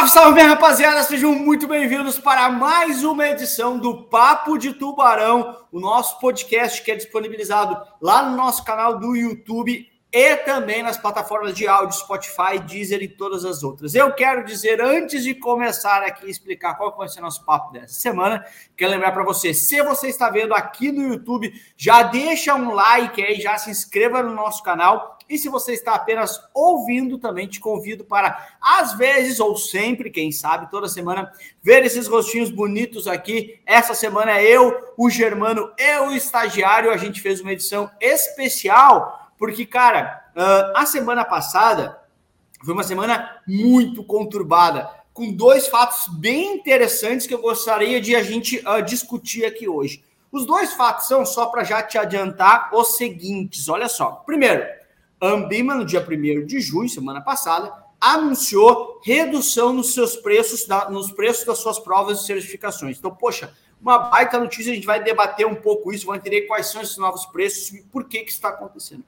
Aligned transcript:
Salve, 0.00 0.12
salve, 0.12 0.34
minha 0.34 0.48
rapaziada! 0.48 1.02
Sejam 1.02 1.34
muito 1.34 1.68
bem-vindos 1.68 2.18
para 2.18 2.48
mais 2.48 3.04
uma 3.04 3.28
edição 3.28 3.78
do 3.78 4.04
Papo 4.04 4.56
de 4.56 4.72
Tubarão, 4.72 5.58
o 5.70 5.78
nosso 5.78 6.18
podcast 6.18 6.82
que 6.82 6.90
é 6.90 6.96
disponibilizado 6.96 7.78
lá 8.00 8.22
no 8.22 8.34
nosso 8.34 8.64
canal 8.64 8.98
do 8.98 9.14
YouTube 9.14 9.86
e 10.10 10.36
também 10.36 10.82
nas 10.82 10.96
plataformas 10.96 11.54
de 11.54 11.68
áudio, 11.68 11.98
Spotify, 11.98 12.58
Deezer 12.66 13.02
e 13.02 13.08
todas 13.08 13.44
as 13.44 13.62
outras. 13.62 13.94
Eu 13.94 14.10
quero 14.14 14.42
dizer, 14.42 14.80
antes 14.80 15.22
de 15.22 15.34
começar 15.34 16.02
aqui 16.02 16.30
explicar 16.30 16.76
qual 16.76 16.96
vai 16.96 17.08
ser 17.08 17.20
nosso 17.20 17.44
papo 17.44 17.70
dessa 17.70 17.92
semana, 17.92 18.42
quero 18.74 18.92
lembrar 18.92 19.12
para 19.12 19.22
você, 19.22 19.52
se 19.52 19.82
você 19.82 20.08
está 20.08 20.30
vendo 20.30 20.54
aqui 20.54 20.90
no 20.90 21.12
YouTube, 21.12 21.52
já 21.76 22.04
deixa 22.04 22.54
um 22.54 22.72
like 22.72 23.22
aí, 23.22 23.38
já 23.38 23.58
se 23.58 23.70
inscreva 23.70 24.22
no 24.22 24.34
nosso 24.34 24.62
canal. 24.62 25.18
E 25.30 25.38
se 25.38 25.48
você 25.48 25.72
está 25.72 25.94
apenas 25.94 26.42
ouvindo, 26.52 27.16
também 27.16 27.46
te 27.46 27.60
convido 27.60 28.04
para, 28.04 28.48
às 28.60 28.94
vezes 28.94 29.38
ou 29.38 29.56
sempre, 29.56 30.10
quem 30.10 30.32
sabe, 30.32 30.70
toda 30.70 30.88
semana, 30.88 31.32
ver 31.62 31.84
esses 31.84 32.08
rostinhos 32.08 32.50
bonitos 32.50 33.06
aqui. 33.06 33.60
Essa 33.64 33.94
semana 33.94 34.42
eu, 34.42 34.92
o 34.98 35.08
Germano 35.08 35.72
e 35.78 35.98
o 36.00 36.10
estagiário, 36.10 36.90
a 36.90 36.96
gente 36.96 37.20
fez 37.20 37.40
uma 37.40 37.52
edição 37.52 37.88
especial 38.00 39.20
porque, 39.40 39.64
cara, 39.64 40.22
uh, 40.36 40.76
a 40.76 40.84
semana 40.84 41.24
passada 41.24 41.98
foi 42.62 42.74
uma 42.74 42.84
semana 42.84 43.40
muito 43.48 44.04
conturbada, 44.04 44.90
com 45.14 45.32
dois 45.32 45.66
fatos 45.66 46.08
bem 46.18 46.56
interessantes 46.56 47.26
que 47.26 47.32
eu 47.32 47.40
gostaria 47.40 48.02
de 48.02 48.14
a 48.14 48.22
gente 48.22 48.58
uh, 48.58 48.82
discutir 48.82 49.46
aqui 49.46 49.66
hoje. 49.66 50.04
Os 50.30 50.44
dois 50.44 50.74
fatos 50.74 51.08
são, 51.08 51.24
só 51.24 51.46
para 51.46 51.64
já 51.64 51.82
te 51.82 51.96
adiantar, 51.96 52.68
os 52.74 52.98
seguintes: 52.98 53.66
olha 53.66 53.88
só. 53.88 54.22
Primeiro, 54.26 54.62
Ambima, 55.20 55.74
no 55.74 55.84
dia 55.84 56.00
1 56.00 56.46
de 56.46 56.60
junho, 56.60 56.88
semana 56.88 57.20
passada, 57.20 57.72
anunciou 58.00 59.00
redução 59.04 59.72
nos 59.72 59.92
seus 59.92 60.16
preços, 60.16 60.66
da, 60.66 60.88
nos 60.88 61.12
preços 61.12 61.44
das 61.44 61.58
suas 61.58 61.78
provas 61.78 62.22
e 62.22 62.26
certificações. 62.26 62.98
Então, 62.98 63.10
poxa, 63.10 63.52
uma 63.80 63.98
baita 63.98 64.38
notícia, 64.38 64.72
a 64.72 64.74
gente 64.74 64.86
vai 64.86 65.02
debater 65.02 65.46
um 65.46 65.54
pouco 65.54 65.92
isso, 65.92 66.06
vai 66.06 66.16
entender 66.16 66.42
quais 66.42 66.66
são 66.66 66.80
esses 66.80 66.96
novos 66.96 67.26
preços 67.26 67.70
e 67.72 67.82
por 67.82 68.04
que, 68.04 68.20
que 68.20 68.30
está 68.30 68.48
acontecendo. 68.48 69.04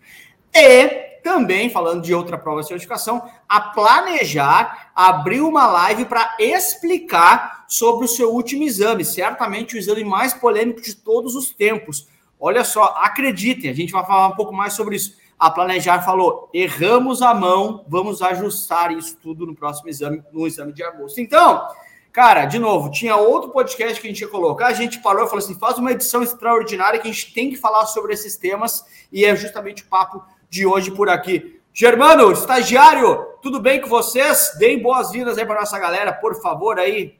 E 0.54 0.86
também, 1.22 1.70
falando 1.70 2.02
de 2.02 2.12
outra 2.12 2.36
prova 2.36 2.60
de 2.60 2.68
certificação, 2.68 3.26
a 3.48 3.60
planejar 3.60 4.92
abrir 4.94 5.40
uma 5.40 5.66
live 5.66 6.04
para 6.04 6.36
explicar 6.38 7.64
sobre 7.66 8.04
o 8.04 8.08
seu 8.08 8.30
último 8.30 8.62
exame, 8.64 9.02
certamente 9.02 9.74
o 9.74 9.78
exame 9.78 10.04
mais 10.04 10.34
polêmico 10.34 10.82
de 10.82 10.94
todos 10.94 11.34
os 11.34 11.50
tempos. 11.50 12.06
Olha 12.38 12.64
só, 12.64 12.96
acreditem, 12.98 13.70
a 13.70 13.74
gente 13.74 13.92
vai 13.92 14.04
falar 14.04 14.28
um 14.28 14.36
pouco 14.36 14.52
mais 14.52 14.74
sobre 14.74 14.96
isso. 14.96 15.16
A 15.42 15.50
Planejar 15.50 16.02
falou: 16.02 16.48
erramos 16.54 17.20
a 17.20 17.34
mão, 17.34 17.84
vamos 17.88 18.22
ajustar 18.22 18.92
isso 18.92 19.18
tudo 19.20 19.44
no 19.44 19.56
próximo 19.56 19.88
exame, 19.88 20.22
no 20.32 20.46
exame 20.46 20.72
de 20.72 20.84
agosto. 20.84 21.20
Então, 21.20 21.66
Cara, 22.12 22.44
de 22.44 22.58
novo, 22.58 22.90
tinha 22.90 23.16
outro 23.16 23.50
podcast 23.50 23.98
que 23.98 24.06
a 24.06 24.10
gente 24.10 24.20
ia 24.20 24.28
colocar, 24.28 24.66
a 24.66 24.74
gente 24.74 25.00
parou 25.00 25.24
e 25.24 25.28
falou 25.28 25.42
assim: 25.42 25.58
faz 25.58 25.78
uma 25.78 25.90
edição 25.90 26.22
extraordinária 26.22 27.00
que 27.00 27.08
a 27.08 27.10
gente 27.10 27.32
tem 27.32 27.48
que 27.48 27.56
falar 27.56 27.86
sobre 27.86 28.12
esses 28.12 28.36
temas, 28.36 28.84
e 29.10 29.24
é 29.24 29.34
justamente 29.34 29.82
o 29.82 29.86
papo 29.86 30.22
de 30.48 30.66
hoje 30.66 30.90
por 30.90 31.08
aqui. 31.08 31.58
Germano, 31.72 32.30
estagiário, 32.30 33.16
tudo 33.40 33.58
bem 33.58 33.80
com 33.80 33.88
vocês? 33.88 34.54
Deem 34.58 34.82
boas-vindas 34.82 35.38
aí 35.38 35.46
para 35.46 35.60
nossa 35.60 35.78
galera, 35.78 36.12
por 36.12 36.40
favor, 36.42 36.78
aí. 36.78 37.18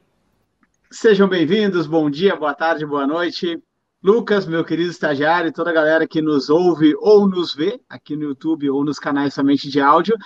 Sejam 0.91 1.27
bem-vindos, 1.27 1.87
bom 1.87 2.07
dia, 2.07 2.35
boa 2.35 2.53
tarde, 2.53 2.85
boa 2.85 3.07
noite. 3.07 3.59
Lucas, 4.03 4.45
meu 4.45 4.65
querido 4.65 4.91
estagiário, 4.91 5.53
toda 5.53 5.69
a 5.69 5.73
galera 5.73 6.05
que 6.05 6.21
nos 6.21 6.49
ouve 6.49 6.93
ou 6.99 7.25
nos 7.25 7.55
vê 7.55 7.79
aqui 7.87 8.17
no 8.17 8.23
YouTube 8.23 8.69
ou 8.69 8.83
nos 8.83 8.99
canais 8.99 9.33
somente 9.33 9.69
de 9.69 9.79
áudio. 9.79 10.17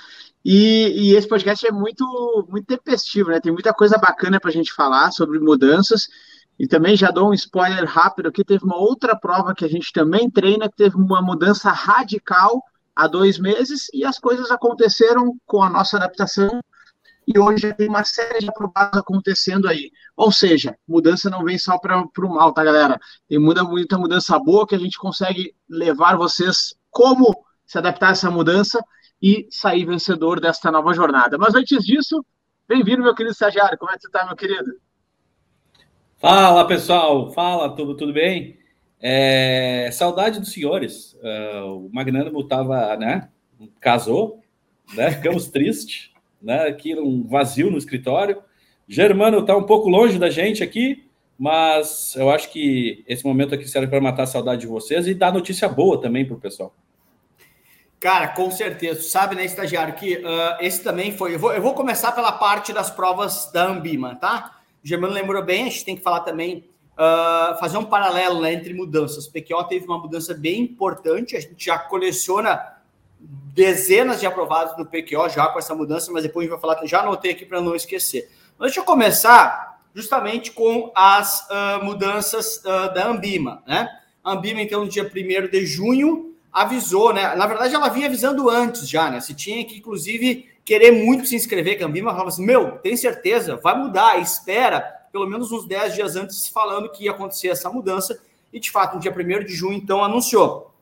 E, 0.44 0.94
e, 0.96 1.16
esse 1.16 1.28
podcast 1.28 1.68
é 1.68 1.72
muito, 1.72 2.04
muito 2.50 2.66
tempestivo, 2.66 3.30
né? 3.30 3.40
Tem 3.40 3.52
muita 3.52 3.72
coisa 3.72 3.96
bacana 4.00 4.40
para 4.40 4.50
a 4.50 4.54
gente 4.54 4.74
falar 4.74 5.12
sobre 5.12 5.38
mudanças. 5.38 6.08
E 6.58 6.68
também 6.68 6.98
já 6.98 7.12
dou 7.12 7.30
um 7.30 7.36
spoiler 7.36 7.86
rápido 7.86 8.30
aqui: 8.30 8.44
teve 8.44 8.66
uma 8.66 8.78
outra 8.78 9.16
prova 9.16 9.54
que 9.54 9.64
a 9.64 9.70
gente 9.70 9.94
também 9.94 10.28
treina, 10.28 10.68
que 10.68 10.76
teve 10.76 10.96
uma 10.96 11.22
mudança 11.22 11.70
radical 11.70 12.64
há 12.96 13.08
dois 13.08 13.38
meses, 13.38 13.90
e 13.94 14.04
as 14.04 14.18
coisas 14.18 14.50
aconteceram 14.50 15.38
com 15.46 15.62
a 15.62 15.70
nossa 15.70 15.98
adaptação. 15.98 16.62
E 17.28 17.38
hoje 17.38 17.74
tem 17.74 17.90
uma 17.90 18.06
série 18.06 18.40
de 18.40 18.48
aprovados 18.48 18.98
acontecendo 18.98 19.68
aí. 19.68 19.92
Ou 20.16 20.32
seja, 20.32 20.78
mudança 20.88 21.30
não 21.30 21.44
vem 21.44 21.58
só 21.58 21.78
para 21.78 22.00
o 22.00 22.30
mal, 22.30 22.54
tá, 22.54 22.64
galera? 22.64 22.98
Tem 23.28 23.38
muita, 23.38 23.66
muita 23.66 23.98
mudança 23.98 24.40
boa 24.40 24.66
que 24.66 24.74
a 24.74 24.80
gente 24.80 24.98
consegue 24.98 25.54
levar 25.70 26.16
vocês 26.16 26.74
como 26.90 27.46
se 27.66 27.78
adaptar 27.78 28.10
a 28.10 28.12
essa 28.12 28.32
mudança 28.32 28.80
e 29.22 29.46
sair 29.52 29.86
vencedor 29.86 30.40
desta 30.40 30.72
nova 30.72 30.94
jornada. 30.94 31.38
Mas 31.38 31.54
antes 31.54 31.84
disso, 31.84 32.26
bem-vindo, 32.66 33.04
meu 33.04 33.14
querido 33.14 33.34
estagiário. 33.34 33.78
Como 33.78 33.92
é 33.92 33.96
que 33.96 34.02
você 34.02 34.08
está, 34.08 34.26
meu 34.26 34.36
querido? 34.36 34.72
Fala, 36.20 36.66
pessoal. 36.66 37.34
Fala, 37.34 37.76
tudo, 37.76 37.98
tudo 37.98 38.14
bem? 38.14 38.58
É, 39.02 39.90
saudade 39.92 40.40
dos 40.40 40.54
senhores. 40.54 41.14
Uh, 41.16 41.88
o 41.88 41.90
Magnânimo 41.94 42.40
estava, 42.40 42.96
né? 42.96 43.30
Casou, 43.82 44.42
né? 44.96 45.12
Ficamos 45.12 45.50
tristes, 45.50 46.12
né? 46.42 46.68
Aqui 46.68 46.96
um 46.96 47.24
vazio 47.28 47.72
no 47.72 47.78
escritório. 47.78 48.42
Germano 48.88 49.40
está 49.40 49.56
um 49.56 49.64
pouco 49.64 49.90
longe 49.90 50.18
da 50.18 50.30
gente 50.30 50.64
aqui, 50.64 51.04
mas 51.38 52.16
eu 52.16 52.30
acho 52.30 52.52
que 52.52 53.04
esse 53.08 53.26
momento 53.26 53.54
aqui 53.54 53.68
serve 53.68 53.88
para 53.88 54.02
matar 54.02 54.24
a 54.24 54.28
saudade 54.28 54.62
de 54.62 54.68
vocês 54.68 55.08
e 55.08 55.14
dar 55.14 55.34
notícia 55.34 55.68
boa 55.68 56.00
também 56.00 56.26
para 56.26 56.36
o 56.36 56.40
pessoal. 56.40 56.74
Cara, 58.00 58.28
com 58.30 58.50
certeza. 58.52 59.02
sabe, 59.02 59.36
né, 59.36 59.44
estagiário, 59.44 59.96
que 59.96 60.18
uh, 60.18 60.58
esse 60.62 60.84
também 60.84 61.12
foi. 61.12 61.36
Eu 61.36 61.40
vou, 61.40 61.52
eu 61.52 61.62
vou, 61.62 61.74
começar 61.74 62.12
pela 62.12 62.32
parte 62.32 62.72
das 62.72 62.92
provas 62.92 63.52
da 63.52 63.66
Ambima, 63.66 64.16
tá? 64.16 64.60
O 64.84 64.88
Germano 64.88 65.14
lembrou 65.14 65.44
bem, 65.44 65.64
a 65.64 65.70
gente 65.70 65.84
tem 65.84 65.96
que 65.96 66.04
falar 66.04 66.20
também, 66.20 66.64
uh, 66.94 67.58
fazer 67.60 67.78
um 67.78 67.86
paralelo 67.86 68.42
né, 68.42 68.54
entre 68.54 68.74
mudanças. 68.74 69.26
O 69.26 69.32
PQO 69.32 69.64
teve 69.64 69.86
uma 69.86 69.98
mudança 69.98 70.36
bem 70.36 70.62
importante, 70.62 71.36
a 71.36 71.40
gente 71.40 71.66
já 71.66 71.80
coleciona 71.80 72.77
dezenas 73.58 74.20
de 74.20 74.28
aprovados 74.28 74.78
no 74.78 74.86
PQO 74.86 75.28
já 75.30 75.48
com 75.48 75.58
essa 75.58 75.74
mudança, 75.74 76.12
mas 76.12 76.22
depois 76.22 76.44
a 76.44 76.46
gente 76.48 76.52
vai 76.52 76.62
falar, 76.62 76.86
já 76.86 77.00
anotei 77.00 77.32
aqui 77.32 77.44
para 77.44 77.60
não 77.60 77.76
esquecer. 77.76 78.30
Mas 78.56 78.68
deixa 78.68 78.82
eu 78.82 78.86
começar 78.86 79.80
justamente 79.96 80.52
com 80.52 80.92
as 80.94 81.48
uh, 81.50 81.84
mudanças 81.84 82.62
da 82.64 83.08
Ambima, 83.08 83.64
né? 83.66 83.90
A 84.24 84.34
Ambima, 84.34 84.62
então, 84.62 84.82
no 84.82 84.88
dia 84.88 85.04
1 85.04 85.50
de 85.50 85.66
junho, 85.66 86.36
avisou, 86.54 87.12
né? 87.12 87.36
Na 87.36 87.48
verdade, 87.48 87.74
ela 87.74 87.90
vinha 87.90 88.06
avisando 88.06 88.48
antes 88.48 88.88
já, 88.88 89.10
né? 89.10 89.20
Se 89.22 89.34
tinha 89.34 89.66
que, 89.66 89.80
inclusive, 89.80 90.48
querer 90.64 90.92
muito 90.92 91.26
se 91.26 91.36
inscrever, 91.36 91.78
que 91.80 91.84
a 91.84 91.88
Ambima 91.88 92.12
falava 92.12 92.30
assim: 92.30 92.46
meu, 92.46 92.74
tem 92.74 92.96
certeza, 92.96 93.56
vai 93.56 93.76
mudar, 93.76 94.20
espera, 94.22 94.82
pelo 95.12 95.26
menos 95.26 95.52
uns 95.52 95.66
10 95.66 95.96
dias 95.96 96.16
antes, 96.16 96.48
falando 96.48 96.92
que 96.92 97.06
ia 97.06 97.12
acontecer 97.12 97.48
essa 97.48 97.72
mudança. 97.72 98.22
E, 98.54 98.60
de 98.60 98.70
fato, 98.70 98.94
no 98.94 99.00
dia 99.00 99.12
1 99.12 99.46
de 99.46 99.56
junho, 99.56 99.74
então, 99.74 100.04
anunciou 100.04 100.77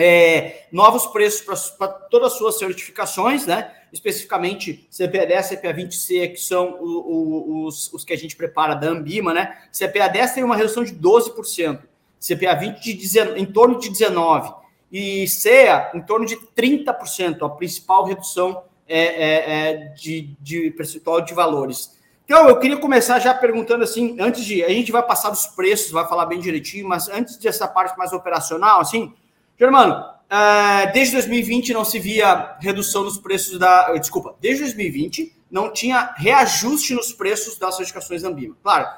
é, 0.00 0.66
novos 0.72 1.06
preços 1.06 1.70
para 1.70 1.88
todas 1.88 2.32
as 2.32 2.38
suas 2.38 2.58
certificações, 2.58 3.46
né? 3.46 3.72
Especificamente 3.92 4.88
CPA 4.90 5.26
10, 5.26 5.48
CPA 5.48 5.74
20C, 5.74 6.32
que 6.32 6.40
são 6.40 6.78
o, 6.80 6.86
o, 6.86 7.66
os, 7.66 7.92
os 7.92 8.04
que 8.04 8.12
a 8.12 8.16
gente 8.16 8.36
prepara 8.36 8.74
da 8.74 8.88
Ambima, 8.88 9.34
né? 9.34 9.58
CPA 9.72 10.08
10 10.08 10.34
tem 10.34 10.44
uma 10.44 10.56
redução 10.56 10.84
de 10.84 10.94
12%, 10.94 11.80
CPA 12.20 12.54
20 12.54 12.94
de, 12.94 13.20
em 13.36 13.46
torno 13.46 13.78
de 13.78 13.90
19% 13.90 14.60
e 14.92 15.28
CEA 15.28 15.90
em 15.94 16.00
torno 16.00 16.26
de 16.26 16.36
30%, 16.36 17.46
a 17.46 17.48
principal 17.48 18.04
redução 18.04 18.64
é, 18.88 18.98
é, 18.98 19.70
é 19.70 19.74
de, 19.94 20.34
de 20.40 20.70
percentual 20.72 21.20
de 21.20 21.32
valores. 21.32 21.96
Então, 22.24 22.48
eu 22.48 22.58
queria 22.58 22.76
começar 22.76 23.18
já 23.18 23.34
perguntando 23.34 23.84
assim, 23.84 24.16
antes 24.20 24.44
de. 24.44 24.62
A 24.64 24.68
gente 24.68 24.92
vai 24.92 25.02
passar 25.02 25.30
dos 25.30 25.46
preços, 25.46 25.90
vai 25.90 26.08
falar 26.08 26.26
bem 26.26 26.40
direitinho, 26.40 26.88
mas 26.88 27.08
antes 27.08 27.36
dessa 27.36 27.66
parte 27.66 27.98
mais 27.98 28.12
operacional, 28.12 28.80
assim, 28.80 29.12
Germano, 29.60 30.02
é, 30.30 30.90
desde 30.90 31.12
2020 31.12 31.74
não 31.74 31.84
se 31.84 31.98
via 31.98 32.56
redução 32.60 33.04
nos 33.04 33.18
preços 33.18 33.58
da. 33.58 33.92
Desculpa, 33.98 34.34
desde 34.40 34.62
2020 34.62 35.36
não 35.50 35.70
tinha 35.70 36.14
reajuste 36.16 36.94
nos 36.94 37.12
preços 37.12 37.58
das 37.58 37.76
certificações 37.76 38.22
da 38.22 38.30
Ambima. 38.30 38.56
Claro, 38.62 38.88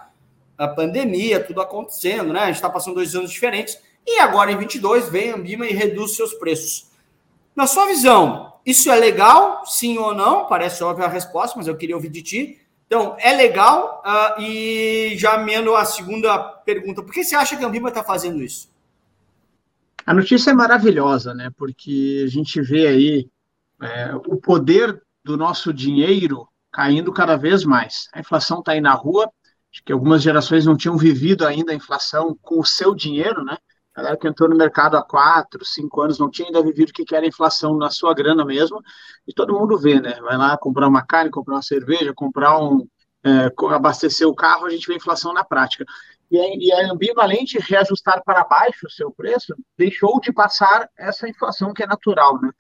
a 0.57 0.69
pandemia, 0.69 1.43
tudo 1.43 1.61
acontecendo, 1.61 2.33
né? 2.33 2.43
A 2.43 2.47
gente 2.47 2.57
está 2.57 2.71
passando 2.71 2.95
dois 2.95 3.13
anos 3.17 3.33
diferentes 3.33 3.77
e 4.07 4.21
agora 4.21 4.53
em 4.53 4.57
22 4.57 5.09
vem 5.09 5.33
a 5.33 5.35
Ambima 5.35 5.67
e 5.67 5.73
reduz 5.73 6.15
seus 6.15 6.33
preços. 6.35 6.93
Na 7.57 7.67
sua 7.67 7.87
visão, 7.87 8.53
isso 8.65 8.89
é 8.89 8.95
legal? 8.95 9.67
Sim 9.67 9.99
ou 9.99 10.15
não? 10.15 10.47
Parece 10.47 10.85
óbvia 10.85 11.07
a 11.07 11.09
resposta, 11.09 11.57
mas 11.57 11.67
eu 11.67 11.77
queria 11.77 11.97
ouvir 11.97 12.11
de 12.11 12.23
ti. 12.23 12.61
Então, 12.87 13.17
é 13.19 13.33
legal? 13.33 14.01
Uh, 14.07 14.43
e 14.43 15.15
já 15.17 15.33
amendo 15.33 15.75
a 15.75 15.85
segunda 15.85 16.39
pergunta, 16.39 17.03
por 17.03 17.13
que 17.13 17.25
você 17.25 17.35
acha 17.35 17.57
que 17.57 17.65
a 17.65 17.67
Ambima 17.67 17.89
está 17.89 18.05
fazendo 18.05 18.41
isso? 18.41 18.72
A 20.07 20.15
notícia 20.15 20.51
é 20.51 20.55
maravilhosa, 20.55 21.35
né? 21.35 21.51
Porque 21.57 22.23
a 22.25 22.29
gente 22.29 22.61
vê 22.61 22.87
aí 22.87 23.31
é, 23.81 24.15
o 24.15 24.37
poder 24.37 25.01
do 25.25 25.37
nosso 25.37 25.73
dinheiro 25.73 26.49
caindo 26.71 27.13
cada 27.13 27.37
vez 27.37 27.65
mais. 27.65 28.09
A 28.13 28.21
inflação 28.21 28.61
está 28.61 28.73
aí 28.73 28.81
na 28.81 28.95
rua, 28.95 29.31
acho 29.73 29.85
que 29.85 29.93
algumas 29.93 30.23
gerações 30.23 30.67
não 30.67 30.77
tinham 30.77 30.97
vivido 30.97 31.47
ainda 31.47 31.73
a 31.73 31.75
inflação 31.75 32.37
com 32.41 32.61
o 32.61 32.65
seu 32.65 32.95
dinheiro, 32.95 33.45
né? 33.45 33.57
A 33.95 34.01
galera 34.01 34.17
que 34.17 34.27
entrou 34.27 34.49
no 34.49 34.57
mercado 34.57 34.97
há 34.97 35.03
quatro, 35.03 35.65
cinco 35.67 36.01
anos 36.01 36.19
não 36.19 36.31
tinha 36.31 36.49
ainda 36.49 36.63
vivido 36.63 36.89
o 36.89 36.93
que 36.93 37.15
era 37.15 37.27
inflação 37.27 37.77
na 37.77 37.91
sua 37.91 38.15
grana 38.15 38.45
mesmo, 38.45 38.81
e 39.27 39.35
todo 39.35 39.53
mundo 39.53 39.79
vê, 39.79 40.01
né? 40.01 40.19
Vai 40.23 40.37
lá 40.39 40.57
comprar 40.57 40.89
uma 40.89 41.05
carne, 41.05 41.31
comprar 41.31 41.57
uma 41.57 41.63
cerveja, 41.63 42.15
comprar 42.15 42.59
um, 42.59 42.87
é, 43.23 43.53
abastecer 43.75 44.27
o 44.27 44.35
carro, 44.35 44.65
a 44.65 44.71
gente 44.71 44.87
vê 44.87 44.95
inflação 44.95 45.33
na 45.35 45.45
prática. 45.45 45.85
E 46.33 46.41
a, 46.41 46.45
e 46.57 46.73
a 46.73 46.91
Ambima, 46.91 47.23
além 47.23 47.45
de 47.45 47.59
reajustar 47.59 48.23
para 48.25 48.43
baixo 48.45 48.87
o 48.87 48.91
seu 48.91 49.11
preço, 49.11 49.55
deixou 49.77 50.19
de 50.19 50.33
passar 50.33 50.89
essa 50.99 51.29
inflação 51.29 51.75
que 51.75 51.83
é 51.83 51.87
natural, 51.87 52.41
né? 52.41 52.51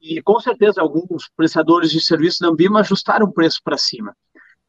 E 0.00 0.22
com 0.22 0.40
certeza 0.40 0.80
alguns 0.80 1.28
prestadores 1.36 1.90
de 1.90 2.00
serviços 2.00 2.38
da 2.38 2.48
Ambima 2.48 2.80
ajustaram 2.80 3.26
o 3.26 3.32
preço 3.32 3.60
para 3.62 3.76
cima. 3.76 4.16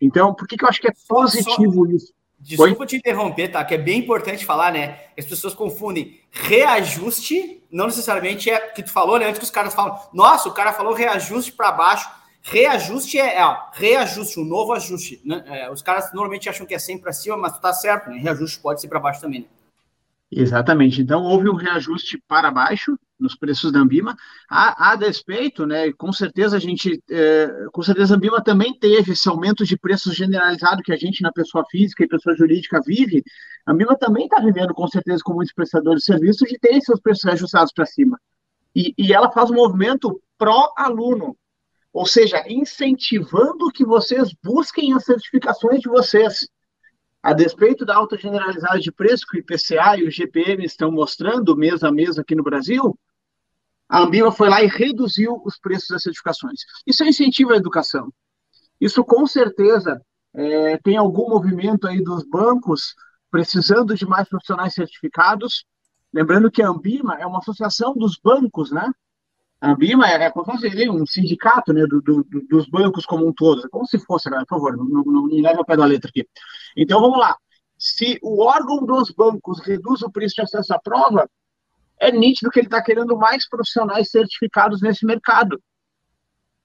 Então, 0.02 0.36
por 0.36 0.46
que, 0.46 0.58
que 0.58 0.66
eu 0.66 0.68
acho 0.68 0.82
que 0.82 0.90
é 0.90 0.94
positivo 1.08 1.86
só, 1.86 1.92
isso? 1.94 2.14
Desculpa 2.38 2.82
Oi? 2.82 2.88
te 2.88 2.98
interromper, 2.98 3.48
tá? 3.48 3.64
Que 3.64 3.76
é 3.76 3.78
bem 3.78 4.00
importante 4.00 4.46
falar, 4.46 4.74
né? 4.74 5.06
As 5.18 5.26
pessoas 5.26 5.54
confundem 5.54 6.20
reajuste, 6.30 7.64
não 7.72 7.86
necessariamente 7.86 8.50
é 8.50 8.60
que 8.60 8.84
tu 8.84 8.92
falou, 8.92 9.18
né? 9.18 9.28
Antes 9.28 9.40
que 9.40 9.46
os 9.46 9.52
caras 9.52 9.74
falam, 9.74 9.98
nossa, 10.14 10.50
o 10.50 10.54
cara 10.54 10.74
falou 10.74 10.94
reajuste 10.94 11.54
para 11.54 11.72
baixo. 11.72 12.10
Reajuste 12.42 13.20
é, 13.20 13.40
é 13.40 13.58
reajuste, 13.74 14.40
um 14.40 14.46
novo 14.46 14.74
ajuste. 14.74 15.22
Né? 15.26 15.44
É, 15.46 15.72
os 15.72 15.82
caras 15.82 16.12
normalmente 16.14 16.50
acham 16.50 16.66
que 16.66 16.74
é 16.74 16.80
sempre 16.80 17.04
para 17.04 17.14
cima, 17.14 17.38
mas 17.38 17.54
tu 17.54 17.62
tá 17.62 17.74
certo, 17.74 18.10
né? 18.10 18.18
Reajuste 18.18 18.60
pode 18.60 18.82
ser 18.82 18.88
para 18.88 19.00
baixo 19.00 19.22
também, 19.22 19.42
né? 19.42 19.48
Exatamente. 20.32 21.02
Então, 21.02 21.24
houve 21.24 21.50
um 21.50 21.56
reajuste 21.56 22.22
para 22.28 22.52
baixo 22.52 22.98
nos 23.20 23.36
preços 23.36 23.72
da 23.72 23.80
Ambima. 23.80 24.16
A, 24.48 24.92
a 24.92 24.96
despeito, 24.96 25.66
né, 25.66 25.92
com 25.94 26.14
certeza 26.14 26.56
a 26.56 26.60
gente, 26.60 27.02
é, 27.10 27.66
com 27.72 27.82
certeza 27.82 28.14
a 28.14 28.18
Ambima 28.18 28.42
também 28.42 28.78
teve 28.78 29.14
esse 29.14 29.28
aumento 29.28 29.66
de 29.66 29.78
preços 29.78 30.16
generalizado 30.16 30.84
que 30.84 30.94
a 30.94 30.96
gente 30.96 31.24
na 31.24 31.32
pessoa 31.32 31.66
física 31.70 32.04
e 32.04 32.08
pessoa 32.08 32.36
jurídica 32.36 32.80
vive. 32.86 33.24
A 33.66 33.74
Ambima 33.74 33.98
também 33.98 34.26
está 34.26 34.40
vivendo, 34.40 34.74
com 34.74 34.88
certeza, 34.88 35.24
com 35.24 35.34
muitos 35.34 35.54
prestadores 35.54 36.02
de 36.02 36.06
serviços, 36.06 36.48
de 36.48 36.60
ter 36.60 36.80
seus 36.82 37.00
preços 37.02 37.26
ajustados 37.26 37.74
para 37.74 37.86
cima. 37.86 38.20
E, 38.76 38.94
e 38.98 39.12
ela 39.12 39.32
faz 39.32 39.50
um 39.50 39.56
movimento 39.56 40.22
pró-aluno, 40.38 41.36
ou 41.92 42.06
seja, 42.06 42.44
incentivando 42.48 43.72
que 43.72 43.86
vocês 43.86 44.34
busquem 44.44 44.94
as 44.94 45.06
certificações 45.06 45.82
de 45.82 45.90
vocês. 45.90 46.48
A 47.22 47.34
despeito 47.34 47.86
da 47.86 47.96
alta 47.96 48.18
generalizada 48.18 48.80
de 48.80 48.92
preço 48.92 49.26
que 49.28 49.38
o 49.38 49.40
IPCA 49.40 49.98
e 49.98 50.08
o 50.08 50.12
GPM 50.12 50.64
estão 50.64 50.92
mostrando 50.92 51.58
mês 51.58 51.84
a 51.84 51.92
mês 51.92 52.18
aqui 52.18 52.36
no 52.36 52.44
Brasil, 52.44 52.98
a 53.90 54.04
Ambima 54.04 54.32
foi 54.32 54.50
lá 54.50 54.62
e 54.62 54.68
reduziu 54.68 55.42
os 55.44 55.58
preços 55.58 55.90
das 55.90 56.04
certificações. 56.04 56.62
Isso 56.86 57.04
é 57.04 57.10
incentivo 57.10 57.54
à 57.54 57.58
educação. 57.58 58.14
Isso 58.80 59.04
com 59.04 59.26
certeza 59.26 60.00
é, 60.34 60.78
tem 60.78 60.96
algum 60.96 61.28
movimento 61.28 61.88
aí 61.88 62.02
dos 62.02 62.24
bancos 62.24 62.94
precisando 63.32 63.96
de 63.96 64.06
mais 64.06 64.30
profissionais 64.30 64.76
certificados. 64.76 65.66
Lembrando 66.14 66.52
que 66.52 66.62
a 66.62 66.70
Ambima 66.70 67.16
é 67.16 67.26
uma 67.26 67.40
associação 67.40 67.94
dos 67.96 68.18
bancos, 68.24 68.72
né? 68.72 68.92
A 69.62 69.72
Ambima 69.72 70.08
é, 70.08 70.24
é 70.24 70.32
como 70.32 70.58
se 70.58 70.70
fosse 70.70 70.90
um 70.90 71.06
sindicato 71.06 71.74
né, 71.74 71.86
do, 71.86 72.02
do, 72.02 72.24
dos 72.50 72.70
bancos 72.70 73.06
como 73.06 73.28
um 73.28 73.34
todo, 73.34 73.70
como 73.70 73.86
se 73.86 74.00
fosse, 74.00 74.30
por 74.30 74.46
favor, 74.48 74.78
não, 74.78 75.04
não 75.04 75.26
me 75.26 75.42
leve 75.42 75.58
ao 75.58 75.66
pé 75.66 75.76
da 75.76 75.86
letra 75.86 76.10
aqui. 76.10 76.26
Então 76.78 77.02
vamos 77.02 77.20
lá. 77.20 77.36
Se 77.78 78.18
o 78.22 78.42
órgão 78.42 78.86
dos 78.86 79.12
bancos 79.12 79.60
reduz 79.60 80.02
o 80.02 80.12
preço 80.12 80.36
de 80.36 80.42
acesso 80.42 80.74
à 80.74 80.80
prova, 80.80 81.30
é 82.00 82.12
nítido 82.12 82.50
que 82.50 82.60
ele 82.60 82.68
está 82.68 82.82
querendo 82.82 83.18
mais 83.18 83.48
profissionais 83.48 84.10
certificados 84.10 84.82
nesse 84.82 85.06
mercado. 85.06 85.62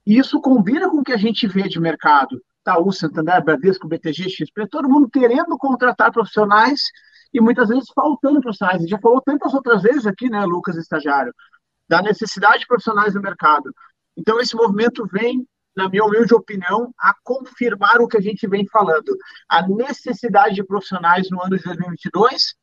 E 0.06 0.18
isso 0.18 0.40
combina 0.40 0.88
com 0.88 0.98
o 0.98 1.04
que 1.04 1.12
a 1.12 1.16
gente 1.16 1.46
vê 1.48 1.68
de 1.68 1.80
mercado. 1.80 2.40
Itaú, 2.60 2.92
Santander, 2.92 3.44
Bradesco, 3.44 3.88
BTG, 3.88 4.30
XP, 4.30 4.68
todo 4.70 4.88
mundo 4.88 5.08
querendo 5.10 5.58
contratar 5.58 6.12
profissionais 6.12 6.80
e 7.32 7.40
muitas 7.40 7.68
vezes 7.68 7.90
faltando 7.94 8.40
profissionais. 8.40 8.78
A 8.78 8.80
gente 8.80 8.90
já 8.90 8.98
falou 8.98 9.20
tantas 9.20 9.52
outras 9.52 9.82
vezes 9.82 10.06
aqui, 10.06 10.30
né, 10.30 10.44
Lucas, 10.46 10.76
estagiário, 10.76 11.34
da 11.88 12.02
necessidade 12.02 12.60
de 12.60 12.66
profissionais 12.66 13.14
no 13.14 13.20
mercado. 13.20 13.74
Então, 14.16 14.40
esse 14.40 14.54
movimento 14.54 15.06
vem, 15.06 15.46
na 15.76 15.88
minha 15.88 16.04
humilde 16.04 16.34
opinião, 16.34 16.92
a 16.98 17.14
confirmar 17.22 18.00
o 18.00 18.08
que 18.08 18.16
a 18.16 18.20
gente 18.20 18.46
vem 18.46 18.66
falando. 18.68 19.16
A 19.48 19.66
necessidade 19.66 20.54
de 20.54 20.64
profissionais 20.64 21.28
no 21.30 21.42
ano 21.42 21.56
de 21.56 21.64
2022. 21.64 22.54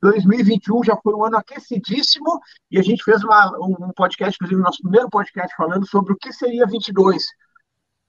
2021 0.00 0.84
já 0.84 0.96
foi 1.02 1.14
um 1.14 1.24
ano 1.24 1.38
aquecidíssimo 1.38 2.40
e 2.70 2.78
a 2.78 2.82
gente 2.82 3.02
fez 3.02 3.24
uma, 3.24 3.50
um 3.58 3.92
podcast, 3.92 4.36
inclusive, 4.36 4.60
nosso 4.60 4.82
primeiro 4.82 5.08
podcast, 5.08 5.54
falando 5.56 5.86
sobre 5.88 6.12
o 6.12 6.16
que 6.16 6.32
seria 6.32 6.66
22. 6.66 7.24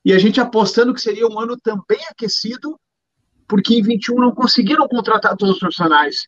E 0.03 0.13
a 0.13 0.19
gente 0.19 0.39
apostando 0.39 0.93
que 0.93 1.01
seria 1.01 1.27
um 1.27 1.39
ano 1.39 1.57
também 1.57 2.00
aquecido, 2.09 2.79
porque 3.47 3.75
em 3.75 3.81
21 3.81 4.15
não 4.15 4.35
conseguiram 4.35 4.88
contratar 4.88 5.35
todos 5.35 5.55
os 5.55 5.59
profissionais. 5.59 6.27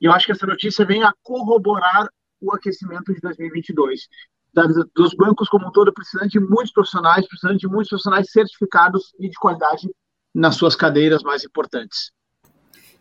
E 0.00 0.06
eu 0.06 0.12
acho 0.12 0.26
que 0.26 0.32
essa 0.32 0.46
notícia 0.46 0.84
vem 0.84 1.02
a 1.02 1.12
corroborar 1.22 2.08
o 2.40 2.52
aquecimento 2.52 3.12
de 3.12 3.20
2022. 3.20 4.08
dos 4.94 5.14
bancos 5.14 5.48
como 5.48 5.68
um 5.68 5.70
todo, 5.70 5.92
precisando 5.92 6.28
de 6.28 6.40
muitos 6.40 6.72
profissionais, 6.72 7.26
precisando 7.28 7.58
de 7.58 7.68
muitos 7.68 7.88
profissionais 7.88 8.30
certificados 8.30 9.12
e 9.18 9.28
de 9.28 9.36
qualidade 9.36 9.88
nas 10.34 10.56
suas 10.56 10.74
cadeiras 10.74 11.22
mais 11.22 11.44
importantes. 11.44 12.10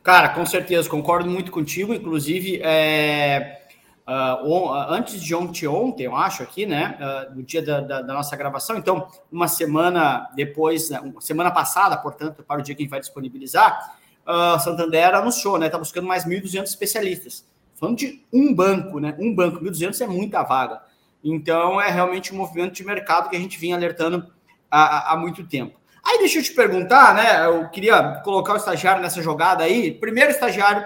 Cara, 0.06 0.30
com 0.30 0.46
certeza, 0.46 0.88
concordo 0.90 1.30
muito 1.30 1.52
contigo. 1.52 1.94
Inclusive, 1.94 2.62
é, 2.64 3.60
uh, 4.08 4.72
antes 4.90 5.22
de 5.22 5.34
ontem, 5.34 5.68
ontem, 5.68 6.04
eu 6.04 6.16
acho, 6.16 6.44
aqui, 6.44 6.66
né? 6.66 6.98
Uh, 7.00 7.36
no 7.38 7.44
dia 7.44 7.62
da, 7.62 7.82
da, 7.82 8.02
da, 8.02 8.14
nossa 8.14 8.36
gravação. 8.36 8.78
Então, 8.78 9.08
uma 9.32 9.48
semana 9.48 10.30
depois, 10.36 10.92
né, 10.92 11.00
uma 11.00 11.20
semana 11.20 11.50
passada, 11.52 11.98
portanto, 11.98 12.44
para 12.44 12.60
o 12.60 12.64
dia 12.64 12.76
que 12.76 12.82
a 12.82 12.84
gente 12.84 12.92
vai 12.92 13.00
disponibilizar, 13.00 13.98
uh, 14.28 14.60
Santander 14.60 15.16
anunciou, 15.16 15.58
né? 15.58 15.66
Está 15.66 15.80
buscando 15.80 16.08
mais 16.08 16.24
1.200 16.24 16.64
especialistas. 16.66 17.46
Falando 17.76 17.98
de 17.98 18.26
um 18.32 18.54
banco, 18.54 19.00
né? 19.00 19.16
Um 19.20 19.34
banco, 19.34 19.64
1.200 19.64 20.02
é 20.02 20.08
muita 20.08 20.44
vaga. 20.44 20.82
Então, 21.24 21.80
é 21.80 21.90
realmente 21.90 22.34
um 22.34 22.38
movimento 22.38 22.74
de 22.74 22.86
mercado 22.86 23.30
que 23.30 23.36
a 23.36 23.40
gente 23.40 23.60
vinha 23.60 23.76
alertando 23.76 24.26
há, 24.72 25.14
há 25.14 25.18
muito 25.18 25.46
tempo. 25.46 25.80
Aí, 26.04 26.20
deixa 26.20 26.40
eu 26.40 26.44
te 26.44 26.54
perguntar, 26.54 27.14
né? 27.16 27.46
Eu 27.46 27.68
queria 27.70 28.22
colocar 28.24 28.54
o 28.54 28.58
estagiário 28.58 29.02
nessa 29.02 29.22
jogada 29.22 29.64
aí. 29.64 29.92
Primeiro, 29.92 30.32
estagiário, 30.32 30.86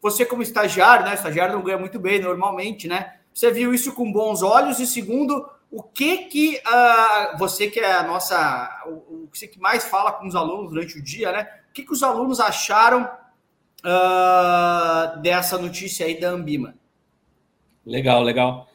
você 0.00 0.24
como 0.24 0.42
estagiário, 0.42 1.04
né? 1.04 1.14
Estagiário 1.14 1.54
não 1.54 1.62
ganha 1.62 1.78
muito 1.78 1.98
bem 1.98 2.20
normalmente, 2.20 2.86
né? 2.88 3.16
Você 3.34 3.50
viu 3.50 3.74
isso 3.74 3.92
com 3.92 4.12
bons 4.12 4.42
olhos. 4.42 4.78
E 4.78 4.86
segundo, 4.86 5.48
o 5.70 5.82
que 5.82 6.18
que 6.28 6.62
uh, 6.66 7.38
você 7.38 7.68
que 7.68 7.80
é 7.80 7.92
a 7.92 8.02
nossa, 8.04 8.84
o, 8.86 9.24
o 9.24 9.28
que 9.32 9.38
você 9.38 9.48
que 9.48 9.58
mais 9.58 9.84
fala 9.84 10.12
com 10.12 10.26
os 10.26 10.36
alunos 10.36 10.70
durante 10.70 10.98
o 10.98 11.02
dia, 11.02 11.32
né? 11.32 11.48
O 11.70 11.72
que, 11.72 11.82
que 11.82 11.92
os 11.92 12.02
alunos 12.02 12.38
acharam 12.38 13.10
uh, 13.84 15.20
dessa 15.20 15.58
notícia 15.58 16.06
aí 16.06 16.18
da 16.18 16.30
Ambima. 16.30 16.74
Legal, 17.84 18.22
legal. 18.22 18.68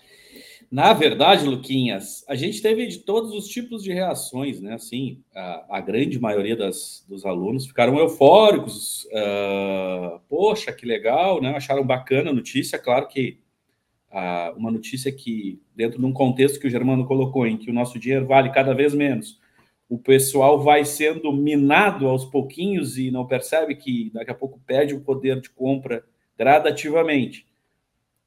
Na 0.70 0.92
verdade, 0.92 1.46
Luquinhas, 1.46 2.26
a 2.28 2.36
gente 2.36 2.62
teve 2.62 2.88
de 2.88 3.00
todos 3.00 3.34
os 3.34 3.48
tipos 3.48 3.82
de 3.82 3.94
reações, 3.94 4.60
né? 4.60 4.74
Assim, 4.74 5.24
a, 5.34 5.78
a 5.78 5.82
grande 5.82 6.20
maioria 6.20 6.58
das, 6.58 7.06
dos 7.08 7.26
alunos 7.26 7.66
ficaram 7.66 7.98
eufóricos. 7.98 9.06
Uh, 9.06 10.20
poxa, 10.28 10.74
que 10.74 10.86
legal, 10.86 11.42
né? 11.42 11.56
Acharam 11.56 11.86
bacana 11.86 12.32
a 12.32 12.34
notícia. 12.34 12.78
Claro 12.78 13.08
que 13.08 13.40
uh, 14.12 14.58
uma 14.58 14.70
notícia 14.70 15.10
que, 15.10 15.62
dentro 15.74 16.00
de 16.00 16.06
um 16.06 16.12
contexto 16.12 16.60
que 16.60 16.68
o 16.68 16.70
Germano 16.70 17.06
colocou, 17.06 17.48
em 17.48 17.56
que 17.56 17.72
o 17.72 17.74
nosso 17.74 17.98
dinheiro 17.98 18.28
vale 18.28 18.50
cada 18.50 18.74
vez 18.74 18.94
menos, 18.94 19.40
o 19.90 19.98
pessoal 19.98 20.62
vai 20.62 20.84
sendo 20.84 21.32
minado 21.32 22.08
aos 22.08 22.26
pouquinhos 22.26 22.98
e 22.98 23.10
não 23.10 23.26
percebe 23.26 23.76
que 23.76 24.12
daqui 24.14 24.32
a 24.32 24.36
pouco 24.36 24.60
perde 24.66 24.94
o 24.94 25.02
poder 25.02 25.40
de 25.40 25.50
compra 25.50 26.04
gradativamente. 26.38 27.48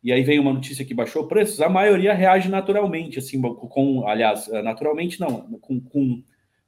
E 0.02 0.10
aí 0.12 0.22
vem 0.22 0.38
uma 0.38 0.52
notícia 0.52 0.84
que 0.84 0.94
baixou 0.94 1.28
preços, 1.28 1.60
a 1.60 1.68
maioria 1.68 2.14
reage 2.14 2.48
naturalmente, 2.48 3.18
assim, 3.18 3.40
com, 3.40 4.06
aliás, 4.08 4.48
naturalmente 4.64 5.20
não, 5.20 5.42
com, 5.60 5.78
com, 5.78 6.22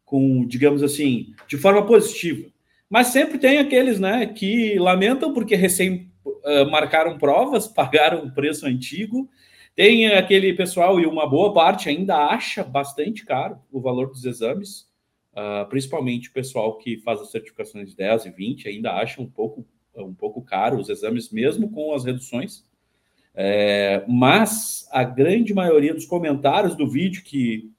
com 0.05 0.47
digamos 0.47 0.83
assim, 0.83 1.33
de 1.49 1.57
forma 1.57 1.87
positiva. 1.87 2.51
Mas 2.91 3.07
sempre 3.07 3.39
tem 3.39 3.57
aqueles, 3.57 3.99
né, 3.99 4.27
que 4.27 4.79
lamentam 4.79 5.33
porque 5.33 5.55
recém 5.55 6.13
uh, 6.27 6.71
marcaram 6.71 7.17
provas, 7.17 7.67
pagaram 7.73 8.27
o 8.27 8.31
preço 8.31 8.67
antigo. 8.67 9.31
Tem 9.75 10.07
aquele 10.09 10.53
pessoal, 10.53 11.01
e 11.01 11.07
uma 11.07 11.27
boa 11.27 11.53
parte 11.55 11.89
ainda 11.89 12.17
acha 12.27 12.63
bastante 12.63 13.25
caro 13.25 13.59
o 13.71 13.81
valor 13.81 14.09
dos 14.09 14.25
exames, 14.25 14.87
uh, 15.33 15.67
principalmente 15.69 16.29
o 16.29 16.33
pessoal 16.33 16.77
que 16.77 16.99
faz 16.99 17.21
as 17.21 17.31
certificações 17.31 17.91
de 17.91 17.97
10 17.97 18.27
e 18.27 18.31
20 18.31 18.69
ainda 18.69 18.93
acha 18.93 19.23
um 19.23 19.27
pouco, 19.27 19.67
um 19.97 20.13
pouco 20.13 20.43
caro 20.43 20.79
os 20.79 20.91
exames, 20.91 21.31
mesmo 21.31 21.71
com 21.71 21.95
as 21.95 22.05
reduções. 22.05 22.65
É, 23.35 24.05
mas 24.07 24.87
a 24.93 25.03
grande 25.05 25.55
maioria 25.55 25.95
dos 25.95 26.05
comentários 26.05 26.77
do 26.77 26.87
vídeo 26.87 27.25
que 27.25 27.71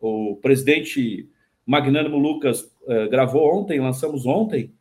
o 0.00 0.38
presidente 0.40 1.28
Magnânimo 1.66 2.18
Lucas 2.18 2.62
uh, 2.62 3.10
gravou 3.10 3.60
ontem, 3.60 3.78
lançamos 3.78 4.24
ontem, 4.24 4.72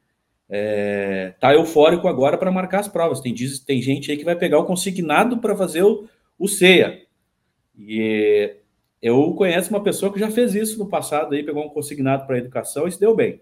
é, 0.50 1.34
tá 1.40 1.54
eufórico 1.54 2.08
agora 2.08 2.38
para 2.38 2.51
marcar 2.51 2.80
as 2.80 2.88
provas. 2.88 3.20
Tem, 3.20 3.34
diz, 3.34 3.60
tem 3.60 3.82
gente 3.82 4.10
aí 4.10 4.18
que 4.18 4.25
vai 4.25 4.38
pegar 4.38 4.60
o 4.60 4.66
consignado 4.66 5.38
para 5.38 5.56
fazer 5.56 5.84
o, 5.84 6.08
o 6.38 6.48
CEA. 6.48 7.02
E 7.78 8.58
eu 9.02 9.34
conheço 9.34 9.70
uma 9.70 9.84
pessoa 9.84 10.12
que 10.14 10.20
já 10.20 10.30
fez 10.30 10.54
isso 10.54 10.78
no 10.78 10.88
passado, 10.88 11.34
aí 11.34 11.44
pegou 11.44 11.66
um 11.66 11.70
consignado 11.70 12.28
para 12.28 12.38
educação 12.38 12.88
e 12.88 12.92
se 12.92 13.00
deu 13.00 13.16
bem. 13.16 13.42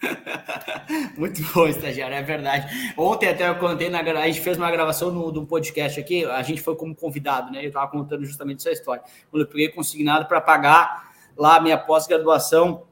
Muito 1.16 1.42
bom, 1.52 1.68
estagiário, 1.68 2.16
é 2.16 2.22
verdade. 2.22 2.94
Ontem 2.96 3.28
até 3.28 3.48
eu 3.48 3.56
contei, 3.56 3.88
na, 3.88 4.00
a 4.00 4.26
gente 4.26 4.40
fez 4.40 4.56
uma 4.56 4.70
gravação 4.70 5.12
no, 5.12 5.30
do 5.30 5.46
podcast 5.46 6.00
aqui, 6.00 6.24
a 6.24 6.42
gente 6.42 6.60
foi 6.60 6.74
como 6.74 6.94
convidado, 6.94 7.52
né? 7.52 7.62
Eu 7.62 7.68
estava 7.68 7.90
contando 7.90 8.24
justamente 8.24 8.60
essa 8.60 8.72
história. 8.72 9.02
Quando 9.30 9.42
eu 9.42 9.48
peguei 9.48 9.68
consignado 9.68 10.26
para 10.26 10.40
pagar 10.40 11.10
lá 11.36 11.60
minha 11.60 11.78
pós-graduação 11.78 12.84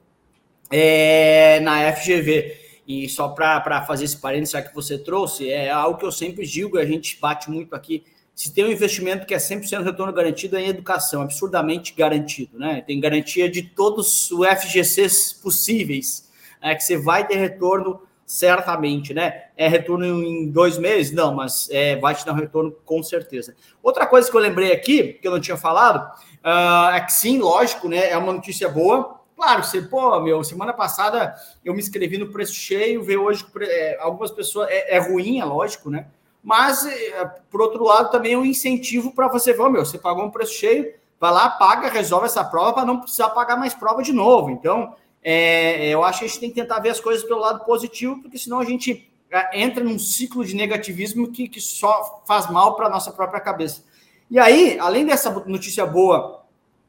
é, 0.71 1.61
na 1.61 1.93
FGV. 1.93 2.69
E 2.87 3.09
só 3.09 3.28
para 3.28 3.83
fazer 3.83 4.05
esse 4.05 4.17
parênteses 4.17 4.67
que 4.67 4.75
você 4.75 4.97
trouxe, 4.99 5.50
é 5.50 5.71
algo 5.71 5.99
que 5.99 6.07
eu 6.07 6.12
sempre 6.12 6.47
digo, 6.47 6.78
a 6.78 6.87
gente 6.87 7.19
bate 7.21 7.50
muito 7.50 7.75
aqui. 7.75 8.05
Se 8.38 8.54
tem 8.54 8.64
um 8.64 8.71
investimento 8.71 9.26
que 9.26 9.35
é 9.35 9.37
100% 9.37 9.83
retorno 9.83 10.12
garantido 10.12 10.57
é 10.57 10.61
em 10.61 10.68
educação, 10.68 11.23
absurdamente 11.23 11.92
garantido, 11.92 12.57
né? 12.57 12.80
Tem 12.87 13.00
garantia 13.00 13.50
de 13.50 13.64
todos 13.64 14.30
os 14.30 14.47
FGCs 14.47 15.33
possíveis, 15.33 16.30
né? 16.62 16.76
que 16.76 16.85
você 16.85 16.97
vai 16.97 17.26
ter 17.26 17.35
retorno 17.35 18.00
certamente, 18.25 19.12
né? 19.12 19.47
É 19.57 19.66
retorno 19.66 20.07
em 20.07 20.49
dois 20.52 20.78
meses? 20.78 21.12
Não, 21.12 21.35
mas 21.35 21.68
é, 21.73 21.97
vai 21.97 22.14
te 22.14 22.25
dar 22.25 22.33
um 22.33 22.37
retorno 22.37 22.71
com 22.85 23.02
certeza. 23.02 23.57
Outra 23.83 24.07
coisa 24.07 24.30
que 24.30 24.37
eu 24.37 24.40
lembrei 24.40 24.71
aqui, 24.71 25.14
que 25.14 25.26
eu 25.26 25.33
não 25.33 25.40
tinha 25.40 25.57
falado, 25.57 26.09
uh, 26.45 26.95
é 26.95 27.00
que 27.00 27.12
sim, 27.12 27.40
lógico, 27.40 27.88
né? 27.88 28.09
É 28.09 28.16
uma 28.16 28.33
notícia 28.33 28.68
boa. 28.68 29.18
Claro, 29.35 29.64
você, 29.64 29.83
pô, 29.83 30.21
meu, 30.21 30.45
semana 30.45 30.73
passada 30.73 31.35
eu 31.64 31.75
me 31.75 31.80
inscrevi 31.80 32.16
no 32.16 32.30
preço 32.30 32.54
cheio, 32.54 33.02
veio 33.02 33.25
hoje, 33.25 33.45
é, 33.62 33.99
algumas 33.99 34.30
pessoas, 34.30 34.68
é, 34.71 34.95
é, 34.95 34.99
ruim, 35.00 35.40
é 35.40 35.45
lógico, 35.45 35.90
né? 35.90 36.07
Mas, 36.42 36.87
é, 36.87 37.25
por 37.50 37.61
outro 37.61 37.85
lado, 37.85 38.11
também 38.11 38.35
é 38.35 38.38
um 38.38 38.45
incentivo 38.45 39.12
para 39.12 39.28
você, 39.28 39.52
ver, 39.52 39.68
meu, 39.68 39.85
você 39.85 39.99
pagou 39.99 40.25
um 40.25 40.30
preço 40.30 40.54
cheio, 40.54 40.95
vai 41.21 41.33
lá, 41.33 41.50
paga, 41.50 41.88
resolve 41.88 42.26
essa 42.26 42.45
prova 42.45 42.73
para 42.75 42.85
não 42.85 43.00
precisar 43.00 43.30
pagar 43.30 43.57
mais 43.57 43.75
prova 43.75 44.02
de 44.02 44.12
novo. 44.12 44.50
Então, 44.50 44.95
é, 45.23 45.88
eu 45.88 46.04
acho 46.04 46.21
que 46.21 46.25
a 46.25 46.28
gente 46.28 46.40
tem 46.40 46.49
que 46.50 46.61
tentar 46.61 46.78
ver 46.80 46.90
as 46.90 47.00
coisas 47.00 47.25
pelo 47.25 47.40
lado 47.40 47.64
positivo, 47.64 48.21
porque 48.23 48.38
senão 48.38 48.61
a 48.61 48.64
gente 48.64 49.11
é, 49.30 49.61
entra 49.61 49.83
num 49.83 49.99
ciclo 49.99 50.45
de 50.45 50.54
negativismo 50.54 51.30
que, 51.30 51.49
que 51.49 51.61
só 51.61 52.23
faz 52.26 52.50
mal 52.50 52.76
para 52.76 52.87
a 52.87 52.90
nossa 52.90 53.11
própria 53.12 53.40
cabeça. 53.40 53.85
E 54.30 54.38
aí, 54.38 54.78
além 54.78 55.04
dessa 55.04 55.30
notícia 55.47 55.85
boa 55.87 56.45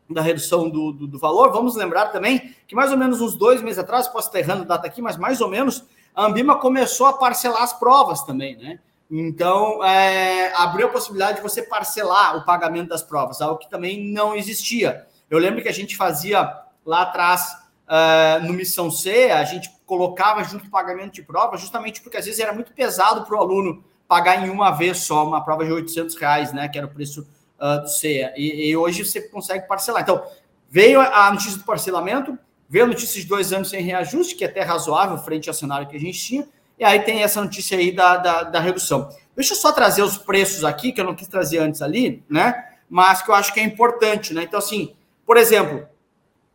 da 0.10 0.22
redução 0.22 0.70
do, 0.70 0.92
do, 0.92 1.08
do, 1.08 1.20
valor, 1.20 1.52
vamos 1.52 1.76
lembrar 1.76 2.08
também 2.08 2.54
que 2.68 2.76
mais 2.76 2.92
ou 2.92 2.98
menos 2.98 3.22
uns 3.22 3.36
dois 3.36 3.62
meses 3.62 3.80
atrás, 3.80 4.08
posso 4.08 4.28
estar 4.28 4.40
errando 4.40 4.64
a 4.64 4.66
data 4.66 4.88
aqui, 4.88 5.02
mas 5.02 5.18
mais 5.18 5.40
ou 5.40 5.48
menos, 5.48 5.86
a 6.16 6.26
Ambima 6.26 6.58
começou 6.58 7.06
a 7.06 7.14
parcelar 7.14 7.62
as 7.62 7.74
provas 7.74 8.24
também, 8.24 8.58
né? 8.58 8.80
Então, 9.10 9.84
é, 9.84 10.54
abriu 10.54 10.88
a 10.88 10.92
possibilidade 10.92 11.38
de 11.38 11.44
você 11.44 11.64
parcelar 11.64 12.38
o 12.38 12.46
pagamento 12.46 12.90
das 12.90 13.02
provas, 13.02 13.42
algo 13.42 13.58
que 13.58 13.70
também 13.70 14.12
não 14.12 14.36
existia. 14.36 15.08
Eu 15.30 15.40
lembro 15.40 15.62
que 15.62 15.70
a 15.70 15.74
gente 15.74 15.98
fazia 15.98 16.48
lá 16.86 17.02
atrás 17.04 17.56
uh, 17.90 18.46
no 18.46 18.54
Missão 18.54 18.92
C, 18.92 19.32
a 19.32 19.44
gente 19.44 19.70
colocava 19.86 20.44
junto 20.44 20.68
o 20.68 20.70
pagamento 20.70 21.14
de 21.14 21.24
prova, 21.24 21.58
justamente 21.58 22.02
porque 22.02 22.18
às 22.18 22.26
vezes 22.26 22.40
era 22.40 22.54
muito 22.54 22.72
pesado 22.72 23.26
para 23.26 23.36
o 23.36 23.40
aluno 23.40 23.84
pagar 24.08 24.46
em 24.46 24.50
uma 24.50 24.72
vez 24.72 25.00
só 25.00 25.28
uma 25.28 25.44
prova 25.44 25.66
de 25.66 25.72
800 25.72 26.16
reais, 26.16 26.54
né, 26.54 26.68
que 26.68 26.78
era 26.78 26.88
o 26.88 26.92
preço 26.92 27.28
uh, 27.60 27.82
do 27.82 27.88
CEA. 27.88 28.34
E, 28.38 28.70
e, 28.70 28.78
hoje 28.78 29.04
você 29.04 29.22
consegue 29.22 29.68
parcelar. 29.68 30.02
Então, 30.02 30.24
veio 30.70 31.00
a 31.02 31.32
notícia 31.32 31.58
do 31.58 31.64
parcelamento, 31.64 32.38
veio 32.68 32.86
a 32.86 32.88
notícia 32.88 33.20
de 33.22 33.28
dois 33.28 33.52
anos 33.54 33.70
sem 33.70 33.82
reajuste, 33.84 34.36
que 34.36 34.44
é 34.44 34.48
até 34.48 34.62
razoável 34.62 35.18
frente 35.18 35.50
ao 35.50 35.54
cenário 35.54 35.88
que 35.88 35.96
a 35.96 36.00
gente 36.00 36.20
tinha, 36.20 36.48
e 36.80 36.84
aí 36.86 37.02
tem 37.02 37.22
essa 37.22 37.42
notícia 37.42 37.78
aí 37.78 37.92
da, 37.92 38.18
da, 38.18 38.44
da 38.44 38.60
redução. 38.60 39.10
Deixa 39.36 39.54
eu 39.54 39.58
só 39.58 39.72
trazer 39.72 40.02
os 40.02 40.18
preços 40.18 40.64
aqui, 40.64 40.92
que 40.92 41.02
eu 41.02 41.06
não 41.06 41.14
quis 41.14 41.28
trazer 41.28 41.60
antes 41.60 41.82
ali, 41.82 42.24
né? 42.30 42.70
Mas 42.90 43.22
que 43.22 43.30
eu 43.30 43.36
acho 43.36 43.54
que 43.54 43.60
é 43.60 43.64
importante, 43.64 44.34
né? 44.34 44.44
Então, 44.44 44.58
assim, 44.58 44.96
por 45.26 45.38
exemplo, 45.38 45.88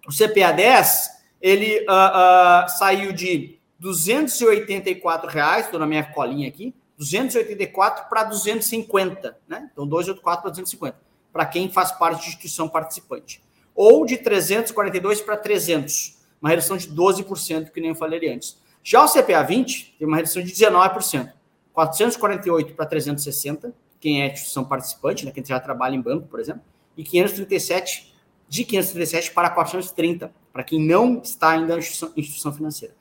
o 0.09 0.11
CPA 0.11 0.53
10, 0.53 1.11
ele 1.41 1.81
uh, 1.81 2.65
uh, 2.65 2.69
saiu 2.71 3.13
de 3.13 3.59
284 3.79 5.29
reais, 5.29 5.67
estou 5.67 5.79
na 5.79 5.87
minha 5.87 6.03
colinha 6.03 6.49
aqui, 6.49 6.75
284 6.97 8.09
para 8.09 8.25
250, 8.25 9.39
né? 9.47 9.69
Então 9.73 9.87
284 9.87 10.43
para 10.43 10.51
250, 10.51 10.97
para 11.33 11.45
quem 11.47 11.71
faz 11.71 11.93
parte 11.93 12.23
de 12.23 12.29
instituição 12.29 12.69
participante. 12.69 13.43
Ou 13.75 14.07
de 14.07 14.17
342 14.17 15.21
para 15.21 15.37
300, 15.37 16.19
uma 16.41 16.49
redução 16.51 16.77
de 16.77 16.89
12%, 16.89 17.71
que 17.71 17.81
nem 17.81 17.91
eu 17.91 17.97
falei 17.97 18.29
antes. 18.33 18.57
Já 18.85 19.03
o 19.03 19.09
CPA 19.09 19.43
20 19.43 19.97
tem 19.99 20.07
uma 20.07 20.19
redução 20.19 20.43
de 20.43 20.53
19%, 20.53 21.33
448 21.73 22.75
para 22.75 22.85
360, 22.85 23.75
quem 23.99 24.23
é 24.23 24.27
instituição 24.27 24.63
participante, 24.63 25.25
né, 25.25 25.33
quem 25.33 25.43
já 25.43 25.59
trabalha 25.59 25.97
em 25.97 26.01
banco, 26.03 26.29
por 26.29 26.39
exemplo, 26.39 26.61
e 26.95 27.03
537 27.03 28.15
de 28.47 28.63
537 28.63 29.33
para 29.33 29.49
430 29.49 30.31
para 30.53 30.63
quem 30.63 30.79
não 30.79 31.19
está 31.23 31.53
ainda 31.53 31.73
na 31.73 31.79
instituição, 31.79 32.13
instituição 32.15 32.53
financeira. 32.53 32.95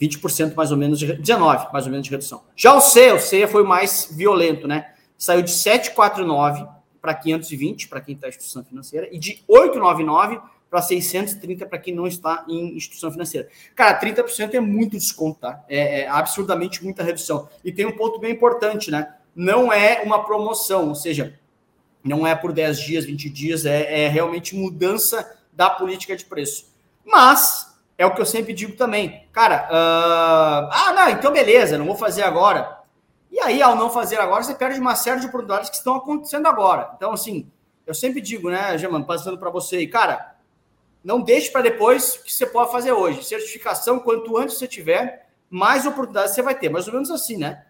20% 0.00 0.54
mais 0.54 0.70
ou 0.70 0.76
menos, 0.76 1.00
de, 1.00 1.06
19% 1.08 1.72
mais 1.72 1.84
ou 1.84 1.90
menos 1.90 2.06
de 2.06 2.10
redução. 2.12 2.44
Já 2.54 2.72
o 2.72 2.80
C, 2.80 3.12
o 3.12 3.18
C 3.18 3.48
foi 3.48 3.64
mais 3.64 4.08
violento, 4.12 4.68
né? 4.68 4.94
Saiu 5.18 5.42
de 5.42 5.50
749 5.50 6.64
para 7.02 7.12
520 7.12 7.88
para 7.88 8.00
quem 8.00 8.14
está 8.14 8.28
em 8.28 8.30
instituição 8.30 8.64
financeira 8.64 9.08
e 9.10 9.18
de 9.18 9.42
899 9.48 10.40
para 10.70 10.82
630 10.82 11.66
para 11.66 11.78
quem 11.78 11.94
não 11.94 12.06
está 12.06 12.44
em 12.48 12.76
instituição 12.76 13.10
financeira. 13.10 13.48
Cara, 13.74 13.98
30% 13.98 14.54
é 14.54 14.60
muito 14.60 14.96
desconto, 14.96 15.40
tá? 15.40 15.64
É, 15.68 16.02
é, 16.02 16.08
absurdamente 16.08 16.84
muita 16.84 17.02
redução. 17.02 17.48
E 17.64 17.72
tem 17.72 17.86
um 17.86 17.96
ponto 17.96 18.18
bem 18.18 18.32
importante, 18.32 18.90
né? 18.90 19.14
Não 19.34 19.72
é 19.72 20.02
uma 20.02 20.24
promoção, 20.24 20.88
ou 20.88 20.94
seja, 20.94 21.38
não 22.04 22.26
é 22.26 22.34
por 22.34 22.52
10 22.52 22.80
dias, 22.80 23.04
20 23.04 23.30
dias, 23.30 23.66
é, 23.66 24.04
é 24.04 24.08
realmente 24.08 24.54
mudança 24.54 25.38
da 25.52 25.70
política 25.70 26.16
de 26.16 26.24
preço. 26.24 26.72
Mas 27.04 27.74
é 27.96 28.06
o 28.06 28.14
que 28.14 28.20
eu 28.20 28.26
sempre 28.26 28.52
digo 28.52 28.76
também, 28.76 29.26
cara. 29.32 29.68
Uh, 29.70 30.70
ah, 30.70 30.92
não, 30.94 31.08
então 31.10 31.32
beleza, 31.32 31.78
não 31.78 31.86
vou 31.86 31.96
fazer 31.96 32.22
agora. 32.22 32.78
E 33.30 33.40
aí, 33.40 33.60
ao 33.60 33.76
não 33.76 33.90
fazer 33.90 34.18
agora, 34.18 34.42
você 34.42 34.54
perde 34.54 34.80
uma 34.80 34.94
série 34.94 35.20
de 35.20 35.26
oportunidades 35.26 35.68
que 35.68 35.76
estão 35.76 35.96
acontecendo 35.96 36.46
agora. 36.46 36.92
Então, 36.96 37.12
assim, 37.12 37.50
eu 37.86 37.94
sempre 37.94 38.20
digo, 38.20 38.50
né, 38.50 38.76
Germano, 38.78 39.04
passando 39.04 39.38
para 39.38 39.50
você, 39.50 39.86
cara, 39.86 40.34
não 41.02 41.20
deixe 41.20 41.50
para 41.50 41.62
depois 41.62 42.16
o 42.16 42.24
que 42.24 42.32
você 42.32 42.46
pode 42.46 42.72
fazer 42.72 42.92
hoje. 42.92 43.24
Certificação, 43.24 44.00
quanto 44.00 44.36
antes 44.36 44.56
você 44.56 44.66
tiver, 44.66 45.28
mais 45.48 45.86
oportunidades 45.86 46.34
você 46.34 46.42
vai 46.42 46.58
ter. 46.58 46.68
Mais 46.68 46.86
ou 46.86 46.94
menos 46.94 47.10
assim, 47.10 47.36
né? 47.36 47.64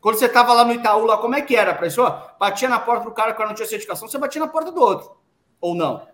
Quando 0.00 0.16
você 0.16 0.26
estava 0.26 0.52
lá 0.52 0.64
no 0.64 0.72
Itaú, 0.72 1.04
lá, 1.04 1.18
como 1.18 1.34
é 1.34 1.42
que 1.42 1.56
era? 1.56 1.74
Pessoa 1.74 2.36
batia 2.38 2.68
na 2.68 2.78
porta 2.78 3.04
do 3.04 3.12
cara 3.12 3.34
que 3.34 3.44
não 3.44 3.54
tinha 3.54 3.66
certificação, 3.66 4.08
você 4.08 4.18
batia 4.18 4.40
na 4.40 4.48
porta 4.48 4.70
do 4.70 4.80
outro. 4.80 5.16
Ou 5.60 5.74
não? 5.74 6.06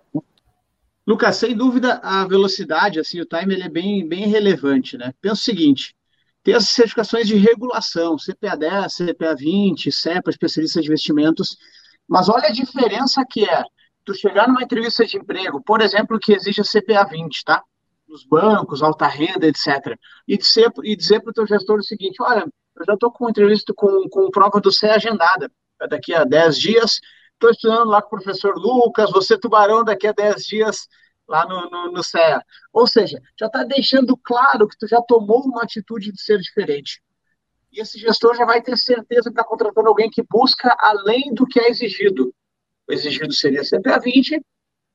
Lucas, 1.07 1.37
sem 1.37 1.55
dúvida, 1.55 2.01
a 2.03 2.27
velocidade, 2.27 2.99
assim, 2.99 3.21
o 3.21 3.27
time 3.27 3.55
ele 3.55 3.65
é 3.65 3.69
bem, 3.69 4.09
bem 4.09 4.27
relevante, 4.27 4.97
né? 4.97 5.13
Pensa 5.21 5.35
o 5.35 5.45
seguinte, 5.45 5.95
tem 6.43 6.55
as 6.55 6.69
certificações 6.71 7.27
de 7.27 7.37
regulação, 7.37 8.17
CPA 8.17 8.57
10, 8.57 8.95
CPA 8.95 9.35
20, 9.35 9.93
CEPA, 9.93 10.31
especialista 10.31 10.81
de 10.81 10.87
investimentos, 10.87 11.59
mas 12.09 12.31
olha 12.31 12.49
a 12.49 12.53
diferença 12.53 13.23
que 13.29 13.49
é 13.49 13.63
tu 14.05 14.15
chegar 14.15 14.49
numa 14.49 14.63
entrevista 14.63 15.05
de 15.05 15.17
emprego, 15.17 15.63
por 15.63 15.81
exemplo, 15.81 16.19
que 16.19 16.33
exige 16.33 16.61
a 16.61 16.65
CPA 16.65 17.05
20, 17.05 17.45
tá? 17.45 17.63
Nos 18.07 18.25
bancos, 18.25 18.83
alta 18.83 19.07
renda, 19.07 19.47
etc. 19.47 19.99
E 20.29 20.37
dizer, 20.37 20.71
e 20.83 20.95
dizer 20.95 21.21
para 21.21 21.31
o 21.31 21.35
teu 21.35 21.47
gestor 21.47 21.79
o 21.79 21.83
seguinte, 21.83 22.17
olha, 22.21 22.47
eu 22.77 22.85
já 22.85 22.95
estou 22.95 23.11
com 23.11 23.31
entrevista 23.31 23.73
com, 23.75 24.09
com 24.09 24.31
prova 24.31 24.61
do 24.61 24.71
CE 24.71 24.87
agendada, 24.87 25.51
daqui 25.89 26.15
a 26.15 26.25
10 26.25 26.59
dias, 26.59 27.01
estou 27.33 27.51
estudando 27.51 27.89
lá 27.89 28.03
com 28.03 28.09
o 28.09 28.21
professor 28.21 28.57
Lucas, 28.57 29.11
você 29.11 29.39
tubarão 29.39 29.85
daqui 29.85 30.07
a 30.07 30.13
10 30.13 30.45
dias 30.45 30.89
lá 31.27 31.47
no, 31.47 31.69
no, 31.71 31.93
no 31.93 32.03
CEA. 32.03 32.43
Ou 32.73 32.87
seja, 32.87 33.21
já 33.39 33.47
está 33.47 33.65
deixando 33.65 34.17
claro 34.17 34.69
que 34.69 34.77
tu 34.79 34.87
já 34.87 35.01
tomou 35.03 35.43
uma 35.43 35.63
atitude 35.63 36.13
de 36.13 36.21
ser 36.21 36.39
diferente. 36.39 37.03
E 37.73 37.81
esse 37.81 37.99
gestor 37.99 38.37
já 38.37 38.45
vai 38.45 38.63
ter 38.63 38.77
certeza 38.77 39.25
que 39.25 39.31
está 39.31 39.45
contratando 39.45 39.89
alguém 39.89 40.09
que 40.11 40.23
busca 40.23 40.75
além 40.79 41.35
do 41.35 41.47
que 41.47 41.59
é 41.59 41.69
exigido. 41.69 42.33
O 42.89 42.93
exigido 42.93 43.33
seria 43.33 43.63
CPA 43.63 43.99
20, 43.99 44.41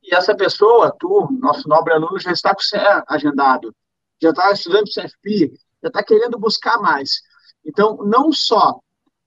e 0.02 0.14
essa 0.14 0.34
pessoa, 0.34 0.94
tu, 0.98 1.28
nosso 1.40 1.68
nobre 1.68 1.92
aluno, 1.92 2.18
já 2.18 2.32
está 2.32 2.54
com 2.54 2.60
o 2.60 2.64
CEA 2.64 3.04
agendado, 3.06 3.74
já 4.20 4.30
está 4.30 4.52
estudando 4.52 4.86
CFP, 4.86 5.52
já 5.82 5.88
está 5.88 6.02
querendo 6.02 6.38
buscar 6.38 6.78
mais. 6.80 7.20
Então, 7.64 7.98
não 7.98 8.32
só 8.32 8.80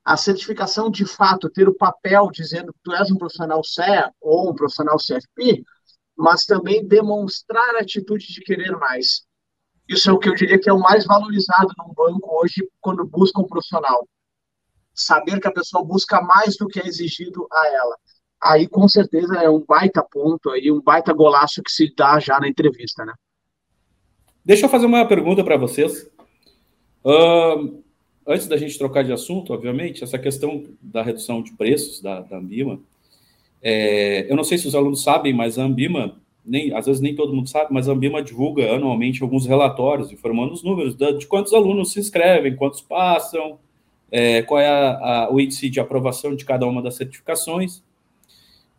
a 0.03 0.17
certificação 0.17 0.89
de 0.89 1.05
fato 1.05 1.50
ter 1.50 1.70
o 1.70 1.75
papel 1.75 2.29
dizendo 2.32 2.74
que 2.74 2.79
tu 2.84 2.93
és 2.93 3.10
um 3.12 3.17
profissional 3.17 3.63
CEA 3.63 4.12
ou 4.20 4.50
um 4.50 4.55
profissional 4.55 4.98
CFP, 4.98 5.63
mas 6.15 6.46
também 6.46 6.86
demonstrar 6.86 7.75
a 7.75 7.79
atitude 7.79 8.27
de 8.27 8.41
querer 8.41 8.72
mais. 8.77 9.25
Isso 9.88 10.10
é 10.10 10.13
o 10.13 10.20
que 10.20 10.29
eu 10.29 10.36
diria 10.36 10.60
que 10.60 10.70
é 10.70 10.74
o 10.74 10.79
mais 10.79 11.05
valorizado 11.05 11.70
num 11.77 11.93
banco 11.93 12.41
hoje 12.41 12.67
quando 12.82 13.05
busca 13.05 13.41
um 13.41 13.48
profissional. 13.48 14.08
Saber 14.93 15.39
que 15.39 15.48
a 15.48 15.53
pessoa 15.53 15.84
busca 15.84 16.22
mais 16.22 16.55
do 16.58 16.67
que 16.67 16.79
é 16.79 16.88
exigido 16.88 17.48
a 17.51 17.67
ela. 17.67 17.98
Aí, 18.43 18.67
com 18.67 18.88
certeza, 18.89 19.35
é 19.38 19.50
um 19.50 19.63
baita 19.65 20.03
ponto 20.03 20.50
aí, 20.50 20.69
um 20.69 20.81
baita 20.81 21.13
golaço 21.13 21.63
que 21.63 21.71
se 21.71 21.93
dá 21.95 22.19
já 22.19 22.39
na 22.39 22.47
entrevista, 22.47 23.05
né? 23.05 23.13
Deixa 24.43 24.65
eu 24.65 24.69
fazer 24.69 24.85
uma 24.85 25.05
pergunta 25.05 25.43
para 25.43 25.55
vocês. 25.55 26.12
Uh, 27.05 27.81
antes 28.27 28.47
da 28.47 28.57
gente 28.57 28.77
trocar 28.77 29.03
de 29.03 29.13
assunto, 29.13 29.53
obviamente, 29.53 30.03
essa 30.03 30.19
questão 30.19 30.65
da 30.81 31.01
redução 31.01 31.41
de 31.41 31.53
preços 31.53 32.01
da, 32.01 32.19
da 32.19 32.38
Ambima, 32.38 32.81
é, 33.62 34.29
eu 34.29 34.35
não 34.35 34.43
sei 34.43 34.57
se 34.57 34.67
os 34.67 34.75
alunos 34.75 35.01
sabem, 35.01 35.33
mas 35.33 35.57
a 35.57 35.63
Ambima, 35.63 36.17
nem, 36.45 36.75
às 36.75 36.85
vezes 36.85 37.01
nem 37.01 37.15
todo 37.15 37.33
mundo 37.33 37.47
sabe, 37.47 37.73
mas 37.73 37.88
a 37.88 37.93
Ambima 37.93 38.21
divulga 38.21 38.73
anualmente 38.73 39.23
alguns 39.23 39.45
relatórios 39.45 40.12
informando 40.12 40.51
os 40.51 40.62
números 40.62 40.95
de, 40.95 41.13
de 41.13 41.27
quantos 41.27 41.53
alunos 41.53 41.93
se 41.93 42.00
inscrevem, 42.01 42.57
quantos 42.57 42.81
passam, 42.81 43.57
é, 44.12 44.41
qual 44.41 44.59
é 44.59 44.67
a, 44.67 44.97
a, 44.97 45.33
o 45.33 45.39
índice 45.39 45.69
de 45.69 45.79
aprovação 45.79 46.35
de 46.35 46.43
cada 46.43 46.67
uma 46.67 46.81
das 46.81 46.95
certificações. 46.95 47.81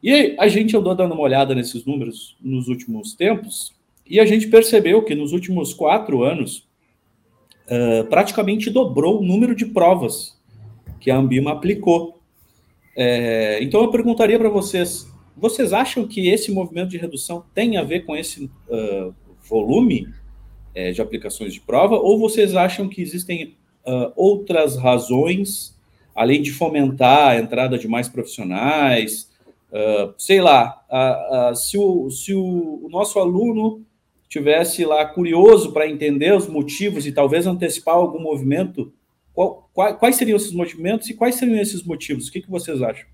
E 0.05 0.37
a 0.39 0.47
gente 0.49 0.77
andou 0.77 0.95
dando 0.95 1.15
uma 1.15 1.23
olhada 1.23 1.55
nesses 1.55 1.87
números 1.87 2.37
nos 2.39 2.69
últimos 2.69 3.15
tempos, 3.15 3.73
E 4.07 4.21
a 4.21 4.27
gente 4.27 4.49
percebeu 4.49 5.03
que 5.03 5.15
nos 5.15 5.33
últimos 5.33 5.73
quatro 5.73 6.23
anos, 6.23 6.69
uh, 7.65 8.05
praticamente 8.11 8.69
dobrou 8.69 9.19
o 9.19 9.25
número 9.25 9.55
de 9.55 9.65
provas 9.65 10.39
que 11.01 11.11
a 11.11 11.17
Ambima 11.17 11.53
aplicou. 11.53 12.21
É, 12.95 13.59
então 13.63 13.83
eu 13.83 13.91
perguntaria 13.91 14.39
para 14.39 14.51
vocês: 14.51 15.11
vocês 15.35 15.73
acham 15.73 16.07
que 16.07 16.29
esse 16.29 16.53
movimento 16.53 16.91
de 16.91 16.99
redução 16.99 17.43
tem 17.55 17.79
a 17.79 17.83
ver 17.83 18.05
com 18.05 18.15
esse 18.15 18.45
uh, 18.45 19.15
volume 19.49 20.07
é, 20.75 20.93
de 20.93 21.01
aplicações 21.01 21.55
de 21.55 21.63
prova, 21.63 21.97
ou 21.97 22.19
vocês 22.19 22.55
acham 22.55 22.91
que 22.91 23.01
existem 23.01 23.57
uh, 23.87 24.13
outras 24.15 24.77
razões, 24.77 25.75
além 26.15 26.43
de 26.43 26.53
fomentar 26.53 27.29
a 27.29 27.41
entrada 27.41 27.79
de 27.79 27.89
mais 27.89 28.07
profissionais? 28.07 29.33
Uh, 29.75 30.15
sei 30.17 30.41
lá, 30.41 30.81
se, 31.57 31.77
o, 31.77 32.09
se 32.09 32.33
o, 32.33 32.87
o 32.87 32.89
nosso 32.89 33.19
aluno 33.19 33.85
tivesse 34.29 34.85
lá 34.85 35.05
curioso 35.05 35.73
para 35.73 35.89
entender 35.89 36.33
os 36.33 36.47
motivos 36.47 37.07
e 37.07 37.13
talvez 37.13 37.45
antecipar 37.45 37.97
algum 37.97 38.21
movimento, 38.21 38.93
qual, 39.33 39.69
qual, 39.73 39.97
quais 39.97 40.15
seriam 40.15 40.37
esses 40.37 40.53
movimentos 40.53 41.11
e 41.11 41.15
quais 41.15 41.35
seriam 41.35 41.61
esses 41.61 41.83
motivos? 41.83 42.29
O 42.29 42.33
que, 42.33 42.41
que 42.41 42.51
vocês 42.51 42.81
acham? 42.81 43.05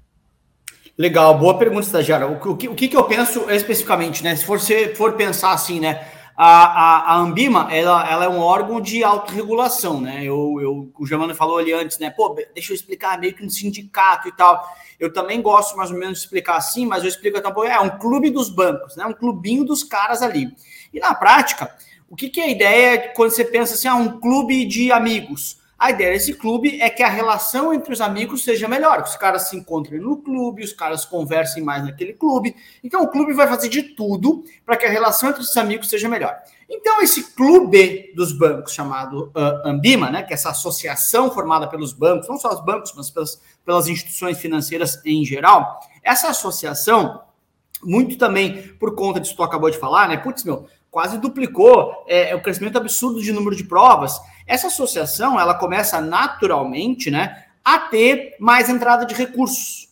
Legal, 0.96 1.38
boa 1.38 1.56
pergunta, 1.56 1.86
estagiário. 1.86 2.28
O, 2.28 2.50
o, 2.50 2.56
que, 2.56 2.68
o 2.68 2.74
que, 2.74 2.94
eu 2.94 3.04
penso 3.04 3.50
especificamente, 3.50 4.22
né? 4.22 4.36
Se 4.36 4.44
você 4.44 4.94
for 4.94 5.14
pensar 5.14 5.52
assim, 5.52 5.80
né? 5.80 6.06
A, 6.36 6.64
a, 6.64 7.14
a, 7.14 7.16
Ambima, 7.18 7.68
ela, 7.74 8.10
ela 8.10 8.24
é 8.26 8.28
um 8.28 8.38
órgão 8.38 8.80
de 8.80 9.02
autorregulação, 9.02 10.00
né? 10.00 10.20
Eu, 10.22 10.58
eu, 10.60 10.92
o 10.98 11.06
Germano 11.06 11.34
falou 11.34 11.56
ali 11.56 11.72
antes, 11.72 11.98
né? 11.98 12.10
Pô, 12.10 12.36
deixa 12.54 12.72
eu 12.72 12.74
explicar, 12.74 13.18
meio 13.18 13.34
que 13.34 13.44
um 13.44 13.48
sindicato 13.48 14.28
e 14.28 14.32
tal. 14.32 14.62
Eu 15.00 15.12
também 15.12 15.40
gosto 15.40 15.76
mais 15.76 15.90
ou 15.90 15.96
menos 15.96 16.18
de 16.18 16.24
explicar 16.24 16.56
assim, 16.56 16.84
mas 16.84 17.02
eu 17.02 17.08
explico 17.08 17.38
até 17.38 17.48
um 17.48 17.52
pouco, 17.52 17.68
é 17.68 17.80
um 17.80 17.98
clube 17.98 18.30
dos 18.30 18.50
bancos, 18.50 18.94
né? 18.96 19.06
Um 19.06 19.14
clubinho 19.14 19.64
dos 19.64 19.82
caras 19.82 20.20
ali. 20.20 20.54
E 20.92 21.00
na 21.00 21.14
prática, 21.14 21.74
o 22.08 22.14
que, 22.14 22.28
que 22.28 22.40
é 22.40 22.44
a 22.44 22.50
ideia 22.50 23.12
quando 23.16 23.30
você 23.30 23.44
pensa 23.44 23.74
assim, 23.74 23.88
ah, 23.88 23.94
um 23.94 24.20
clube 24.20 24.66
de 24.66 24.92
amigos? 24.92 25.59
A 25.80 25.92
ideia 25.92 26.12
desse 26.12 26.34
clube 26.34 26.78
é 26.78 26.90
que 26.90 27.02
a 27.02 27.08
relação 27.08 27.72
entre 27.72 27.90
os 27.90 28.02
amigos 28.02 28.44
seja 28.44 28.68
melhor, 28.68 29.02
que 29.02 29.08
os 29.08 29.16
caras 29.16 29.48
se 29.48 29.56
encontrem 29.56 29.98
no 29.98 30.18
clube, 30.18 30.62
os 30.62 30.74
caras 30.74 31.06
conversem 31.06 31.62
mais 31.62 31.82
naquele 31.82 32.12
clube. 32.12 32.54
Então, 32.84 33.02
o 33.02 33.08
clube 33.08 33.32
vai 33.32 33.48
fazer 33.48 33.70
de 33.70 33.82
tudo 33.94 34.44
para 34.66 34.76
que 34.76 34.84
a 34.84 34.90
relação 34.90 35.30
entre 35.30 35.40
os 35.40 35.56
amigos 35.56 35.88
seja 35.88 36.06
melhor. 36.06 36.36
Então, 36.68 37.00
esse 37.00 37.32
clube 37.32 38.12
dos 38.14 38.30
bancos, 38.30 38.74
chamado 38.74 39.32
uh, 39.34 39.66
Ambima, 39.66 40.10
né, 40.10 40.22
que 40.22 40.34
é 40.34 40.36
essa 40.36 40.50
associação 40.50 41.30
formada 41.30 41.66
pelos 41.66 41.94
bancos, 41.94 42.28
não 42.28 42.36
só 42.36 42.52
os 42.52 42.62
bancos, 42.62 42.92
mas 42.94 43.10
pelas, 43.10 43.40
pelas 43.64 43.88
instituições 43.88 44.38
financeiras 44.38 45.00
em 45.06 45.24
geral, 45.24 45.80
essa 46.02 46.28
associação, 46.28 47.22
muito 47.82 48.18
também 48.18 48.74
por 48.78 48.94
conta 48.94 49.18
disso 49.18 49.32
que 49.32 49.38
tu 49.38 49.42
acabou 49.42 49.70
de 49.70 49.78
falar, 49.78 50.08
né? 50.08 50.18
Putz, 50.18 50.44
meu, 50.44 50.66
quase 50.90 51.18
duplicou 51.18 52.04
é, 52.08 52.34
o 52.34 52.42
crescimento 52.42 52.76
absurdo 52.76 53.22
de 53.22 53.32
número 53.32 53.54
de 53.54 53.64
provas. 53.64 54.20
Essa 54.46 54.66
associação, 54.66 55.38
ela 55.38 55.54
começa 55.54 56.00
naturalmente, 56.00 57.10
né, 57.10 57.44
a 57.64 57.78
ter 57.78 58.34
mais 58.40 58.68
entrada 58.68 59.06
de 59.06 59.14
recursos. 59.14 59.88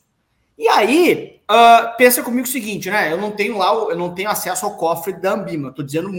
E 0.58 0.66
aí, 0.66 1.40
uh, 1.48 1.96
pensa 1.96 2.20
comigo 2.22 2.46
o 2.46 2.50
seguinte, 2.50 2.90
né? 2.90 3.12
Eu 3.12 3.16
não 3.16 3.30
tenho 3.30 3.56
lá, 3.56 3.72
eu 3.72 3.96
não 3.96 4.12
tenho 4.12 4.28
acesso 4.28 4.66
ao 4.66 4.76
cofre 4.76 5.12
da 5.12 5.34
Ambima. 5.34 5.68
Estou 5.68 5.84
dizendo, 5.84 6.10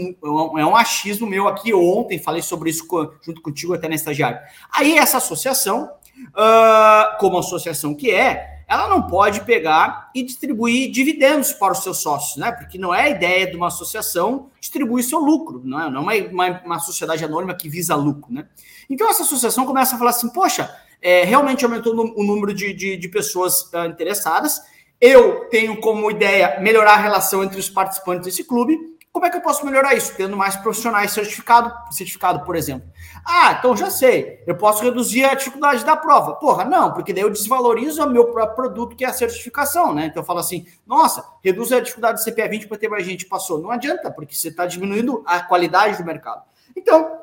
é 0.58 0.64
um 0.64 0.74
achismo 0.74 1.26
meu 1.26 1.46
aqui 1.46 1.74
ontem, 1.74 2.18
falei 2.18 2.40
sobre 2.40 2.70
isso 2.70 2.86
junto 3.22 3.42
contigo 3.42 3.74
até 3.74 3.86
na 3.86 3.94
estagiária. 3.94 4.40
Aí 4.72 4.96
essa 4.96 5.18
associação, 5.18 5.90
uh, 6.28 7.18
como 7.18 7.38
associação 7.38 7.94
que 7.94 8.10
é, 8.10 8.59
ela 8.70 8.88
não 8.88 9.02
pode 9.02 9.40
pegar 9.40 10.12
e 10.14 10.22
distribuir 10.22 10.92
dividendos 10.92 11.52
para 11.52 11.72
os 11.72 11.82
seus 11.82 11.98
sócios, 11.98 12.36
né? 12.36 12.52
Porque 12.52 12.78
não 12.78 12.94
é 12.94 13.02
a 13.02 13.08
ideia 13.08 13.50
de 13.50 13.56
uma 13.56 13.66
associação 13.66 14.48
distribuir 14.60 15.04
seu 15.04 15.18
lucro, 15.18 15.60
não 15.64 15.80
é, 15.80 15.90
não 15.90 16.08
é 16.08 16.20
uma, 16.22 16.62
uma 16.64 16.78
sociedade 16.78 17.24
anônima 17.24 17.52
que 17.52 17.68
visa 17.68 17.96
lucro, 17.96 18.32
né? 18.32 18.46
Então 18.88 19.10
essa 19.10 19.24
associação 19.24 19.66
começa 19.66 19.96
a 19.96 19.98
falar 19.98 20.10
assim, 20.10 20.28
poxa, 20.28 20.72
é, 21.02 21.24
realmente 21.24 21.64
aumentou 21.64 21.92
o 22.16 22.22
número 22.22 22.54
de, 22.54 22.72
de, 22.72 22.96
de 22.96 23.08
pessoas 23.08 23.62
uh, 23.72 23.86
interessadas, 23.88 24.60
eu 25.00 25.48
tenho 25.50 25.80
como 25.80 26.08
ideia 26.08 26.60
melhorar 26.60 26.92
a 26.92 27.00
relação 27.00 27.42
entre 27.42 27.58
os 27.58 27.68
participantes 27.68 28.26
desse 28.26 28.44
clube, 28.44 28.78
como 29.12 29.26
é 29.26 29.30
que 29.30 29.36
eu 29.36 29.40
posso 29.40 29.66
melhorar 29.66 29.94
isso? 29.94 30.14
Tendo 30.16 30.36
mais 30.36 30.54
profissionais 30.54 31.10
certificado, 31.10 31.72
certificado, 31.92 32.44
por 32.44 32.54
exemplo. 32.54 32.88
Ah, 33.24 33.56
então 33.58 33.76
já 33.76 33.90
sei. 33.90 34.42
Eu 34.46 34.56
posso 34.56 34.84
reduzir 34.84 35.24
a 35.24 35.34
dificuldade 35.34 35.84
da 35.84 35.96
prova. 35.96 36.34
Porra, 36.34 36.64
não, 36.64 36.92
porque 36.92 37.12
daí 37.12 37.24
eu 37.24 37.30
desvalorizo 37.30 38.02
o 38.04 38.08
meu 38.08 38.26
próprio 38.26 38.54
produto, 38.54 38.94
que 38.94 39.04
é 39.04 39.08
a 39.08 39.12
certificação, 39.12 39.92
né? 39.92 40.06
Então 40.06 40.22
eu 40.22 40.26
falo 40.26 40.38
assim, 40.38 40.64
nossa, 40.86 41.24
reduz 41.42 41.72
a 41.72 41.80
dificuldade 41.80 42.22
do 42.22 42.24
CPA 42.24 42.48
20 42.48 42.68
para 42.68 42.78
ter 42.78 42.88
mais 42.88 43.04
gente 43.04 43.26
passou. 43.26 43.60
Não 43.60 43.72
adianta, 43.72 44.12
porque 44.12 44.34
você 44.34 44.48
está 44.48 44.64
diminuindo 44.64 45.24
a 45.26 45.40
qualidade 45.40 45.98
do 45.98 46.04
mercado. 46.04 46.42
Então, 46.76 47.18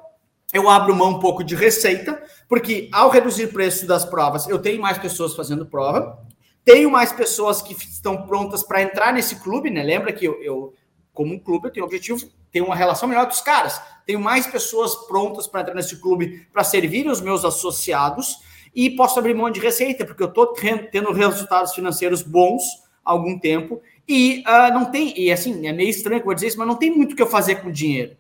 eu 0.54 0.70
abro 0.70 0.94
mão 0.94 1.12
um 1.12 1.20
pouco 1.20 1.42
de 1.42 1.56
receita, 1.56 2.22
porque 2.50 2.90
ao 2.92 3.10
reduzir 3.10 3.46
o 3.46 3.54
preço 3.54 3.88
das 3.88 4.04
provas, 4.04 4.48
eu 4.48 4.60
tenho 4.60 4.82
mais 4.82 4.98
pessoas 4.98 5.34
fazendo 5.36 5.66
prova, 5.66 6.20
tenho 6.66 6.92
mais 6.92 7.14
pessoas 7.14 7.62
que 7.62 7.74
estão 7.74 8.28
prontas 8.28 8.62
para 8.62 8.82
entrar 8.82 9.14
nesse 9.14 9.38
clube, 9.38 9.70
né? 9.70 9.82
Lembra 9.84 10.12
que 10.12 10.26
eu, 10.26 10.42
eu 10.44 10.74
como 11.18 11.34
um 11.34 11.40
clube, 11.40 11.66
eu 11.66 11.72
tenho 11.72 11.84
o 11.84 11.88
objetivo 11.88 12.30
ter 12.52 12.62
uma 12.62 12.76
relação 12.76 13.10
melhor 13.10 13.26
com 13.26 13.32
os 13.32 13.42
caras. 13.42 13.82
Tenho 14.06 14.20
mais 14.20 14.46
pessoas 14.46 14.94
prontas 15.08 15.48
para 15.48 15.62
entrar 15.62 15.74
nesse 15.74 16.00
clube 16.00 16.48
para 16.54 16.64
servir 16.64 17.08
os 17.08 17.20
meus 17.20 17.44
associados 17.44 18.38
e 18.74 18.92
posso 18.92 19.18
abrir 19.18 19.34
mão 19.34 19.50
de 19.50 19.60
receita, 19.60 20.06
porque 20.06 20.22
eu 20.22 20.28
estou 20.28 20.54
tendo 20.92 21.12
resultados 21.12 21.74
financeiros 21.74 22.22
bons 22.22 22.64
há 23.04 23.12
algum 23.12 23.40
tempo 23.40 23.82
e 24.08 24.44
uh, 24.48 24.72
não 24.72 24.86
tem, 24.86 25.20
e 25.20 25.32
assim, 25.32 25.68
é 25.68 25.74
meio 25.74 25.90
estranho 25.90 26.20
que 26.20 26.24
eu 26.24 26.28
vou 26.28 26.36
dizer 26.36 26.48
isso, 26.50 26.60
mas 26.60 26.68
não 26.68 26.76
tem 26.76 26.92
muito 26.92 27.14
o 27.14 27.16
que 27.16 27.22
eu 27.22 27.28
fazer 27.28 27.56
com 27.56 27.72
dinheiro, 27.72 28.16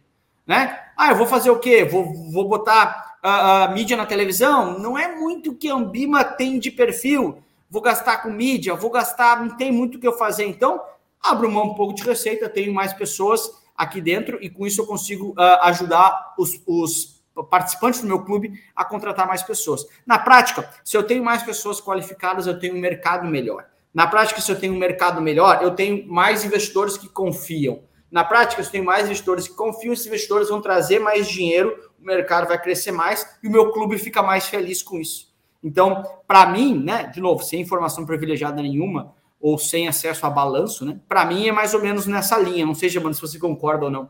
né? 0.45 0.79
Ah, 0.97 1.11
eu 1.11 1.15
vou 1.15 1.27
fazer 1.27 1.51
o 1.51 1.59
quê? 1.59 1.85
Vou, 1.85 2.11
vou 2.31 2.49
botar 2.49 3.19
uh, 3.23 3.71
uh, 3.71 3.73
mídia 3.75 3.95
na 3.95 4.07
televisão? 4.07 4.79
Não 4.79 4.97
é 4.97 5.15
muito 5.15 5.51
o 5.51 5.55
que 5.55 5.69
a 5.69 5.75
Ambima 5.75 6.23
tem 6.23 6.57
de 6.57 6.71
perfil. 6.71 7.37
Vou 7.69 7.81
gastar 7.81 8.23
com 8.23 8.31
mídia, 8.31 8.73
vou 8.73 8.89
gastar, 8.89 9.39
não 9.39 9.55
tem 9.55 9.71
muito 9.71 9.97
o 9.97 10.01
que 10.01 10.07
eu 10.07 10.17
fazer. 10.17 10.45
Então, 10.45 10.81
abro 11.29 11.51
mão 11.51 11.65
um 11.65 11.73
pouco 11.73 11.93
de 11.93 12.03
receita, 12.03 12.49
tenho 12.49 12.73
mais 12.73 12.93
pessoas 12.93 13.49
aqui 13.75 14.01
dentro 14.01 14.37
e 14.41 14.49
com 14.49 14.65
isso 14.65 14.81
eu 14.81 14.85
consigo 14.85 15.29
uh, 15.31 15.63
ajudar 15.63 16.33
os, 16.37 16.61
os, 16.65 17.21
participantes 17.49 18.01
do 18.01 18.07
meu 18.07 18.23
clube 18.23 18.59
a 18.75 18.83
contratar 18.83 19.27
mais 19.27 19.43
pessoas. 19.43 19.85
Na 20.05 20.17
prática, 20.17 20.69
se 20.83 20.97
eu 20.97 21.03
tenho 21.03 21.23
mais 21.23 21.43
pessoas 21.43 21.79
qualificadas, 21.79 22.47
eu 22.47 22.59
tenho 22.59 22.75
um 22.75 22.79
mercado 22.79 23.27
melhor. 23.27 23.65
Na 23.93 24.07
prática, 24.07 24.41
se 24.41 24.51
eu 24.51 24.59
tenho 24.59 24.73
um 24.73 24.77
mercado 24.77 25.21
melhor, 25.21 25.59
eu 25.61 25.71
tenho 25.71 26.07
mais 26.07 26.43
investidores 26.43 26.97
que 26.97 27.07
confiam. 27.07 27.83
Na 28.11 28.23
prática, 28.23 28.61
se 28.63 28.69
eu 28.69 28.71
tenho 28.71 28.85
mais 28.85 29.05
investidores 29.05 29.47
que 29.47 29.53
confiam, 29.53 29.93
esses 29.93 30.05
investidores 30.05 30.49
vão 30.49 30.61
trazer 30.61 30.99
mais 30.99 31.27
dinheiro, 31.27 31.75
o 31.99 32.05
mercado 32.05 32.47
vai 32.47 32.59
crescer 32.61 32.91
mais 32.91 33.37
e 33.43 33.47
o 33.47 33.51
meu 33.51 33.71
clube 33.71 33.97
fica 33.97 34.23
mais 34.23 34.47
feliz 34.47 34.81
com 34.81 34.99
isso. 34.99 35.27
Então, 35.63 36.03
para 36.27 36.45
mim, 36.47 36.81
né, 36.83 37.03
de 37.13 37.19
novo, 37.19 37.43
sem 37.43 37.61
informação 37.61 38.05
privilegiada 38.05 38.61
nenhuma, 38.61 39.13
ou 39.39 39.57
sem 39.57 39.87
acesso 39.87 40.25
a 40.25 40.29
balanço, 40.29 40.85
né? 40.85 40.99
Para 41.07 41.25
mim 41.25 41.47
é 41.47 41.51
mais 41.51 41.73
ou 41.73 41.81
menos 41.81 42.05
nessa 42.05 42.37
linha. 42.37 42.65
Não 42.65 42.75
sei, 42.75 42.89
Giovanni, 42.89 43.15
se 43.15 43.21
você 43.21 43.37
concorda 43.37 43.85
ou 43.85 43.91
não. 43.91 44.09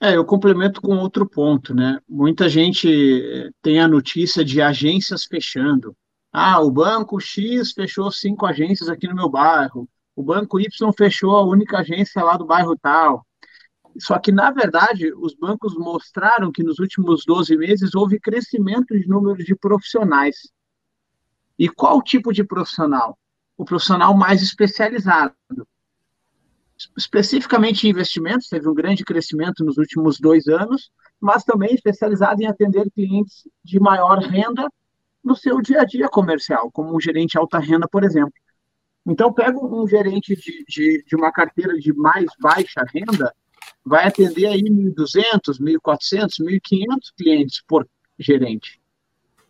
É, 0.00 0.16
eu 0.16 0.24
complemento 0.24 0.80
com 0.82 0.96
outro 0.98 1.28
ponto, 1.28 1.74
né? 1.74 1.98
Muita 2.08 2.48
gente 2.48 2.88
eh, 2.88 3.50
tem 3.62 3.80
a 3.80 3.88
notícia 3.88 4.44
de 4.44 4.60
agências 4.60 5.24
fechando. 5.24 5.96
Ah, 6.32 6.60
o 6.60 6.70
banco 6.70 7.20
X 7.20 7.72
fechou 7.72 8.10
cinco 8.10 8.44
agências 8.44 8.88
aqui 8.88 9.06
no 9.06 9.14
meu 9.14 9.28
bairro. 9.28 9.88
O 10.16 10.22
banco 10.22 10.60
Y 10.60 10.92
fechou 10.92 11.36
a 11.36 11.44
única 11.44 11.78
agência 11.78 12.22
lá 12.22 12.36
do 12.36 12.44
bairro 12.44 12.76
tal. 12.76 13.24
Só 13.98 14.18
que, 14.18 14.32
na 14.32 14.50
verdade, 14.50 15.12
os 15.14 15.34
bancos 15.34 15.76
mostraram 15.76 16.50
que 16.50 16.62
nos 16.62 16.78
últimos 16.80 17.24
12 17.24 17.56
meses 17.56 17.94
houve 17.94 18.18
crescimento 18.18 18.98
de 18.98 19.06
número 19.06 19.42
de 19.44 19.54
profissionais. 19.54 20.52
E 21.58 21.68
qual 21.68 22.02
tipo 22.02 22.32
de 22.32 22.42
profissional? 22.42 23.16
O 23.56 23.64
profissional 23.64 24.14
mais 24.16 24.42
especializado. 24.42 25.34
Especificamente 26.96 27.86
em 27.86 27.90
investimentos, 27.90 28.48
teve 28.48 28.68
um 28.68 28.74
grande 28.74 29.04
crescimento 29.04 29.64
nos 29.64 29.78
últimos 29.78 30.18
dois 30.18 30.48
anos, 30.48 30.90
mas 31.20 31.44
também 31.44 31.72
especializado 31.74 32.42
em 32.42 32.46
atender 32.46 32.90
clientes 32.90 33.48
de 33.64 33.78
maior 33.78 34.18
renda 34.18 34.68
no 35.22 35.36
seu 35.36 35.60
dia 35.60 35.82
a 35.82 35.84
dia 35.84 36.08
comercial, 36.08 36.70
como 36.70 36.94
um 36.94 37.00
gerente 37.00 37.38
alta 37.38 37.58
renda, 37.58 37.88
por 37.88 38.04
exemplo. 38.04 38.32
Então, 39.06 39.32
pega 39.32 39.56
um 39.56 39.86
gerente 39.86 40.34
de, 40.34 40.64
de, 40.68 41.04
de 41.06 41.16
uma 41.16 41.30
carteira 41.30 41.74
de 41.74 41.92
mais 41.92 42.26
baixa 42.40 42.84
renda, 42.92 43.32
vai 43.84 44.06
atender 44.06 44.46
aí 44.46 44.62
1.200, 44.62 45.60
1.400, 45.60 46.40
1.500 46.40 46.98
clientes 47.16 47.62
por 47.66 47.86
gerente 48.18 48.80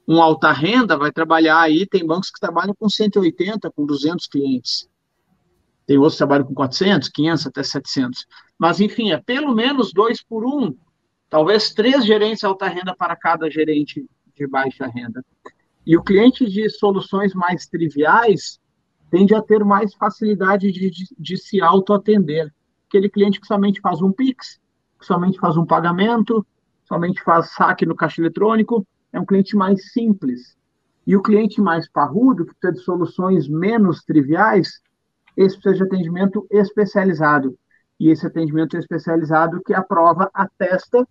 um 0.07 0.21
alta 0.21 0.53
renda 0.53 0.97
vai 0.97 1.11
trabalhar 1.11 1.61
aí, 1.61 1.87
tem 1.87 2.07
bancos 2.07 2.31
que 2.31 2.39
trabalham 2.39 2.75
com 2.79 2.89
180, 2.89 3.71
com 3.71 3.87
200 3.87 4.27
clientes. 4.27 4.89
Tem 5.87 5.97
outros 5.97 6.15
que 6.15 6.19
trabalham 6.19 6.47
com 6.47 6.55
400, 6.55 7.09
500, 7.09 7.47
até 7.47 7.63
700. 7.63 8.27
Mas, 8.59 8.81
enfim, 8.81 9.13
é 9.13 9.19
pelo 9.19 9.55
menos 9.55 9.93
dois 9.93 10.23
por 10.23 10.45
um, 10.45 10.75
talvez 11.29 11.73
três 11.73 12.05
gerentes 12.05 12.45
alta 12.45 12.69
renda 12.69 12.95
para 12.97 13.17
cada 13.17 13.51
gerente 13.51 14.05
de 14.35 14.47
baixa 14.47 14.87
renda. 14.87 15.25
E 15.87 15.97
o 15.97 16.03
cliente 16.03 16.47
de 16.47 16.69
soluções 16.71 17.35
mais 17.35 17.67
triviais 17.67 18.61
tende 19.11 19.35
a 19.35 19.43
ter 19.43 19.65
mais 19.65 19.95
facilidade 19.95 20.73
de, 20.73 20.91
de, 20.91 21.05
de 21.17 21.37
se 21.37 21.61
auto-atender. 21.61 22.53
Aquele 22.89 23.09
cliente 23.09 23.41
que 23.41 23.47
somente 23.47 23.81
faz 23.81 24.01
um 24.01 24.11
Pix, 24.11 24.61
que 24.99 25.07
somente 25.07 25.39
faz 25.39 25.57
um 25.57 25.67
pagamento, 25.67 26.45
somente 26.85 27.23
faz 27.23 27.53
saque 27.53 27.85
no 27.85 27.95
caixa 27.95 28.21
eletrônico, 28.21 28.87
é 29.15 29.21
um 29.21 29.25
cliente 29.25 29.57
mais 29.57 29.93
simples. 29.93 30.57
E 31.07 31.17
o 31.17 31.23
cliente 31.23 31.61
mais 31.61 31.89
parrudo, 31.89 32.45
que 32.45 32.55
precisa 32.55 32.73
de 32.73 32.85
soluções 32.85 33.49
menos 33.49 34.03
triviais, 34.03 34.81
esse 35.37 35.55
precisa 35.57 35.85
de 35.85 35.95
atendimento 35.95 36.47
especializado. 36.51 37.57
E 37.99 38.11
esse 38.11 38.27
atendimento 38.27 38.77
especializado 38.77 39.63
que 39.63 39.73
a 39.73 39.83
prova 39.83 40.29
atesta 40.35 41.07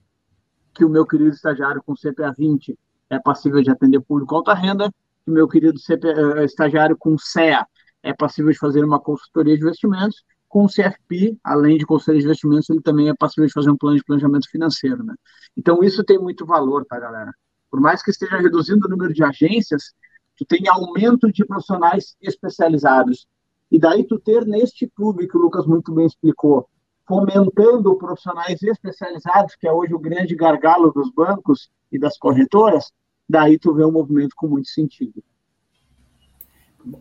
que 0.73 0.83
o 0.83 0.89
meu 0.89 1.05
querido 1.05 1.29
estagiário 1.29 1.81
com 1.85 1.93
CPA 1.93 2.33
20 2.37 2.77
é 3.09 3.19
passível 3.19 3.61
de 3.61 3.71
atender 3.71 4.01
público 4.01 4.35
alta 4.35 4.53
renda, 4.53 4.91
que 5.23 5.31
o 5.31 5.33
meu 5.33 5.47
querido 5.47 5.79
CPA, 5.79 6.41
eh, 6.41 6.45
estagiário 6.45 6.97
com 6.97 7.17
CEA 7.17 7.65
é 8.01 8.13
passível 8.13 8.51
de 8.51 8.57
fazer 8.57 8.83
uma 8.83 8.99
consultoria 8.99 9.55
de 9.55 9.61
investimentos, 9.61 10.25
com 10.49 10.65
o 10.65 10.67
CFP, 10.67 11.37
além 11.43 11.77
de 11.77 11.85
consultoria 11.85 12.19
de 12.19 12.25
investimentos, 12.25 12.69
ele 12.69 12.81
também 12.81 13.07
é 13.07 13.13
passível 13.15 13.47
de 13.47 13.53
fazer 13.53 13.69
um 13.71 13.77
plano 13.77 13.97
de 13.97 14.03
planejamento 14.03 14.49
financeiro, 14.49 15.03
né? 15.03 15.15
Então, 15.55 15.83
isso 15.83 16.03
tem 16.03 16.19
muito 16.19 16.45
valor, 16.45 16.85
tá, 16.85 16.99
galera? 16.99 17.33
Por 17.73 17.81
mais 17.81 18.03
que 18.03 18.11
esteja 18.11 18.37
reduzindo 18.37 18.85
o 18.85 18.87
número 18.87 19.11
de 19.11 19.23
agências, 19.23 19.95
tu 20.37 20.45
tem 20.45 20.67
aumento 20.67 21.31
de 21.31 21.43
profissionais 21.43 22.15
especializados. 22.21 23.25
E 23.71 23.79
daí 23.79 24.03
tu 24.03 24.19
ter 24.19 24.45
neste 24.45 24.87
clube, 24.95 25.27
que 25.27 25.35
o 25.35 25.41
Lucas 25.41 25.65
muito 25.65 25.91
bem 25.91 26.05
explicou, 26.05 26.69
fomentando 27.07 27.97
profissionais 27.97 28.61
especializados, 28.61 29.55
que 29.55 29.67
é 29.67 29.71
hoje 29.71 29.91
o 29.91 29.97
grande 29.97 30.35
gargalo 30.35 30.91
dos 30.91 31.11
bancos 31.11 31.71
e 31.91 31.97
das 31.97 32.15
corretoras, 32.15 32.91
daí 33.27 33.57
tu 33.57 33.73
vê 33.73 33.83
um 33.83 33.91
movimento 33.91 34.35
com 34.35 34.47
muito 34.47 34.69
sentido. 34.69 35.23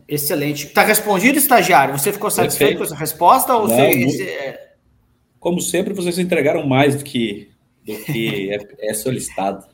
Excelente. 0.07 0.65
Está 0.65 0.81
respondido, 0.81 1.37
estagiário? 1.37 1.95
Você 1.95 2.11
ficou 2.11 2.31
satisfeito 2.31 2.79
Perfeito. 2.79 2.89
com 2.89 2.95
essa 2.95 2.99
resposta? 2.99 3.53
Ou 3.55 3.67
Não, 3.67 3.75
você... 3.75 4.23
É- 4.23 4.75
Como 5.39 5.61
sempre, 5.61 5.93
vocês 5.93 6.17
entregaram 6.17 6.65
mais 6.65 6.95
do 6.95 7.03
que, 7.03 7.51
do 7.85 7.95
que 8.05 8.51
é, 8.51 8.89
é 8.89 8.93
solicitado. 8.95 9.71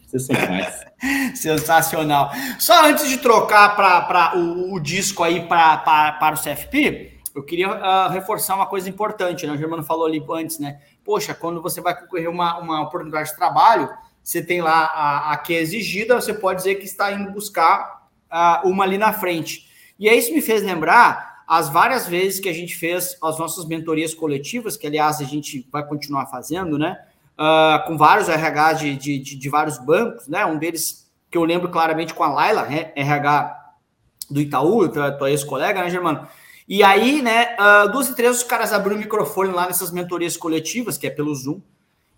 Mais. 0.49 0.85
Sensacional. 1.37 2.31
Só 2.57 2.85
antes 2.85 3.07
de 3.07 3.17
trocar 3.17 3.75
para 3.75 4.37
o, 4.37 4.73
o, 4.73 4.79
disco 4.79 5.23
aí 5.23 5.47
para 5.47 6.33
o 6.33 6.41
CFP, 6.41 7.19
eu 7.35 7.43
queria 7.43 7.69
uh, 7.69 8.09
reforçar 8.09 8.55
uma 8.55 8.65
coisa 8.65 8.89
importante, 8.89 9.45
né? 9.45 9.53
O 9.53 9.57
Germano 9.57 9.83
falou 9.83 10.05
ali 10.05 10.23
antes, 10.31 10.59
né? 10.59 10.79
Poxa, 11.03 11.33
quando 11.33 11.61
você 11.61 11.79
vai 11.81 11.99
concorrer 11.99 12.29
uma, 12.29 12.59
uma 12.59 12.81
oportunidade 12.81 13.29
de 13.29 13.35
trabalho, 13.35 13.89
você 14.23 14.41
tem 14.41 14.61
lá 14.61 14.85
a, 14.85 15.33
a 15.33 15.37
que 15.37 15.55
é 15.55 15.61
exigida, 15.61 16.15
você 16.15 16.33
pode 16.33 16.59
dizer 16.59 16.75
que 16.75 16.85
está 16.85 17.11
indo 17.11 17.31
buscar 17.31 18.07
uh, 18.31 18.67
uma 18.67 18.83
ali 18.83 18.97
na 18.97 19.13
frente. 19.13 19.67
E 19.97 20.07
aí 20.07 20.17
isso 20.17 20.33
me 20.33 20.41
fez 20.41 20.61
lembrar 20.61 21.43
as 21.47 21.69
várias 21.69 22.07
vezes 22.07 22.39
que 22.39 22.47
a 22.47 22.53
gente 22.53 22.75
fez 22.75 23.17
as 23.23 23.39
nossas 23.39 23.65
mentorias 23.65 24.13
coletivas, 24.13 24.77
que 24.77 24.85
aliás 24.85 25.19
a 25.19 25.23
gente 25.23 25.67
vai 25.71 25.83
continuar 25.85 26.27
fazendo, 26.27 26.77
né? 26.77 26.97
Uh, 27.39 27.87
com 27.87 27.97
vários 27.97 28.27
RH 28.27 28.73
de, 28.73 28.95
de, 28.95 29.19
de, 29.19 29.35
de, 29.37 29.49
vários 29.49 29.77
bancos, 29.77 30.27
né? 30.27 30.45
Um 30.45 30.57
deles 30.57 31.09
que 31.31 31.37
eu 31.37 31.43
lembro 31.45 31.69
claramente 31.69 32.13
com 32.13 32.23
a 32.23 32.27
Laila, 32.27 32.63
né? 32.63 32.91
RH 32.95 33.55
do 34.29 34.41
Itaú, 34.41 34.89
tua, 34.89 35.11
tua 35.11 35.31
ex-colega, 35.31 35.81
né, 35.81 35.89
Germano? 35.89 36.27
E 36.67 36.83
aí, 36.83 37.19
né, 37.21 37.55
uh, 37.57 37.91
duas 37.91 38.09
e 38.09 38.15
três, 38.15 38.37
os 38.37 38.43
caras 38.43 38.71
abriram 38.71 38.97
o 38.97 38.99
microfone 38.99 39.51
lá 39.51 39.65
nessas 39.65 39.89
mentorias 39.89 40.37
coletivas, 40.37 40.99
que 40.99 41.07
é 41.07 41.09
pelo 41.09 41.33
Zoom, 41.33 41.61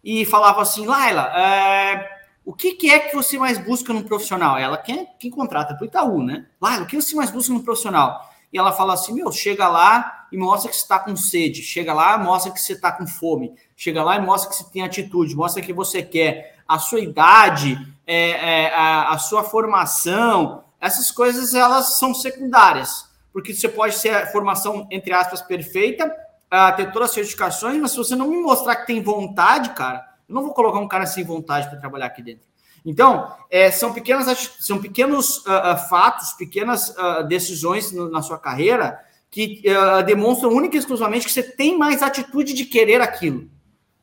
e 0.04 0.26
falavam 0.26 0.62
assim, 0.62 0.86
Laila, 0.86 1.32
é, 1.34 2.10
o 2.44 2.52
que, 2.54 2.74
que, 2.74 2.90
é 2.90 3.00
que 3.00 3.16
você 3.16 3.38
mais 3.38 3.58
busca 3.58 3.94
no 3.94 4.04
profissional? 4.04 4.58
Ela, 4.58 4.78
quem, 4.78 5.08
quem 5.18 5.32
contrata 5.32 5.74
para 5.74 5.84
o 5.84 5.88
Itaú, 5.88 6.22
né? 6.22 6.48
Laila, 6.60 6.84
o 6.84 6.88
que 6.88 6.98
você 6.98 7.16
mais 7.16 7.32
busca 7.32 7.54
no 7.54 7.64
profissional? 7.64 8.30
E 8.52 8.58
ela 8.58 8.74
fala 8.74 8.94
assim, 8.94 9.14
meu, 9.14 9.32
chega 9.32 9.70
lá 9.70 10.21
e 10.32 10.38
mostra 10.38 10.70
que 10.70 10.76
você 10.76 10.84
está 10.84 11.00
com 11.00 11.16
sede, 11.16 11.62
chega 11.62 11.94
lá 11.94 12.18
mostra 12.18 12.52
que 12.52 12.60
você 12.60 12.74
está 12.74 12.92
com 12.92 13.06
fome, 13.06 13.54
chega 13.76 14.02
lá 14.02 14.16
e 14.16 14.22
mostra 14.22 14.50
que 14.50 14.56
você 14.56 14.64
tem 14.72 14.82
atitude, 14.82 15.36
mostra 15.36 15.62
que 15.62 15.74
você 15.74 16.02
quer, 16.02 16.56
a 16.68 16.80
sua 16.80 17.02
idade, 17.02 17.78
é, 18.08 18.30
é, 18.30 18.74
a, 18.74 19.10
a, 19.12 19.18
sua 19.18 19.44
formação, 19.44 20.64
essas 20.80 21.12
coisas 21.12 21.54
elas 21.54 21.98
são 21.98 22.14
secundárias, 22.14 23.10
porque 23.34 23.54
você 23.54 23.68
pode 23.68 23.96
ser 23.96 24.16
a 24.16 24.28
formação, 24.28 24.88
entre 24.90 25.12
aspas, 25.14 25.42
perfeita, 25.42 26.08
uh, 26.08 26.76
ter 26.78 26.92
todas 26.92 27.10
as 27.10 27.16
certificações, 27.16 27.80
mas 27.82 27.92
se 27.92 27.98
você 27.98 28.16
não 28.16 28.28
me 28.28 28.38
mostrar 28.38 28.78
que 28.78 28.88
tem 28.88 29.04
vontade, 29.04 29.72
cara, 29.72 30.06
eu 30.28 30.36
não 30.36 30.44
vou 30.44 30.54
colocar 30.54 30.80
um 30.80 30.88
cara 30.88 31.06
sem 31.06 31.26
vontade 31.26 31.70
para 31.70 31.80
trabalhar 31.80 32.06
aqui 32.06 32.24
dentro. 32.24 32.50
Então, 32.86 33.32
é, 33.50 33.70
são, 33.70 33.94
pequenas, 33.94 34.56
são 34.60 34.82
pequenos 34.82 35.46
uh, 35.46 35.74
uh, 35.74 35.90
fatos, 35.90 36.34
pequenas 36.34 36.96
decisões 37.28 37.92
no, 37.92 38.10
na 38.10 38.22
sua 38.22 38.40
carreira 38.40 39.00
que 39.32 39.64
demonstram 40.06 40.52
única 40.52 40.76
e 40.76 40.80
exclusivamente 40.80 41.26
que 41.26 41.32
você 41.32 41.42
tem 41.42 41.78
mais 41.78 42.04
atitude 42.04 42.54
de 42.54 42.66
querer 42.66 43.00
aquilo. 43.00 43.50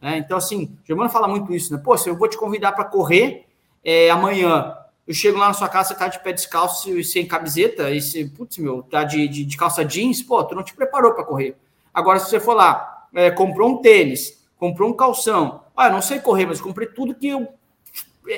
Né? 0.00 0.18
Então, 0.18 0.38
assim, 0.38 0.76
o 0.82 0.86
Germano 0.86 1.10
fala 1.10 1.28
muito 1.28 1.54
isso, 1.54 1.72
né? 1.72 1.80
Pô, 1.84 1.96
se 1.98 2.08
eu 2.08 2.16
vou 2.16 2.28
te 2.28 2.38
convidar 2.38 2.72
para 2.72 2.84
correr 2.84 3.44
é, 3.84 4.08
amanhã, 4.10 4.74
eu 5.06 5.12
chego 5.12 5.38
lá 5.38 5.48
na 5.48 5.54
sua 5.54 5.68
casa, 5.68 5.90
você 5.90 5.94
tá 5.96 6.08
de 6.08 6.22
pé 6.22 6.32
descalço 6.32 6.98
e 6.98 7.04
sem 7.04 7.26
camiseta, 7.26 7.90
e 7.90 8.00
você, 8.00 8.24
putz, 8.24 8.56
meu, 8.56 8.82
tá 8.82 9.04
de, 9.04 9.28
de, 9.28 9.44
de 9.44 9.56
calça 9.56 9.84
jeans, 9.84 10.22
pô, 10.22 10.42
tu 10.44 10.54
não 10.54 10.62
te 10.62 10.74
preparou 10.74 11.12
para 11.12 11.24
correr. 11.24 11.56
Agora, 11.92 12.18
se 12.18 12.30
você 12.30 12.40
for 12.40 12.54
lá, 12.54 13.06
é, 13.14 13.30
comprou 13.30 13.68
um 13.68 13.82
tênis, 13.82 14.42
comprou 14.56 14.88
um 14.88 14.94
calção, 14.94 15.62
ah, 15.76 15.88
eu 15.88 15.92
não 15.92 16.02
sei 16.02 16.20
correr, 16.20 16.46
mas 16.46 16.60
comprei 16.60 16.88
tudo 16.88 17.14
que 17.14 17.28
eu, 17.28 17.48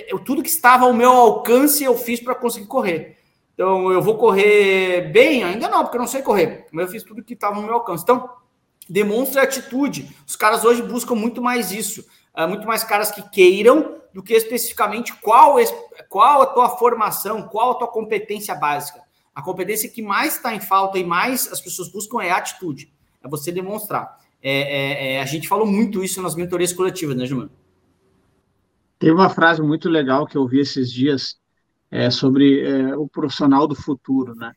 eu 0.09 0.18
tudo 0.18 0.42
que 0.42 0.48
estava 0.48 0.87
ao 0.87 0.92
meu 0.92 1.11
alcance 1.11 1.85
eu 1.85 1.96
fiz 1.96 2.20
para 2.20 2.35
conseguir 2.35 2.66
correr. 2.66 3.19
Então, 3.61 3.92
eu 3.92 4.01
vou 4.01 4.16
correr 4.16 5.12
bem? 5.12 5.44
Ainda 5.44 5.68
não, 5.68 5.83
porque 5.83 5.99
eu 5.99 6.01
não 6.01 6.09
sei 6.09 6.23
correr, 6.23 6.66
mas 6.73 6.87
eu 6.87 6.92
fiz 6.92 7.03
tudo 7.03 7.23
que 7.23 7.35
estava 7.35 7.57
ao 7.57 7.62
meu 7.62 7.75
alcance. 7.75 8.03
Então, 8.03 8.27
demonstre 8.88 9.38
atitude. 9.38 10.16
Os 10.27 10.35
caras 10.35 10.64
hoje 10.64 10.81
buscam 10.81 11.14
muito 11.14 11.42
mais 11.42 11.70
isso, 11.70 12.03
uh, 12.35 12.49
muito 12.49 12.66
mais 12.66 12.83
caras 12.85 13.11
que 13.11 13.20
queiram 13.29 14.01
do 14.14 14.23
que 14.23 14.33
especificamente 14.33 15.12
qual, 15.20 15.57
qual 16.09 16.40
a 16.40 16.46
tua 16.46 16.70
formação, 16.70 17.42
qual 17.49 17.73
a 17.73 17.75
tua 17.75 17.88
competência 17.88 18.55
básica. 18.55 19.03
A 19.35 19.42
competência 19.42 19.90
que 19.90 20.01
mais 20.01 20.37
está 20.37 20.55
em 20.55 20.61
falta 20.61 20.99
e 20.99 21.05
mais 21.05 21.46
as 21.53 21.61
pessoas 21.61 21.92
buscam 21.92 22.23
é 22.23 22.31
a 22.31 22.38
atitude, 22.38 22.90
é 23.23 23.29
você 23.29 23.53
demonstrar. 23.53 24.20
É, 24.42 24.53
é, 24.53 25.12
é, 25.16 25.20
a 25.20 25.27
gente 25.27 25.46
falou 25.46 25.66
muito 25.66 26.03
isso 26.03 26.23
nas 26.23 26.35
mentorias 26.35 26.73
coletivas, 26.73 27.14
né, 27.14 27.27
Gilmar? 27.27 27.51
Tem 28.99 29.12
uma 29.12 29.29
frase 29.29 29.61
muito 29.61 29.87
legal 29.87 30.27
que 30.27 30.38
eu 30.38 30.49
vi 30.49 30.61
esses 30.61 30.90
dias 30.90 31.39
é, 31.90 32.11
sobre 32.11 32.61
é, 32.61 32.96
o 32.96 33.09
profissional 33.09 33.66
do 33.66 33.74
futuro, 33.74 34.35
né? 34.35 34.53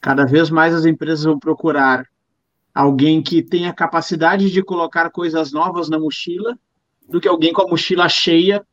Cada 0.00 0.24
vez 0.24 0.50
mais 0.50 0.74
as 0.74 0.84
empresas 0.84 1.24
vão 1.24 1.38
procurar 1.38 2.06
alguém 2.74 3.22
que 3.22 3.42
tenha 3.42 3.72
capacidade 3.72 4.50
de 4.50 4.62
colocar 4.62 5.10
coisas 5.10 5.52
novas 5.52 5.88
na 5.88 5.98
mochila, 5.98 6.58
do 7.08 7.20
que 7.20 7.28
alguém 7.28 7.52
com 7.52 7.62
a 7.62 7.68
mochila 7.68 8.08
cheia, 8.08 8.66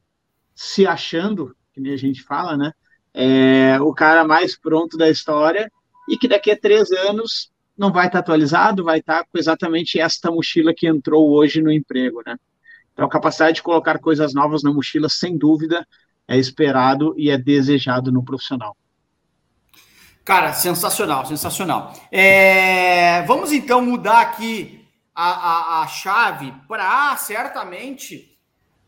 se 0.55 0.85
achando, 0.85 1.55
que 1.73 1.79
nem 1.79 1.93
a 1.93 1.97
gente 1.97 2.21
fala, 2.23 2.57
né? 2.57 2.71
É, 3.13 3.79
o 3.79 3.93
cara 3.93 4.23
mais 4.25 4.57
pronto 4.57 4.97
da 4.97 5.09
história 5.09 5.71
e 6.09 6.17
que 6.17 6.27
daqui 6.27 6.51
a 6.51 6.59
três 6.59 6.91
anos 6.91 7.51
não 7.77 7.91
vai 7.91 8.07
estar 8.07 8.19
atualizado, 8.19 8.83
vai 8.83 8.99
estar 8.99 9.23
com 9.23 9.37
exatamente 9.37 9.99
esta 9.99 10.31
mochila 10.31 10.73
que 10.75 10.87
entrou 10.87 11.31
hoje 11.31 11.61
no 11.61 11.71
emprego, 11.71 12.21
né? 12.25 12.37
Então, 12.91 13.05
a 13.05 13.09
capacidade 13.09 13.55
de 13.55 13.63
colocar 13.63 13.99
coisas 13.99 14.33
novas 14.33 14.61
na 14.61 14.71
mochila, 14.71 15.09
sem 15.09 15.37
dúvida, 15.37 15.85
é 16.27 16.37
esperado 16.37 17.13
e 17.17 17.29
é 17.29 17.37
desejado 17.37 18.11
no 18.11 18.23
profissional. 18.23 18.75
Cara, 20.23 20.53
sensacional, 20.53 21.25
sensacional. 21.25 21.93
É, 22.11 23.23
vamos 23.23 23.51
então 23.51 23.83
mudar 23.83 24.21
aqui 24.21 24.87
a, 25.13 25.79
a, 25.79 25.81
a 25.81 25.87
chave 25.87 26.53
para 26.67 27.15
certamente. 27.17 28.37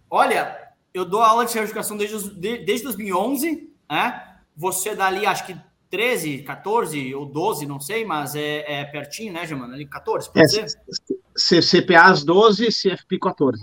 Olha, 0.10 0.58
eu 0.94 1.04
dou 1.04 1.22
aula 1.22 1.44
de 1.44 1.52
certificação 1.52 1.98
desde, 1.98 2.30
desde 2.30 2.84
2011, 2.84 3.70
né? 3.90 4.38
Você 4.56 4.96
dali, 4.96 5.26
acho 5.26 5.46
que 5.46 5.58
13, 5.90 6.44
14 6.44 7.14
ou 7.14 7.26
12, 7.26 7.66
não 7.66 7.80
sei, 7.82 8.06
mas 8.06 8.34
é, 8.36 8.80
é 8.82 8.86
pertinho, 8.86 9.34
né, 9.34 9.46
Germano? 9.46 9.74
Ali 9.74 9.86
14, 9.86 10.32
pode 10.32 10.60
é, 10.60 10.68
ser? 11.38 11.62
CPAs 11.62 12.24
12 12.24 12.68
CFP 12.68 13.20
14. 13.20 13.62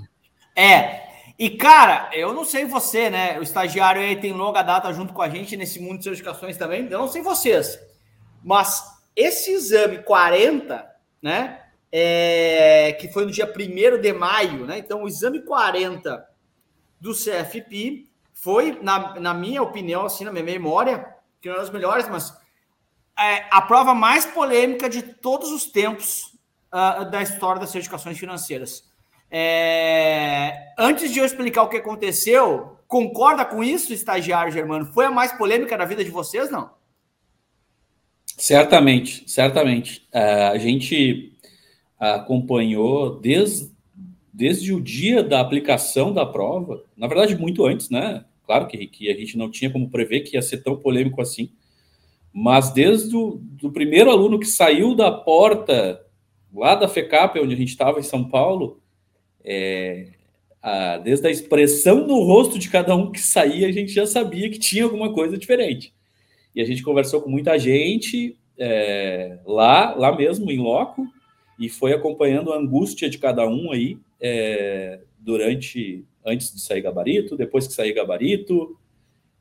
É, 0.54 1.11
e, 1.38 1.50
cara, 1.50 2.10
eu 2.12 2.32
não 2.32 2.44
sei 2.44 2.64
você, 2.64 3.10
né? 3.10 3.38
O 3.38 3.42
estagiário 3.42 4.00
aí 4.00 4.16
tem 4.16 4.32
longa 4.32 4.62
data 4.62 4.92
junto 4.92 5.12
com 5.12 5.22
a 5.22 5.28
gente 5.28 5.56
nesse 5.56 5.80
mundo 5.80 5.98
de 5.98 6.04
certificações 6.04 6.56
também. 6.56 6.86
Eu 6.90 6.98
não 6.98 7.08
sei 7.08 7.22
vocês. 7.22 7.78
Mas 8.42 8.84
esse 9.14 9.52
exame 9.52 9.98
40, 10.02 10.86
né? 11.20 11.60
É, 11.90 12.96
que 12.98 13.08
foi 13.08 13.26
no 13.26 13.30
dia 13.30 13.46
1 13.46 14.00
de 14.00 14.12
maio, 14.12 14.64
né? 14.64 14.78
Então, 14.78 15.02
o 15.02 15.08
exame 15.08 15.42
40 15.42 16.26
do 17.00 17.12
CFP 17.12 18.06
foi, 18.32 18.78
na, 18.82 19.20
na 19.20 19.34
minha 19.34 19.62
opinião, 19.62 20.06
assim, 20.06 20.24
na 20.24 20.32
minha 20.32 20.44
memória, 20.44 21.14
que 21.40 21.48
não 21.48 21.56
é 21.56 21.58
das 21.58 21.70
melhores, 21.70 22.08
mas 22.08 22.32
é, 23.18 23.46
a 23.50 23.60
prova 23.60 23.94
mais 23.94 24.24
polêmica 24.24 24.88
de 24.88 25.02
todos 25.02 25.50
os 25.50 25.66
tempos 25.66 26.32
uh, 26.72 27.04
da 27.10 27.22
história 27.22 27.60
das 27.60 27.70
certificações 27.70 28.18
financeiras. 28.18 28.90
É... 29.32 30.74
Antes 30.78 31.10
de 31.10 31.18
eu 31.18 31.24
explicar 31.24 31.62
o 31.62 31.68
que 31.68 31.78
aconteceu, 31.78 32.76
concorda 32.86 33.44
com 33.44 33.64
isso, 33.64 33.94
estagiário 33.94 34.52
Germano? 34.52 34.92
Foi 34.92 35.06
a 35.06 35.10
mais 35.10 35.32
polêmica 35.32 35.76
da 35.78 35.86
vida 35.86 36.04
de 36.04 36.10
vocês, 36.10 36.50
não? 36.50 36.70
Certamente, 38.36 39.24
certamente. 39.26 40.06
Uh, 40.12 40.52
a 40.52 40.58
gente 40.58 41.32
acompanhou 41.98 43.18
desde 43.18 43.72
desde 44.32 44.72
o 44.72 44.80
dia 44.80 45.22
da 45.22 45.40
aplicação 45.40 46.12
da 46.12 46.24
prova, 46.24 46.82
na 46.96 47.06
verdade, 47.06 47.36
muito 47.36 47.66
antes, 47.66 47.90
né? 47.90 48.24
Claro 48.44 48.66
que, 48.66 48.86
que 48.86 49.10
a 49.10 49.14
gente 49.14 49.36
não 49.36 49.50
tinha 49.50 49.70
como 49.70 49.90
prever 49.90 50.20
que 50.20 50.36
ia 50.36 50.42
ser 50.42 50.62
tão 50.62 50.76
polêmico 50.76 51.20
assim, 51.20 51.50
mas 52.32 52.70
desde 52.70 53.14
o 53.14 53.38
do 53.40 53.70
primeiro 53.70 54.10
aluno 54.10 54.40
que 54.40 54.46
saiu 54.46 54.94
da 54.94 55.12
porta 55.12 56.00
lá 56.52 56.74
da 56.74 56.88
FECAP, 56.88 57.38
onde 57.38 57.54
a 57.54 57.56
gente 57.56 57.68
estava 57.68 58.00
em 58.00 58.02
São 58.02 58.24
Paulo, 58.24 58.81
é, 59.44 60.08
a, 60.62 60.98
desde 60.98 61.26
a 61.26 61.30
expressão 61.30 62.06
no 62.06 62.22
rosto 62.22 62.58
de 62.58 62.70
cada 62.70 62.94
um 62.94 63.10
que 63.10 63.20
saía, 63.20 63.66
a 63.66 63.72
gente 63.72 63.92
já 63.92 64.06
sabia 64.06 64.48
que 64.48 64.58
tinha 64.58 64.84
alguma 64.84 65.12
coisa 65.12 65.36
diferente. 65.36 65.92
E 66.54 66.60
a 66.60 66.64
gente 66.64 66.82
conversou 66.82 67.20
com 67.20 67.30
muita 67.30 67.58
gente 67.58 68.36
é, 68.58 69.38
lá, 69.44 69.94
lá 69.94 70.16
mesmo, 70.16 70.50
em 70.50 70.58
loco, 70.58 71.06
e 71.58 71.68
foi 71.68 71.92
acompanhando 71.92 72.52
a 72.52 72.58
angústia 72.58 73.10
de 73.10 73.18
cada 73.18 73.46
um 73.48 73.72
aí 73.72 73.98
é, 74.20 75.00
durante, 75.18 76.04
antes 76.24 76.54
de 76.54 76.60
sair 76.60 76.82
gabarito, 76.82 77.36
depois 77.36 77.66
que 77.66 77.72
sair 77.72 77.92
gabarito, 77.92 78.76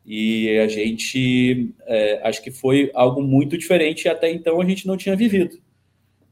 e 0.06 0.58
a 0.58 0.68
gente, 0.68 1.74
é, 1.86 2.20
acho 2.24 2.42
que 2.42 2.50
foi 2.50 2.90
algo 2.94 3.22
muito 3.22 3.58
diferente 3.58 4.10
até 4.10 4.32
então 4.32 4.60
a 4.60 4.66
gente 4.66 4.88
não 4.88 4.98
tinha 4.98 5.16
vivido. 5.16 5.60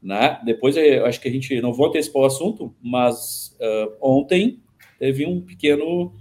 Né? 0.02 0.40
Depois, 0.44 0.76
acho 0.76 1.20
que 1.20 1.28
a 1.28 1.30
gente 1.30 1.60
não 1.60 1.72
vou 1.72 1.86
antecipar 1.86 2.22
o 2.22 2.26
assunto, 2.26 2.74
mas 2.82 3.49
uh, 3.60 3.96
ontem 4.00 4.60
teve 4.98 5.26
um 5.26 5.40
pequeno, 5.40 6.14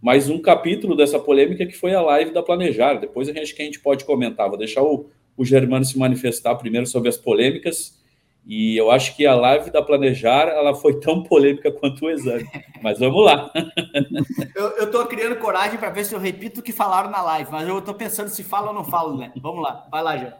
mais 0.00 0.28
um 0.28 0.38
capítulo 0.38 0.96
dessa 0.96 1.18
polêmica 1.18 1.66
que 1.66 1.76
foi 1.76 1.94
a 1.94 2.00
live 2.00 2.32
da 2.32 2.42
Planejar. 2.42 2.94
Depois 2.94 3.28
a 3.28 3.32
gente, 3.32 3.54
que 3.54 3.62
a 3.62 3.64
gente 3.64 3.80
pode 3.80 4.04
comentar. 4.04 4.48
Vou 4.48 4.58
deixar 4.58 4.82
o, 4.82 5.10
o 5.36 5.44
Germano 5.44 5.84
se 5.84 5.98
manifestar 5.98 6.54
primeiro 6.56 6.86
sobre 6.86 7.08
as 7.08 7.16
polêmicas 7.16 8.00
e 8.44 8.76
eu 8.76 8.90
acho 8.90 9.14
que 9.14 9.24
a 9.24 9.34
live 9.34 9.70
da 9.70 9.82
Planejar 9.82 10.48
ela 10.48 10.74
foi 10.74 10.98
tão 10.98 11.22
polêmica 11.22 11.70
quanto 11.70 12.04
o 12.04 12.10
exame. 12.10 12.48
Mas 12.82 12.98
vamos 12.98 13.24
lá. 13.24 13.52
eu 14.56 14.84
estou 14.84 15.06
criando 15.06 15.36
coragem 15.36 15.78
para 15.78 15.90
ver 15.90 16.04
se 16.04 16.14
eu 16.14 16.18
repito 16.18 16.60
o 16.60 16.62
que 16.62 16.72
falaram 16.72 17.10
na 17.10 17.22
live, 17.22 17.50
mas 17.52 17.68
eu 17.68 17.78
estou 17.78 17.94
pensando 17.94 18.28
se 18.28 18.42
falo 18.42 18.68
ou 18.68 18.74
não 18.74 18.84
falo, 18.84 19.16
né? 19.16 19.32
Vamos 19.40 19.62
lá, 19.62 19.86
vai 19.90 20.02
lá, 20.02 20.16
já. 20.16 20.36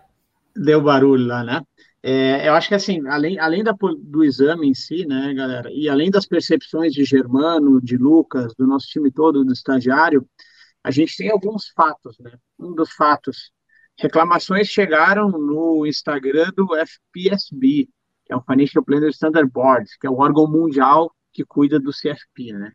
Deu 0.55 0.81
barulho 0.81 1.27
lá, 1.27 1.45
né? 1.45 1.63
É, 2.03 2.49
eu 2.49 2.55
acho 2.55 2.69
que 2.69 2.75
assim, 2.75 3.07
além, 3.07 3.39
além 3.39 3.63
da, 3.63 3.73
do 3.73 4.25
exame 4.25 4.69
em 4.69 4.75
si, 4.75 5.07
né, 5.07 5.33
galera, 5.35 5.71
e 5.73 5.89
além 5.89 6.11
das 6.11 6.27
percepções 6.27 6.93
de 6.93 7.05
Germano, 7.05 7.81
de 7.81 7.97
Lucas, 7.97 8.53
do 8.59 8.67
nosso 8.67 8.89
time 8.89 9.11
todo, 9.13 9.45
do 9.45 9.53
estagiário, 9.53 10.29
a 10.83 10.91
gente 10.91 11.17
tem 11.17 11.31
alguns 11.31 11.69
fatos, 11.69 12.19
né? 12.19 12.33
Um 12.59 12.75
dos 12.75 12.93
fatos 12.93 13.53
reclamações 13.97 14.69
chegaram 14.69 15.31
no 15.31 15.87
Instagram 15.87 16.51
do 16.57 16.75
FPSB, 16.75 17.89
que 18.25 18.33
é 18.33 18.37
o 18.37 18.43
Financial 18.43 18.85
Planner 18.85 19.11
Standard 19.11 19.49
Board, 19.51 19.89
que 20.01 20.07
é 20.07 20.11
o 20.11 20.19
órgão 20.19 20.47
mundial 20.49 21.15
que 21.33 21.45
cuida 21.45 21.79
do 21.79 21.93
CFP, 21.93 22.53
né? 22.53 22.73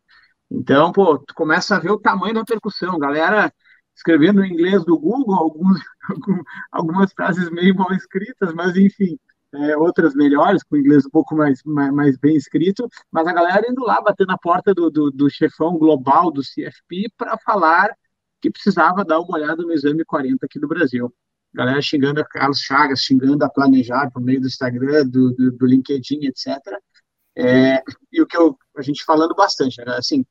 Então, 0.50 0.92
pô, 0.94 1.20
tu 1.20 1.34
começa 1.34 1.76
a 1.76 1.80
ver 1.80 1.92
o 1.92 2.00
tamanho 2.00 2.34
da 2.34 2.46
percussão, 2.46 2.98
galera 2.98 3.54
escrevendo 3.98 4.44
em 4.44 4.54
inglês 4.54 4.86
do 4.86 4.98
Google, 4.98 5.36
alguns, 5.36 5.82
algumas 6.72 7.12
frases 7.12 7.50
meio 7.50 7.76
mal 7.76 7.92
escritas, 7.92 8.54
mas 8.54 8.78
enfim, 8.78 9.18
é, 9.56 9.76
outras 9.76 10.14
melhores, 10.14 10.64
com 10.64 10.78
inglês 10.78 11.06
um 11.06 11.10
pouco 11.10 11.36
mais, 11.36 11.62
mais, 11.66 11.92
mais, 11.92 12.18
bem 12.18 12.36
escrito, 12.36 12.88
mas 13.12 13.26
a 13.28 13.34
galera 13.34 13.70
indo 13.70 13.84
lá 13.84 14.00
bater 14.00 14.28
na 14.28 14.38
porta 14.38 14.74
do, 14.74 14.92
do, 14.92 15.12
do 15.12 15.30
chefão 15.30 15.78
global 15.78 16.32
do 16.32 16.42
CFP 16.42 17.10
para 17.18 17.38
falar 17.40 17.90
que 18.40 18.52
precisava 18.52 19.04
dar 19.04 19.20
uma 19.20 19.36
olhada 19.36 19.64
no 19.64 19.74
exame 19.74 20.06
40 20.06 20.46
aqui 20.46 20.60
do 20.60 20.68
Brasil. 20.68 21.12
Galera 21.54 21.82
xingando 21.82 22.22
a 22.22 22.26
Carlos 22.26 22.60
Chagas, 22.60 23.02
xingando 23.02 23.44
a 23.44 23.50
Planejar 23.50 24.12
por 24.12 24.22
meio 24.22 24.40
do 24.40 24.48
Instagram, 24.48 25.08
do, 25.08 25.34
do, 25.34 25.52
do 25.54 25.66
LinkedIn, 25.66 26.28
etc. 26.28 26.60
É, 27.36 27.82
e 28.12 28.22
o 28.22 28.28
que 28.28 28.38
eu, 28.38 28.56
a 28.78 28.82
gente 28.84 29.04
falando 29.04 29.34
bastante, 29.34 29.78
né? 29.84 29.96
assim, 29.98 30.24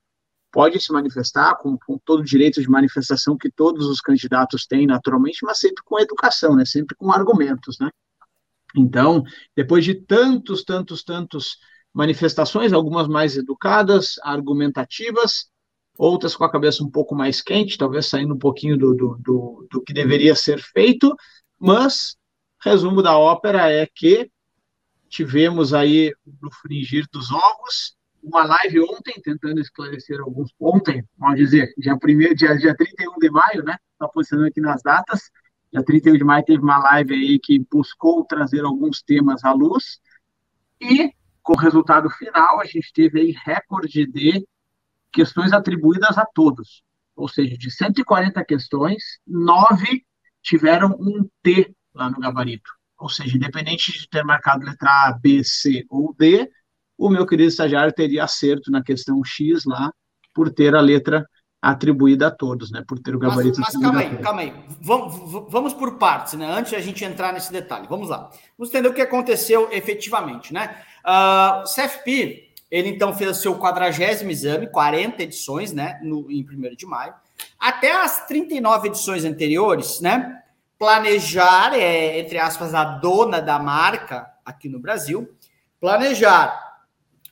pode 0.57 0.81
se 0.81 0.91
manifestar 0.91 1.55
com, 1.57 1.77
com, 1.77 1.99
todo 1.99 2.21
o 2.21 2.25
direito 2.25 2.63
de 2.63 2.71
manifestação 2.71 3.37
que 3.37 3.51
todos 3.51 3.85
os 3.85 4.01
candidatos 4.01 4.67
têm 4.67 4.87
naturalmente, 4.87 5.45
mas 5.45 5.59
sempre 5.59 5.85
com 5.85 6.01
educação, 6.01 6.57
né? 6.57 6.65
Sempre 6.65 6.97
com 6.97 7.13
argumentos, 7.13 7.79
né? 7.79 7.91
Então, 8.75 9.23
depois 9.55 9.85
de 9.85 9.95
tantos, 9.95 10.65
tantos, 10.65 11.05
tantos 11.05 11.59
manifestações, 11.93 12.73
algumas 12.73 13.07
mais 13.07 13.37
educadas, 13.37 14.15
argumentativas, 14.23 15.51
outras 15.99 16.35
com 16.35 16.45
a 16.45 16.51
cabeça 16.51 16.83
um 16.83 16.91
pouco 16.91 17.15
mais 17.15 17.43
quente, 17.43 17.77
talvez 17.77 18.07
saindo 18.07 18.33
um 18.33 18.39
pouquinho 18.39 18.79
do, 18.79 18.95
do, 18.95 19.19
do, 19.19 19.69
do 19.71 19.83
que 19.83 19.93
deveria 19.93 20.35
ser 20.35 20.59
feito, 20.59 21.15
mas 21.59 22.17
resumo 22.65 23.03
da 23.03 23.19
ópera 23.19 23.71
é 23.71 23.87
que 23.87 24.31
tivemos 25.11 25.75
aí 25.75 26.15
no 26.41 26.51
fringir 26.51 27.07
dos 27.13 27.31
ovos 27.31 27.96
uma 28.27 28.45
live 28.45 28.81
ontem 28.81 29.21
tentando 29.23 29.61
esclarecer 29.61 30.21
alguns 30.21 30.53
ontem, 30.59 31.05
vamos 31.17 31.37
dizer, 31.37 31.73
dia 31.79 31.97
primeiro, 31.97 32.35
dia, 32.35 32.57
dia 32.57 32.77
31 32.77 33.19
de 33.19 33.31
maio, 33.31 33.63
né? 33.63 33.77
Está 33.93 34.09
posicionando 34.09 34.49
aqui 34.49 34.61
nas 34.61 34.83
datas. 34.83 35.31
Dia 35.73 35.85
31 35.85 36.19
de 36.19 36.25
maio 36.25 36.45
teve 36.45 36.61
uma 36.61 36.79
live 36.79 37.15
aí 37.15 37.39
que 37.39 37.65
buscou 37.71 38.25
trazer 38.25 38.65
alguns 38.65 39.01
temas 39.01 39.45
à 39.45 39.53
luz 39.53 40.01
e 40.81 41.13
com 41.43 41.53
o 41.53 41.57
resultado 41.57 42.11
final 42.11 42.61
a 42.61 42.65
gente 42.65 42.93
teve 42.93 43.21
aí 43.21 43.35
recorde 43.45 44.07
de 44.07 44.45
questões 45.13 45.53
atribuídas 45.53 46.19
a 46.19 46.27
todos. 46.27 46.83
Ou 47.15 47.29
seja, 47.29 47.57
de 47.57 47.71
140 47.71 48.45
questões, 48.45 49.03
nove 49.27 50.05
tiveram 50.43 50.91
um 50.99 51.29
T 51.43 51.73
lá 51.95 52.11
no 52.11 52.19
gabarito. 52.19 52.71
Ou 52.99 53.09
seja, 53.09 53.37
independente 53.37 53.93
de 53.93 54.09
ter 54.09 54.25
marcado 54.25 54.67
letra 54.67 54.91
A, 54.91 55.13
B, 55.13 55.45
C 55.45 55.85
ou 55.89 56.15
D, 56.19 56.51
o 56.99 57.11
meu 57.11 57.27
querido 57.27 57.49
estagiário 57.49 57.93
teria 57.93 58.25
acerto 58.25 58.71
na 58.71 58.83
questão 58.83 59.23
X 59.25 59.65
lá, 59.65 59.93
por 60.35 60.51
ter 60.51 60.75
a 60.75 60.81
letra 60.81 61.27
atribuída 61.61 62.29
a 62.29 62.31
todos, 62.31 62.71
né? 62.71 62.83
Por 62.87 62.99
ter 62.99 63.15
o 63.15 63.19
gabarito. 63.19 63.59
Mas, 63.61 63.75
mas 63.75 63.83
calma 63.83 64.01
aí, 64.01 64.19
calma 64.19 64.41
aí. 64.43 64.55
Vamos, 64.81 65.47
vamos 65.51 65.75
por 65.75 65.97
partes, 65.99 66.35
né? 66.35 66.47
Antes 66.51 66.71
de 66.71 66.77
a 66.77 66.81
gente 66.81 67.05
entrar 67.05 67.33
nesse 67.33 67.51
detalhe. 67.51 67.87
Vamos 67.89 68.09
lá. 68.09 68.31
Vamos 68.57 68.73
entender 68.73 68.89
o 68.89 68.95
que 68.95 69.01
aconteceu 69.01 69.69
efetivamente, 69.73 70.53
né? 70.53 70.77
Uh, 71.05 71.65
CFP 71.65 72.47
ele 72.71 72.89
então 72.89 73.15
fez 73.15 73.31
o 73.31 73.41
seu 73.41 73.59
quadragésimo 73.59 74.31
exame, 74.31 74.67
40 74.67 75.23
edições, 75.23 75.73
né, 75.73 76.01
no, 76.03 76.31
em 76.31 76.43
1 76.43 76.75
de 76.75 76.87
maio. 76.87 77.15
Até 77.59 77.93
as 77.93 78.27
39 78.27 78.89
edições 78.89 79.25
anteriores, 79.25 80.01
né, 80.01 80.43
planejar, 80.79 81.75
é, 81.75 82.19
entre 82.19 82.39
aspas, 82.39 82.75
a 82.75 82.85
dona 82.85 83.41
da 83.41 83.59
marca 83.59 84.27
aqui 84.45 84.69
no 84.69 84.79
Brasil, 84.79 85.29
planejar 85.81 86.66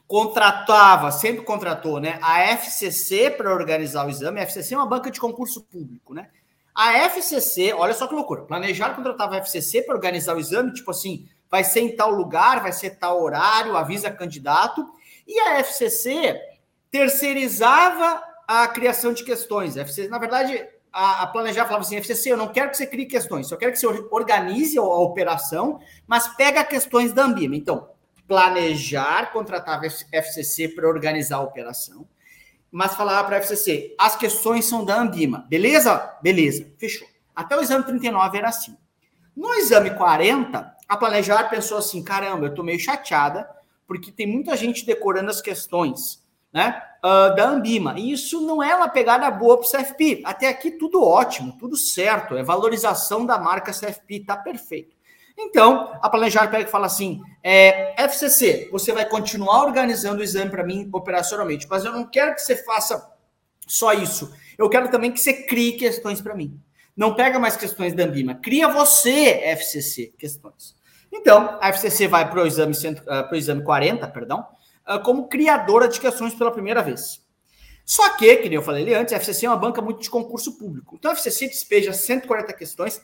contratava, 0.07 1.11
sempre 1.11 1.45
contratou, 1.45 1.99
né, 1.99 2.19
a 2.23 2.41
FCC 2.53 3.31
para 3.31 3.53
organizar 3.53 4.07
o 4.07 4.11
exame. 4.11 4.41
A 4.41 4.43
FCC 4.45 4.75
é 4.75 4.79
uma 4.79 4.87
banca 4.87 5.11
de 5.11 5.21
concurso 5.21 5.63
público, 5.63 6.13
né? 6.13 6.29
A 6.75 6.93
FCC, 6.99 7.73
olha 7.73 7.95
só 7.95 8.07
que 8.07 8.15
loucura, 8.15 8.43
planejar 8.43 8.95
contratava 8.95 9.37
a 9.37 9.39
FCC 9.39 9.83
para 9.83 9.95
organizar 9.95 10.35
o 10.37 10.41
exame, 10.41 10.73
tipo 10.73 10.91
assim, 10.91 11.29
vai 11.49 11.63
ser 11.63 11.81
em 11.81 11.95
tal 11.95 12.11
lugar, 12.11 12.61
vai 12.61 12.73
ser 12.73 12.99
tal 12.99 13.23
horário, 13.23 13.77
avisa 13.77 14.11
candidato, 14.11 14.85
e 15.27 15.39
a 15.39 15.61
FCC 15.61 16.37
terceirizava 16.91 18.23
a 18.47 18.67
criação 18.69 19.13
de 19.13 19.25
questões. 19.25 19.77
A 19.77 19.83
FCC, 19.83 20.09
na 20.09 20.19
verdade, 20.19 20.67
a, 20.93 21.23
a 21.23 21.27
Planejar 21.29 21.65
falava 21.65 21.85
assim: 21.85 21.97
FCC, 21.97 22.33
eu 22.33 22.37
não 22.37 22.49
quero 22.49 22.71
que 22.71 22.77
você 22.77 22.87
crie 22.87 23.07
questões, 23.07 23.47
só 23.47 23.57
quero 23.57 23.73
que 23.73 23.79
você 23.79 23.87
organize 24.11 24.79
a, 24.79 24.83
a 24.83 25.01
operação, 25.01 25.81
mas 26.07 26.29
pega 26.37 26.65
questões 26.65 27.13
da 27.13 27.25
Ambima. 27.25 27.57
Então, 27.57 27.89
planejar, 28.27 29.33
contratava 29.33 29.87
a 29.87 30.17
FCC 30.17 30.69
para 30.69 30.89
organizar 30.89 31.37
a 31.37 31.43
operação, 31.43 32.07
mas 32.71 32.95
falava 32.95 33.27
para 33.27 33.37
a 33.37 33.41
FCC: 33.41 33.95
as 33.99 34.17
questões 34.17 34.65
são 34.65 34.85
da 34.85 35.01
Ambima. 35.01 35.47
Beleza? 35.49 36.17
Beleza, 36.23 36.67
fechou. 36.79 37.07
Até 37.35 37.57
o 37.57 37.61
exame 37.61 37.85
39 37.85 38.39
era 38.39 38.49
assim. 38.49 38.77
No 39.37 39.53
exame 39.55 39.91
40, 39.91 40.75
a 40.89 40.97
Planejar 40.97 41.49
pensou 41.49 41.79
assim: 41.79 42.03
caramba, 42.03 42.47
eu 42.47 42.51
estou 42.51 42.65
meio 42.65 42.79
chateada 42.79 43.49
porque 43.87 44.11
tem 44.11 44.27
muita 44.27 44.57
gente 44.57 44.87
decorando 44.87 45.31
as 45.31 45.41
questões 45.41 46.23
né, 46.53 46.83
uh, 46.99 47.35
da 47.35 47.49
Ambima. 47.49 47.99
E 47.99 48.13
isso 48.13 48.41
não 48.41 48.63
é 48.63 48.75
uma 48.75 48.89
pegada 48.89 49.31
boa 49.31 49.59
para 49.59 49.67
o 49.67 49.71
CFP. 49.71 50.23
Até 50.25 50.49
aqui 50.49 50.71
tudo 50.71 51.03
ótimo, 51.03 51.57
tudo 51.59 51.77
certo. 51.77 52.37
É 52.37 52.43
valorização 52.43 53.27
da 53.27 53.39
marca 53.39 53.73
CFP, 53.73 54.21
tá 54.21 54.37
perfeito. 54.37 54.94
Então, 55.37 55.99
a 56.01 56.09
Planejar 56.09 56.51
pega 56.51 56.69
e 56.69 56.71
fala 56.71 56.87
assim: 56.87 57.21
é, 57.43 58.03
FCC, 58.05 58.69
você 58.71 58.93
vai 58.93 59.09
continuar 59.09 59.65
organizando 59.65 60.21
o 60.21 60.25
exame 60.25 60.51
para 60.51 60.65
mim 60.65 60.89
operacionalmente, 60.93 61.67
mas 61.69 61.85
eu 61.85 61.93
não 61.93 62.05
quero 62.05 62.35
que 62.35 62.43
você 62.43 62.57
faça 62.57 63.13
só 63.67 63.93
isso. 63.93 64.33
Eu 64.57 64.69
quero 64.69 64.91
também 64.91 65.11
que 65.11 65.21
você 65.21 65.33
crie 65.45 65.73
questões 65.73 66.21
para 66.21 66.35
mim. 66.35 66.61
Não 66.97 67.15
pega 67.15 67.39
mais 67.39 67.57
questões 67.57 67.93
da 67.93 68.05
Ambima, 68.05 68.37
cria 68.37 68.69
você, 68.69 69.41
FCC, 69.45 70.15
questões. 70.17 70.77
Então, 71.13 71.59
a 71.61 71.69
FCC 71.69 72.07
vai 72.07 72.29
para 72.29 72.43
o 72.43 72.47
exame, 72.47 72.73
uh, 72.73 73.35
exame 73.35 73.63
40, 73.65 74.07
perdão, 74.09 74.47
uh, 74.89 75.01
como 75.03 75.29
criadora 75.29 75.89
de 75.89 76.01
questões 76.01 76.35
pela 76.35 76.53
primeira 76.53 76.83
vez. 76.83 77.23
Só 77.85 78.17
que, 78.17 78.37
que 78.37 78.49
nem 78.49 78.55
eu 78.55 78.63
falei 78.63 78.95
antes, 78.95 79.13
a 79.13 79.17
FCC 79.17 79.47
é 79.47 79.51
uma 79.51 79.57
banca 79.57 79.83
muito 79.83 80.01
de 80.01 80.09
concurso 80.09 80.57
público. 80.57 80.97
Então, 80.97 81.11
a 81.11 81.15
FCC 81.15 81.49
despeja 81.49 81.93
140 81.93 82.53
questões 82.53 83.03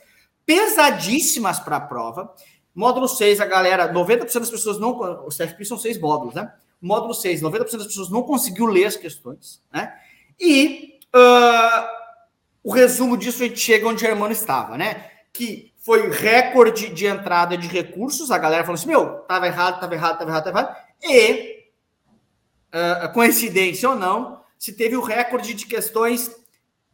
pesadíssimas 0.50 1.60
para 1.60 1.76
a 1.76 1.80
prova. 1.80 2.34
Módulo 2.74 3.06
6, 3.06 3.40
a 3.40 3.46
galera, 3.46 3.92
90% 3.92 4.40
das 4.40 4.50
pessoas 4.50 4.80
não. 4.80 5.24
Os 5.24 5.36
CFP 5.36 5.64
são 5.64 5.78
seis 5.78 5.96
módulos, 5.96 6.34
né? 6.34 6.52
módulo 6.80 7.14
6, 7.14 7.40
90% 7.40 7.76
das 7.76 7.86
pessoas 7.86 8.10
não 8.10 8.22
conseguiu 8.22 8.66
ler 8.66 8.86
as 8.86 8.96
questões, 8.96 9.62
né? 9.72 9.94
E 10.40 10.98
uh, 11.14 11.88
o 12.64 12.72
resumo 12.72 13.16
disso 13.16 13.42
a 13.42 13.46
gente 13.46 13.60
chega 13.60 13.86
onde 13.86 14.02
o 14.02 14.06
Germano 14.08 14.32
estava, 14.32 14.76
né? 14.76 15.08
Que 15.32 15.72
foi 15.84 16.10
recorde 16.10 16.88
de 16.88 17.06
entrada 17.06 17.56
de 17.56 17.68
recursos, 17.68 18.30
a 18.30 18.38
galera 18.38 18.64
falou 18.64 18.74
assim: 18.74 18.88
meu, 18.88 19.20
tava 19.20 19.46
errado, 19.46 19.78
tava 19.78 19.94
errado, 19.94 20.18
tava 20.18 20.30
errado, 20.30 20.44
tava 20.44 20.58
errado. 20.58 20.76
E, 21.02 21.66
uh, 22.74 23.12
coincidência 23.12 23.88
ou 23.88 23.94
não, 23.94 24.42
se 24.58 24.72
teve 24.72 24.96
o 24.96 25.02
recorde 25.02 25.54
de 25.54 25.66
questões, 25.66 26.34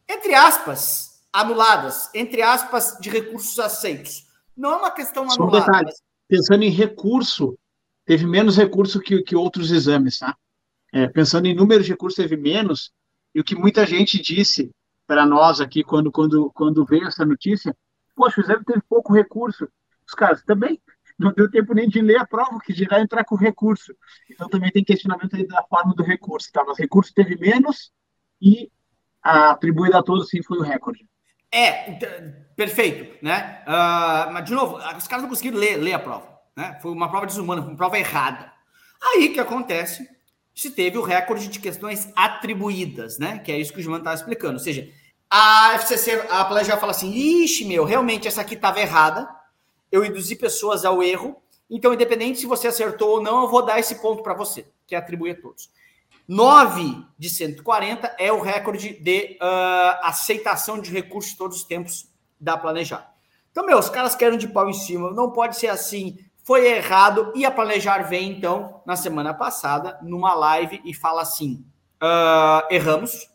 entre 0.09 0.35
aspas, 0.35 1.06
anuladas, 1.37 2.09
entre 2.15 2.41
aspas, 2.41 2.97
de 2.99 3.11
recursos 3.11 3.59
aceitos. 3.59 4.27
Não 4.57 4.73
é 4.73 4.77
uma 4.77 4.91
questão 4.91 5.29
Só 5.29 5.43
anulada. 5.43 5.59
Um 5.59 5.67
detalhe, 5.67 5.93
pensando 6.27 6.63
em 6.63 6.71
recurso, 6.71 7.59
teve 8.07 8.27
menos 8.27 8.57
recurso 8.57 8.99
que, 9.01 9.23
que 9.23 9.37
outros 9.37 9.71
exames, 9.71 10.19
tá? 10.19 10.35
É, 10.95 11.07
pensando 11.09 11.45
em 11.45 11.55
número 11.55 11.85
de 11.85 11.91
recursos, 11.91 12.17
teve 12.17 12.39
menos, 12.39 12.91
e 13.35 13.41
o 13.41 13.45
que 13.45 13.55
muita 13.55 13.85
gente 13.85 14.19
disse 14.19 14.71
para 15.07 15.27
nós 15.27 15.61
aqui 15.61 15.85
quando, 15.85 16.11
quando, 16.11 16.51
quando 16.55 16.87
veio 16.87 17.07
essa 17.07 17.23
notícia, 17.27 17.77
poxa, 18.15 18.41
o 18.41 18.45
exame 18.45 18.65
teve 18.65 18.81
pouco 18.89 19.13
recurso. 19.13 19.69
Os 20.09 20.15
caras 20.15 20.43
também 20.43 20.81
não 21.19 21.35
deu 21.35 21.51
tempo 21.51 21.75
nem 21.75 21.87
de 21.87 22.01
ler 22.01 22.19
a 22.19 22.27
prova, 22.27 22.59
que 22.65 22.73
dirá 22.73 22.99
entrar 22.99 23.25
com 23.25 23.37
recurso. 23.37 23.95
Então 24.31 24.49
também 24.49 24.71
tem 24.71 24.83
questionamento 24.83 25.37
aí 25.37 25.47
da 25.47 25.63
forma 25.65 25.95
do 25.95 26.03
recurso, 26.03 26.51
tá? 26.51 26.65
Mas 26.67 26.79
recurso 26.79 27.13
teve 27.13 27.37
menos 27.37 27.93
e 28.41 28.71
a 29.23 29.51
atribuída 29.51 29.99
a 29.99 30.03
todos 30.03 30.31
sim 30.31 30.43
foi 30.43 30.57
o 30.59 30.63
recorde. 30.63 31.07
É, 31.53 31.91
então, 31.91 32.09
perfeito, 32.55 33.17
né? 33.23 33.63
Uh, 33.67 34.33
mas, 34.33 34.45
de 34.45 34.53
novo, 34.53 34.77
os 34.77 35.07
caras 35.07 35.23
não 35.23 35.29
conseguiram 35.29 35.59
ler, 35.59 35.77
ler 35.77 35.95
a 35.95 35.99
prova. 35.99 36.37
Né? 36.57 36.79
Foi 36.81 36.91
uma 36.91 37.09
prova 37.09 37.27
desumana, 37.27 37.63
uma 37.63 37.77
prova 37.77 37.99
errada. 37.99 38.53
Aí 39.03 39.29
que 39.29 39.41
acontece? 39.41 40.09
Se 40.55 40.71
teve 40.71 40.97
o 40.97 41.03
recorde 41.03 41.49
de 41.49 41.61
questões 41.61 42.11
atribuídas, 42.17 43.19
né? 43.19 43.39
Que 43.39 43.53
é 43.53 43.61
isso 43.61 43.73
que 43.73 43.79
o 43.79 43.83
Gilman 43.83 43.99
estava 43.99 44.17
explicando. 44.17 44.55
Ou 44.55 44.59
seja, 44.59 44.91
a 45.31 45.75
FCC, 45.75 46.27
a 46.31 46.45
Planejar 46.47 46.79
fala 46.79 46.93
assim: 46.93 47.13
ixi, 47.13 47.67
meu, 47.67 47.85
realmente 47.85 48.27
essa 48.27 48.41
aqui 48.41 48.55
estava 48.55 48.81
errada. 48.81 49.29
Eu 49.93 50.05
induzi 50.05 50.35
pessoas 50.35 50.85
ao 50.85 51.03
erro. 51.03 51.37
Então, 51.69 51.93
independente 51.93 52.39
se 52.39 52.47
você 52.47 52.69
acertou 52.69 53.11
ou 53.11 53.23
não, 53.23 53.43
eu 53.43 53.49
vou 53.49 53.65
dar 53.65 53.79
esse 53.79 53.97
ponto 53.97 54.23
para 54.23 54.35
você, 54.35 54.67
que 54.87 54.95
é 54.95 54.99
atribuir 54.99 55.33
a 55.33 55.43
todos. 55.43 55.69
9 56.29 57.05
de 57.19 57.31
140 57.31 58.17
é 58.19 58.33
o 58.33 58.41
recorde 58.41 58.99
de 59.01 59.39
uh, 59.41 59.99
aceitação 60.03 60.81
de 60.81 60.91
recursos 60.91 61.35
todos 61.35 61.59
os 61.59 61.65
tempos 61.65 62.09
da 62.41 62.57
Planejar. 62.57 63.15
Então, 63.51 63.65
meu, 63.65 63.79
os 63.79 63.89
caras 63.89 64.15
querem 64.15 64.39
de 64.39 64.49
pau 64.49 64.69
em 64.69 64.75
cima. 64.75 65.13
Não 65.13 65.31
pode 65.31 65.57
ser 65.57 65.69
assim 65.69 66.19
foi 66.47 66.65
errado 66.65 67.33
e 67.35 67.45
a 67.45 67.51
Planejar 67.51 68.09
vem, 68.09 68.31
então, 68.31 68.81
na 68.87 68.95
semana 68.95 69.35
passada, 69.35 69.99
numa 70.01 70.33
live 70.33 70.81
e 70.85 70.95
fala 70.95 71.23
assim: 71.23 71.65
uh, 72.01 72.73
erramos, 72.73 73.29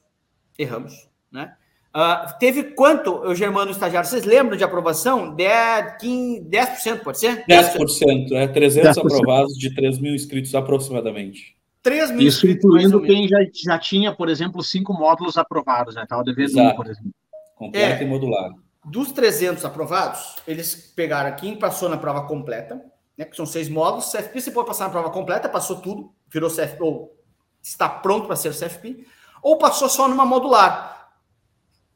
erramos, 0.58 1.10
né? 1.30 1.54
Uh, 1.93 2.39
teve 2.39 2.63
quanto, 2.63 3.13
o 3.15 3.36
Germano 3.36 3.71
estagiário? 3.71 4.10
Vocês 4.10 4.23
lembram 4.23 4.56
de 4.56 4.63
aprovação? 4.63 5.36
10%, 5.36 5.97
15, 5.97 6.41
10% 6.49 6.99
pode 6.99 7.19
ser? 7.19 7.45
10%, 7.45 8.32
é 8.32 8.47
300 8.47 8.95
10%. 8.95 9.06
aprovados 9.06 9.58
de 9.58 9.75
3 9.75 9.99
mil 9.99 10.15
inscritos 10.15 10.56
aproximadamente. 10.56 11.54
3 11.82 12.12
mil 12.12 12.28
Isso 12.28 12.48
incluindo 12.48 13.02
quem 13.02 13.28
já, 13.28 13.38
já 13.54 13.80
tinha, 13.80 14.13
por 14.13 14.30
exemplo, 14.30 14.63
cinco 14.63 14.94
módulos 14.94 15.38
aprovados, 15.38 15.96
né? 15.96 16.04
Estava 16.04 16.24
devendo 16.24 16.60
um, 16.60 16.76
por 16.76 16.86
exemplo. 16.86 17.12
Completo 17.56 18.04
é, 18.04 18.06
e 18.06 18.08
modular. 18.08 18.52
Dos 18.86 19.12
300 19.12 19.63
aprovados, 19.65 20.36
eles 20.48 20.76
pegaram 20.96 21.36
quem 21.36 21.58
passou 21.58 21.88
na 21.89 21.98
prova 21.98 22.24
completa, 22.24 22.82
né, 23.17 23.26
que 23.26 23.36
são 23.36 23.46
seis 23.46 23.70
módulos. 23.70 24.12
CFP 24.12 24.41
você 24.41 24.52
pode 24.52 24.67
passar 24.67 24.86
na 24.86 24.89
prova 24.89 25.10
completa, 25.12 25.48
passou 25.48 25.78
tudo, 25.78 26.12
virou 26.28 26.50
CFP, 26.50 26.82
ou 26.82 27.15
está 27.62 27.88
pronto 27.88 28.26
para 28.26 28.36
ser 28.36 28.54
CFP, 28.54 29.06
ou 29.41 29.58
passou 29.58 29.88
só 29.89 30.08
numa 30.08 30.26
modular. 30.26 31.12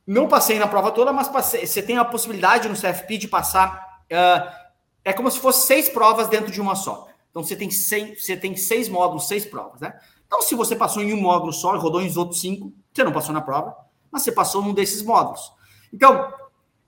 Não 0.05 0.27
passei 0.27 0.59
na 0.59 0.67
prova 0.67 0.91
toda, 0.91 1.11
mas 1.11 1.27
passei. 1.27 1.65
Você 1.65 1.81
tem 1.81 1.97
a 1.97 2.05
possibilidade 2.05 2.69
no 2.69 2.75
CFP 2.75 3.17
de 3.17 3.27
passar. 3.27 4.03
Uh, 4.05 4.65
é 5.03 5.11
como 5.11 5.31
se 5.31 5.39
fosse 5.39 5.65
seis 5.65 5.89
provas 5.89 6.27
dentro 6.27 6.51
de 6.51 6.61
uma 6.61 6.75
só. 6.75 7.07
Então 7.35 7.43
você 7.43 7.53
tem, 7.53 7.69
seis, 7.69 8.23
você 8.23 8.37
tem 8.37 8.55
seis 8.55 8.87
módulos, 8.87 9.27
seis 9.27 9.45
provas, 9.45 9.81
né? 9.81 9.93
Então, 10.25 10.41
se 10.41 10.55
você 10.55 10.73
passou 10.73 11.03
em 11.03 11.13
um 11.13 11.19
módulo 11.19 11.51
só 11.51 11.75
e 11.75 11.77
rodou 11.77 12.01
em 12.01 12.17
outros 12.17 12.39
cinco, 12.39 12.71
você 12.93 13.03
não 13.03 13.11
passou 13.11 13.33
na 13.33 13.41
prova, 13.41 13.75
mas 14.09 14.21
você 14.21 14.31
passou 14.31 14.61
num 14.61 14.73
desses 14.73 15.01
módulos. 15.01 15.51
Então, 15.93 16.33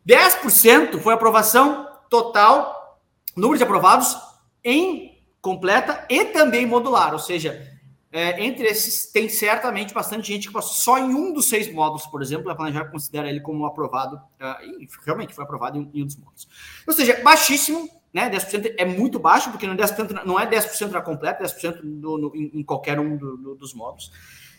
10% 0.08 1.00
foi 1.02 1.14
aprovação 1.14 1.86
total 2.10 2.98
número 3.36 3.58
de 3.58 3.64
aprovados 3.66 4.16
em 4.64 5.22
completa 5.42 6.06
e 6.10 6.24
também 6.26 6.66
modular, 6.66 7.12
ou 7.12 7.20
seja, 7.20 7.78
é, 8.10 8.42
entre 8.42 8.66
esses 8.68 9.12
tem 9.12 9.28
certamente 9.28 9.94
bastante 9.94 10.28
gente 10.28 10.48
que 10.48 10.54
passou 10.54 10.74
só 10.74 10.98
em 10.98 11.14
um 11.14 11.34
dos 11.34 11.50
seis 11.50 11.70
módulos, 11.72 12.08
por 12.08 12.22
exemplo, 12.22 12.50
a 12.50 12.56
Planejar 12.56 12.86
considera 12.86 13.30
ele 13.30 13.42
como 13.42 13.66
aprovado, 13.66 14.16
uh, 14.16 14.64
e 14.64 14.88
realmente 15.06 15.34
foi 15.34 15.44
aprovado 15.44 15.78
em, 15.78 15.92
em, 15.94 16.04
um 16.04 16.06
dos 16.06 16.16
módulos. 16.16 16.48
Ou 16.88 16.94
seja, 16.94 17.22
baixíssimo, 17.22 17.90
né? 18.14 18.30
10% 18.30 18.74
é 18.78 18.86
muito 18.86 19.20
baixo, 19.20 19.52
porque 19.52 19.68
não 19.68 19.74
é 19.74 19.78
10%, 19.78 20.26
não 20.26 20.40
é 20.40 20.48
10% 20.48 20.90
na 20.90 21.02
completa, 21.02 21.44
10% 21.44 21.82
no, 21.84 22.18
no, 22.18 22.36
em, 22.36 22.64
qualquer 22.64 23.00
um 23.00 23.16
do, 23.16 23.38
do, 23.38 23.56
dos 23.56 23.74
módulos. 23.74 24.12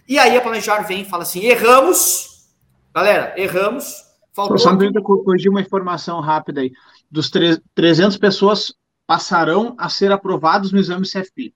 E 0.09 0.19
aí 0.19 0.37
a 0.37 0.41
Planejar 0.41 0.83
vem 0.83 1.03
e 1.03 1.05
fala 1.05 1.23
assim: 1.23 1.45
erramos, 1.45 2.49
galera, 2.95 3.35
erramos. 3.37 4.07
Faltou. 4.33 4.59
Só 4.59 4.73
me 4.73 4.93
corrigir 5.03 5.51
uma 5.51 5.61
informação 5.61 6.21
rápida 6.21 6.61
aí 6.61 6.73
dos 7.11 7.31
300 7.75 8.17
pessoas 8.19 8.73
passarão 9.07 9.75
a 9.79 9.89
ser 9.89 10.13
aprovados 10.13 10.71
no 10.71 10.79
exame 10.79 11.09
CFP. 11.09 11.53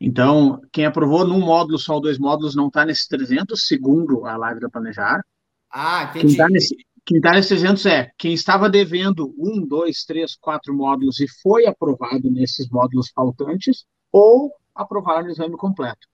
Então, 0.00 0.60
quem 0.72 0.86
aprovou 0.86 1.24
num 1.24 1.40
módulo 1.40 1.78
só, 1.78 2.00
dois 2.00 2.18
módulos, 2.18 2.54
não 2.54 2.66
está 2.66 2.84
nesses 2.84 3.06
300, 3.06 3.66
segundo 3.66 4.26
a 4.26 4.36
live 4.36 4.60
da 4.60 4.68
Planejar. 4.68 5.24
Ah, 5.70 6.04
entendi. 6.04 6.20
Quem 6.20 6.30
está 6.30 6.48
nesse, 6.48 6.76
quem 7.04 7.20
nesses 7.20 7.48
300 7.48 7.86
é 7.86 8.10
quem 8.18 8.32
estava 8.32 8.68
devendo 8.68 9.34
um, 9.38 9.66
dois, 9.66 10.04
três, 10.04 10.34
quatro 10.36 10.74
módulos 10.74 11.20
e 11.20 11.26
foi 11.42 11.66
aprovado 11.66 12.30
nesses 12.30 12.68
módulos 12.68 13.10
faltantes, 13.14 13.84
ou 14.10 14.52
aprovaram 14.74 15.24
no 15.24 15.30
exame 15.30 15.56
completo. 15.56 16.08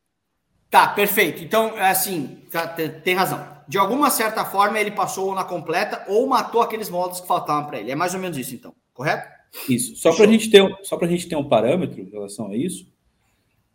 Tá, 0.69 0.89
perfeito. 0.89 1.43
Então, 1.43 1.77
é 1.77 1.91
assim, 1.91 2.39
tá, 2.51 2.67
tem 2.67 3.15
razão. 3.15 3.45
De 3.69 3.79
alguma 3.79 4.11
certa 4.11 4.45
forma, 4.45 4.81
ele 4.81 4.91
passou 4.91 5.35
na 5.35 5.45
completa 5.45 6.05
ou 6.09 6.27
matou 6.27 6.61
aqueles 6.61 6.89
módulos 6.89 7.21
que 7.21 7.27
faltavam 7.27 7.67
para 7.67 7.81
ele. 7.81 7.91
É 7.91 7.95
mais 7.95 8.15
ou 8.15 8.21
menos 8.21 8.37
isso, 8.39 8.55
então, 8.55 8.75
correto? 8.93 9.29
Isso. 9.69 9.97
Só 9.97 10.15
para 10.15 10.25
a 10.25 10.29
gente 10.29 10.51
ter, 10.51 10.79
só 10.83 10.97
para 10.97 11.07
a 11.07 11.11
gente 11.11 11.29
ter 11.29 11.37
um 11.37 11.49
parâmetro 11.49 12.01
em 12.01 12.09
relação 12.09 12.51
a 12.51 12.57
isso, 12.57 12.87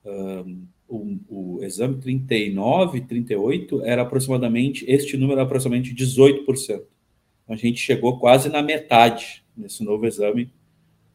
um, 0.06 0.65
o, 0.88 1.58
o, 1.58 1.63
exame 1.63 1.97
39, 1.97 3.01
38 3.01 3.84
era 3.84 4.04
aproximadamente 4.04 4.86
este 4.88 5.17
número 5.17 5.39
era 5.39 5.43
aproximadamente 5.47 5.93
18%. 5.93 6.84
A 7.47 7.55
gente 7.55 7.79
chegou 7.79 8.19
quase 8.19 8.49
na 8.49 8.62
metade 8.62 9.43
nesse 9.55 9.84
novo 9.84 10.05
exame 10.05 10.51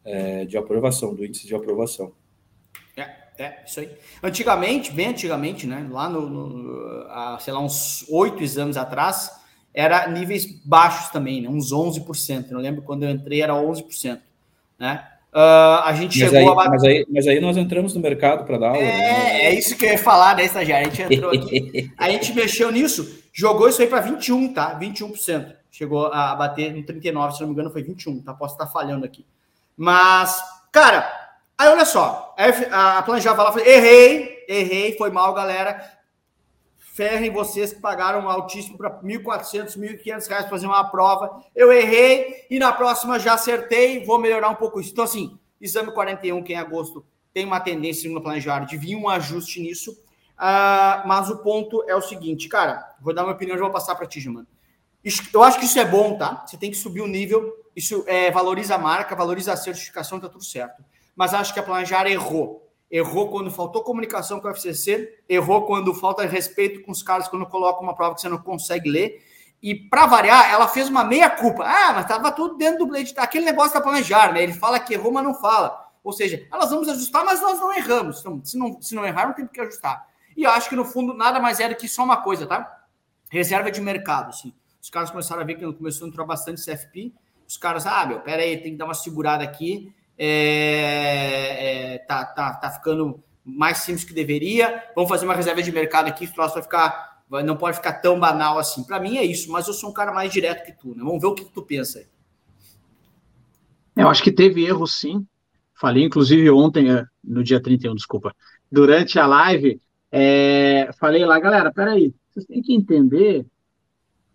é, 0.03 0.45
de 0.45 0.57
aprovação, 0.57 1.13
do 1.13 1.25
índice 1.25 1.45
de 1.45 1.53
aprovação. 1.53 2.13
É, 3.41 3.55
isso 3.65 3.79
aí. 3.79 3.89
Antigamente, 4.21 4.91
bem 4.91 5.07
antigamente, 5.07 5.65
né? 5.65 5.87
Lá 5.89 6.07
no, 6.07 6.29
no 6.29 7.07
há, 7.09 7.39
sei 7.39 7.51
lá, 7.51 7.59
uns 7.59 8.05
oito 8.07 8.43
exames 8.43 8.77
atrás, 8.77 9.31
era 9.73 10.07
níveis 10.07 10.45
baixos 10.63 11.09
também, 11.09 11.41
né? 11.41 11.49
Uns 11.49 11.73
11%. 11.73 12.51
Eu 12.51 12.59
lembro 12.59 12.83
quando 12.83 13.03
eu 13.03 13.09
entrei 13.09 13.41
era 13.41 13.53
11%, 13.53 14.19
né? 14.77 15.07
Uh, 15.33 15.81
a 15.85 15.93
gente 15.93 16.19
mas 16.19 16.29
chegou 16.29 16.59
aí, 16.59 16.67
a 16.67 16.69
mas 16.69 16.83
aí, 16.83 17.05
mas 17.09 17.27
aí 17.27 17.39
nós 17.39 17.55
entramos 17.55 17.95
no 17.95 18.01
mercado 18.01 18.45
para 18.45 18.57
dar 18.57 18.67
aula. 18.67 18.79
É, 18.79 18.97
né? 18.97 19.43
é 19.45 19.55
isso 19.55 19.77
que 19.77 19.85
eu 19.85 19.89
ia 19.89 19.97
falar, 19.97 20.35
né, 20.35 20.43
estagiário? 20.43 20.87
A 20.87 20.89
gente 20.89 21.13
entrou 21.13 21.31
aqui, 21.31 21.89
a 21.97 22.09
gente 22.09 22.33
mexeu 22.33 22.69
nisso, 22.69 23.23
jogou 23.31 23.69
isso 23.69 23.81
aí 23.81 23.87
para 23.87 24.01
21, 24.01 24.53
tá? 24.53 24.77
21%. 24.77 25.55
Chegou 25.71 26.07
a 26.07 26.35
bater 26.35 26.75
no 26.75 26.85
39, 26.85 27.33
se 27.33 27.41
não 27.41 27.47
me 27.47 27.53
engano, 27.53 27.71
foi 27.71 27.81
21, 27.81 28.21
tá? 28.21 28.33
Posso 28.33 28.55
estar 28.55 28.67
falhando 28.67 29.05
aqui. 29.05 29.25
Mas, 29.77 30.37
cara, 30.71 31.21
Aí 31.61 31.69
olha 31.69 31.85
só, 31.85 32.33
a 32.71 33.05
lá 33.05 33.35
falou: 33.35 33.59
errei, 33.59 34.43
errei, 34.47 34.97
foi 34.97 35.11
mal, 35.11 35.31
galera. 35.31 35.79
Ferrem 36.79 37.29
vocês 37.29 37.71
que 37.71 37.79
pagaram 37.79 38.27
altíssimo 38.27 38.79
para 38.79 38.99
1.400, 38.99 39.77
1.500 39.77 40.07
reais 40.07 40.27
para 40.27 40.49
fazer 40.49 40.65
uma 40.65 40.83
prova. 40.89 41.43
Eu 41.55 41.71
errei 41.71 42.47
e 42.49 42.57
na 42.57 42.73
próxima 42.73 43.19
já 43.19 43.35
acertei, 43.35 44.03
vou 44.03 44.17
melhorar 44.17 44.49
um 44.49 44.55
pouco 44.55 44.81
isso. 44.81 44.91
Então, 44.91 45.03
assim, 45.03 45.37
exame 45.61 45.91
41, 45.93 46.41
que 46.41 46.53
em 46.53 46.57
agosto 46.57 47.05
tem 47.31 47.45
uma 47.45 47.59
tendência 47.59 48.09
no 48.09 48.23
planejar 48.23 48.65
de 48.65 48.75
vir 48.75 48.95
um 48.95 49.07
ajuste 49.07 49.61
nisso. 49.61 49.91
Uh, 49.91 51.07
mas 51.07 51.29
o 51.29 51.43
ponto 51.43 51.83
é 51.87 51.95
o 51.95 52.01
seguinte, 52.01 52.49
cara, 52.49 52.95
vou 52.99 53.13
dar 53.13 53.21
minha 53.21 53.35
opinião, 53.35 53.55
já 53.55 53.63
vou 53.63 53.71
passar 53.71 53.93
para 53.93 54.07
ti, 54.07 54.27
mano. 54.27 54.47
Eu 55.33 55.43
acho 55.43 55.59
que 55.59 55.65
isso 55.65 55.79
é 55.79 55.85
bom, 55.85 56.17
tá? 56.17 56.43
Você 56.45 56.57
tem 56.57 56.69
que 56.69 56.77
subir 56.77 57.01
o 57.01 57.07
nível, 57.07 57.51
isso 57.75 58.03
é, 58.07 58.29
valoriza 58.29 58.75
a 58.75 58.77
marca, 58.77 59.15
valoriza 59.15 59.53
a 59.53 59.57
certificação, 59.57 60.19
tá 60.19 60.29
tudo 60.29 60.43
certo 60.43 60.83
mas 61.15 61.33
acho 61.33 61.53
que 61.53 61.59
a 61.59 61.63
Planejar 61.63 62.07
errou. 62.07 62.67
Errou 62.89 63.29
quando 63.29 63.49
faltou 63.51 63.83
comunicação 63.83 64.39
com 64.39 64.47
o 64.47 64.51
FCC, 64.51 65.19
errou 65.29 65.65
quando 65.65 65.93
falta 65.93 66.25
respeito 66.25 66.81
com 66.81 66.91
os 66.91 67.01
caras 67.01 67.27
quando 67.27 67.45
coloca 67.45 67.81
uma 67.81 67.95
prova 67.95 68.15
que 68.15 68.21
você 68.21 68.27
não 68.27 68.37
consegue 68.37 68.89
ler. 68.89 69.23
E 69.61 69.75
para 69.75 70.07
variar, 70.07 70.51
ela 70.51 70.67
fez 70.67 70.89
uma 70.89 71.03
meia 71.03 71.29
culpa. 71.29 71.63
Ah, 71.63 71.93
mas 71.93 72.05
estava 72.05 72.31
tudo 72.31 72.57
dentro 72.57 72.79
do 72.79 72.87
Blade. 72.87 73.13
Aquele 73.17 73.45
negócio 73.45 73.73
da 73.73 73.81
Planejar, 73.81 74.33
né? 74.33 74.41
Ele 74.41 74.53
fala 74.53 74.79
que 74.79 74.93
errou, 74.93 75.11
mas 75.11 75.23
não 75.23 75.35
fala. 75.35 75.89
Ou 76.03 76.11
seja, 76.11 76.45
elas 76.51 76.71
vamos 76.71 76.89
ajustar, 76.89 77.23
mas 77.23 77.39
nós 77.39 77.59
não 77.59 77.71
erramos. 77.71 78.19
Então, 78.19 78.41
se 78.43 78.57
não, 78.57 78.81
se 78.81 78.95
não 78.95 79.05
errar, 79.05 79.27
não 79.27 79.33
tem 79.33 79.45
que 79.45 79.61
ajustar. 79.61 80.07
E 80.35 80.43
eu 80.43 80.49
acho 80.49 80.67
que, 80.67 80.75
no 80.75 80.83
fundo, 80.83 81.13
nada 81.13 81.39
mais 81.39 81.59
é 81.59 81.69
do 81.69 81.75
que 81.75 81.87
só 81.87 82.03
uma 82.03 82.17
coisa, 82.17 82.47
tá? 82.47 82.85
Reserva 83.29 83.69
de 83.69 83.79
mercado, 83.79 84.29
assim. 84.29 84.53
Os 84.81 84.89
caras 84.89 85.11
começaram 85.11 85.41
a 85.41 85.45
ver 85.45 85.55
que 85.55 85.73
começou 85.73 86.05
a 86.05 86.09
entrar 86.09 86.25
bastante 86.25 86.63
CFP. 86.63 87.13
Os 87.47 87.57
caras, 87.57 87.85
ah, 87.85 88.05
meu, 88.05 88.19
pera 88.21 88.41
aí, 88.41 88.57
tem 88.57 88.71
que 88.71 88.77
dar 88.77 88.85
uma 88.85 88.93
segurada 88.93 89.43
aqui. 89.43 89.93
É, 90.17 91.93
é, 91.93 91.97
tá, 91.99 92.25
tá, 92.25 92.53
tá 92.53 92.71
ficando 92.71 93.23
mais 93.45 93.79
simples 93.79 94.03
que 94.03 94.13
deveria. 94.13 94.83
Vamos 94.95 95.09
fazer 95.09 95.25
uma 95.25 95.35
reserva 95.35 95.61
de 95.61 95.71
mercado 95.71 96.07
aqui, 96.07 96.25
o 96.25 96.33
troço 96.33 96.55
vai 96.55 96.63
ficar, 96.63 97.23
não 97.45 97.57
pode 97.57 97.77
ficar 97.77 97.93
tão 97.93 98.19
banal 98.19 98.57
assim. 98.57 98.83
Para 98.83 98.99
mim 98.99 99.17
é 99.17 99.23
isso, 99.23 99.51
mas 99.51 99.67
eu 99.67 99.73
sou 99.73 99.89
um 99.89 99.93
cara 99.93 100.11
mais 100.11 100.31
direto 100.31 100.65
que 100.65 100.71
tu, 100.71 100.89
né? 100.95 101.03
Vamos 101.03 101.21
ver 101.21 101.27
o 101.27 101.35
que, 101.35 101.45
que 101.45 101.51
tu 101.51 101.61
pensa 101.61 101.99
aí. 101.99 102.05
Eu 103.95 104.09
acho 104.09 104.23
que 104.23 104.31
teve 104.31 104.65
erro 104.65 104.87
sim. 104.87 105.25
Falei, 105.75 106.03
inclusive, 106.03 106.49
ontem, 106.49 106.91
é, 106.91 107.03
no 107.23 107.43
dia 107.43 107.61
31, 107.61 107.95
desculpa, 107.95 108.35
durante 108.71 109.17
a 109.17 109.25
live, 109.25 109.81
é, 110.11 110.91
falei 110.99 111.25
lá, 111.25 111.39
galera, 111.39 111.71
peraí, 111.73 112.13
vocês 112.29 112.45
têm 112.45 112.61
que 112.61 112.73
entender 112.73 113.45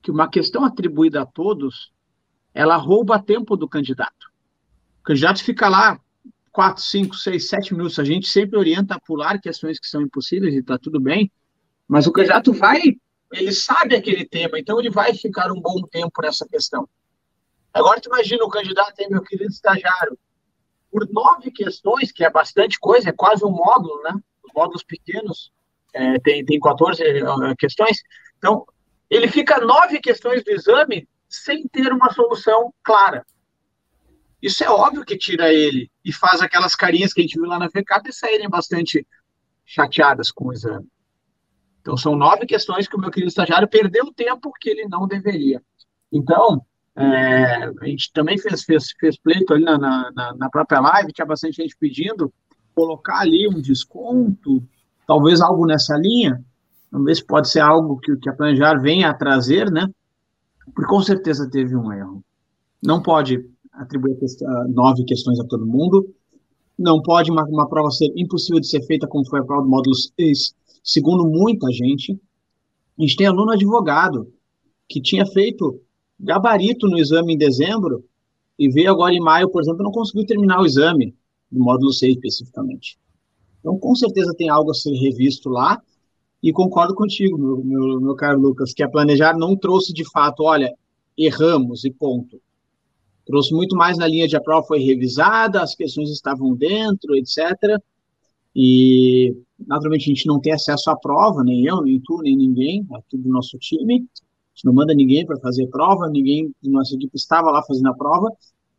que 0.07 0.11
uma 0.13 0.31
questão 0.31 0.65
atribuída 0.65 1.23
a 1.23 1.27
todos, 1.27 1.93
ela 2.55 2.77
rouba 2.77 3.21
tempo 3.21 3.57
do 3.57 3.69
candidato. 3.69 4.31
O 5.01 5.03
candidato 5.03 5.43
fica 5.43 5.69
lá 5.69 6.01
4, 6.53 6.81
5, 6.81 7.17
6, 7.17 7.49
7 7.49 7.75
minutos. 7.75 7.99
A 7.99 8.05
gente 8.05 8.29
sempre 8.29 8.57
orienta 8.57 8.95
a 8.95 9.01
pular 9.01 9.41
questões 9.41 9.81
que 9.81 9.89
são 9.89 10.01
impossíveis 10.01 10.55
e 10.55 10.59
está 10.59 10.79
tudo 10.79 11.01
bem, 11.01 11.29
mas 11.89 12.07
o 12.07 12.13
candidato 12.13 12.53
vai, 12.53 12.81
ele 13.33 13.51
sabe 13.51 13.97
aquele 13.97 14.25
tema, 14.25 14.61
então 14.61 14.79
ele 14.79 14.91
vai 14.91 15.13
ficar 15.13 15.51
um 15.51 15.61
bom 15.61 15.83
tempo 15.91 16.23
nessa 16.23 16.47
questão. 16.47 16.89
Agora, 17.75 18.01
tu 18.01 18.07
imagina 18.07 18.45
o 18.45 18.49
candidato 18.49 18.95
aí, 19.01 19.09
meu 19.11 19.23
querido 19.23 19.51
estagiário, 19.51 20.17
por 20.89 21.09
nove 21.11 21.51
questões, 21.51 22.13
que 22.13 22.25
é 22.25 22.31
bastante 22.31 22.79
coisa, 22.79 23.09
é 23.09 23.13
quase 23.13 23.45
um 23.45 23.51
módulo, 23.51 24.01
né? 24.05 24.15
Os 24.45 24.53
módulos 24.55 24.85
pequenos 24.85 25.51
é, 25.93 26.21
tem, 26.21 26.45
tem 26.45 26.61
14 26.61 27.03
uh, 27.03 27.57
questões. 27.59 27.99
Então, 28.39 28.65
ele 29.11 29.29
fica 29.29 29.61
nove 29.61 30.01
questões 30.01 30.43
do 30.45 30.51
exame 30.51 31.09
sem 31.29 31.67
ter 31.69 31.93
uma 31.93 32.11
solução 32.11 32.73
clara. 32.83 33.25
Isso 34.43 34.63
é 34.63 34.71
óbvio 34.71 35.05
que 35.05 35.17
tira 35.17 35.53
ele 35.53 35.91
e 36.05 36.13
faz 36.13 36.41
aquelas 36.41 36.75
carinhas 36.75 37.13
que 37.13 37.21
a 37.21 37.23
gente 37.23 37.39
viu 37.39 37.49
lá 37.49 37.59
na 37.59 37.71
FECAP 37.71 38.13
saírem 38.13 38.49
bastante 38.49 39.07
chateadas 39.65 40.31
com 40.31 40.49
o 40.49 40.53
exame. 40.53 40.87
Então, 41.81 41.97
são 41.97 42.17
nove 42.17 42.47
questões 42.47 42.89
que 42.89 42.97
o 42.97 43.01
meu 43.01 43.11
querido 43.11 43.29
estagiário 43.29 43.69
perdeu 43.69 44.13
tempo 44.13 44.53
que 44.61 44.71
ele 44.71 44.89
não 44.89 45.07
deveria. 45.07 45.63
Então, 46.13 46.65
é, 46.97 47.71
a 47.81 47.87
gente 47.87 48.13
também 48.13 48.39
fez, 48.39 48.65
fez, 48.65 48.91
fez 48.99 49.19
pleito 49.19 49.53
ali 49.53 49.65
na, 49.65 49.79
na, 49.79 50.35
na, 50.35 50.51
própria 50.51 50.81
live, 50.81 51.13
tinha 51.13 51.27
bastante 51.27 51.57
gente 51.57 51.77
pedindo 51.79 52.33
colocar 52.75 53.21
ali 53.21 53.47
um 53.49 53.61
desconto, 53.61 54.67
talvez 55.07 55.41
algo 55.41 55.67
nessa 55.67 55.97
linha. 55.97 56.45
Vamos 56.97 57.09
ver 57.09 57.17
se 57.17 57.27
pode 57.27 57.51
ser 57.51 57.61
algo 57.61 57.99
que, 57.99 58.17
que 58.17 58.31
a 58.31 58.33
Planejar 58.33 58.81
venha 58.81 59.11
a 59.11 59.15
trazer, 59.15 59.71
né? 59.71 59.87
Porque 60.65 60.89
com 60.89 61.03
certeza 61.03 61.47
teve 61.51 61.77
um 61.77 61.93
erro. 61.93 62.25
Não 62.83 63.03
pode 63.03 63.45
atribuir 63.71 64.17
nove 64.71 65.05
questões 65.05 65.39
a 65.39 65.45
todo 65.45 65.67
mundo. 65.67 66.09
Não 66.79 67.03
pode 67.03 67.31
uma, 67.31 67.45
uma 67.45 67.69
prova 67.69 67.91
ser 67.91 68.11
impossível 68.17 68.59
de 68.61 68.67
ser 68.67 68.81
feita 68.87 69.07
como 69.07 69.29
foi 69.29 69.41
a 69.41 69.45
prova 69.45 69.63
do 69.63 69.69
módulo 69.69 69.95
6, 69.95 70.55
segundo 70.83 71.27
muita 71.27 71.71
gente. 71.71 72.19
A 72.99 73.03
gente 73.03 73.17
tem 73.17 73.27
aluno 73.27 73.53
advogado 73.53 74.33
que 74.89 74.99
tinha 74.99 75.27
feito 75.27 75.79
gabarito 76.19 76.89
no 76.89 76.97
exame 76.97 77.35
em 77.35 77.39
dezembro 77.39 78.07
e 78.59 78.71
veio 78.71 78.91
agora 78.91 79.13
em 79.13 79.21
maio, 79.21 79.51
por 79.51 79.61
exemplo, 79.61 79.83
não 79.83 79.93
conseguiu 79.93 80.25
terminar 80.25 80.63
o 80.63 80.67
exame, 80.67 81.15
do 81.53 81.63
módulo 81.63 81.93
6 81.93 82.15
especificamente. 82.15 82.99
Então, 83.61 83.79
com 83.79 83.95
certeza 83.95 84.33
tem 84.35 84.49
algo 84.49 84.71
a 84.71 84.75
ser 84.75 84.95
revisto 84.95 85.51
lá, 85.51 85.79
e 86.47 86.53
concordo 86.53 86.95
contigo, 86.95 87.37
meu, 87.37 87.57
meu, 87.65 88.01
meu 88.01 88.15
caro 88.15 88.39
Lucas, 88.39 88.73
que 88.73 88.81
a 88.81 88.89
Planejar 88.89 89.37
não 89.37 89.57
trouxe 89.57 89.93
de 89.93 90.09
fato, 90.09 90.45
olha, 90.45 90.73
erramos 91.19 91.85
e 91.85 91.91
ponto. 91.91 92.41
Trouxe 93.27 93.53
muito 93.53 93.75
mais 93.75 93.99
na 93.99 94.07
linha 94.07 94.29
de 94.29 94.37
a 94.37 94.41
prova 94.41 94.65
foi 94.65 94.79
revisada, 94.79 95.61
as 95.61 95.75
questões 95.75 96.09
estavam 96.09 96.55
dentro, 96.55 97.17
etc. 97.17 97.83
E, 98.55 99.37
naturalmente, 99.67 100.05
a 100.05 100.15
gente 100.15 100.29
não 100.29 100.39
tem 100.39 100.53
acesso 100.53 100.89
à 100.89 100.95
prova, 100.95 101.43
nem 101.43 101.67
eu, 101.67 101.83
nem 101.83 101.99
tu, 101.99 102.21
nem 102.23 102.37
ninguém, 102.37 102.87
aqui 102.95 103.17
do 103.17 103.29
nosso 103.29 103.59
time. 103.59 103.97
A 103.97 104.55
gente 104.55 104.67
não 104.67 104.73
manda 104.73 104.95
ninguém 104.95 105.27
para 105.27 105.41
fazer 105.41 105.67
prova, 105.67 106.09
ninguém 106.09 106.55
da 106.63 106.71
nossa 106.71 106.95
equipe 106.95 107.17
estava 107.17 107.51
lá 107.51 107.61
fazendo 107.65 107.89
a 107.89 107.95
prova, 107.95 108.31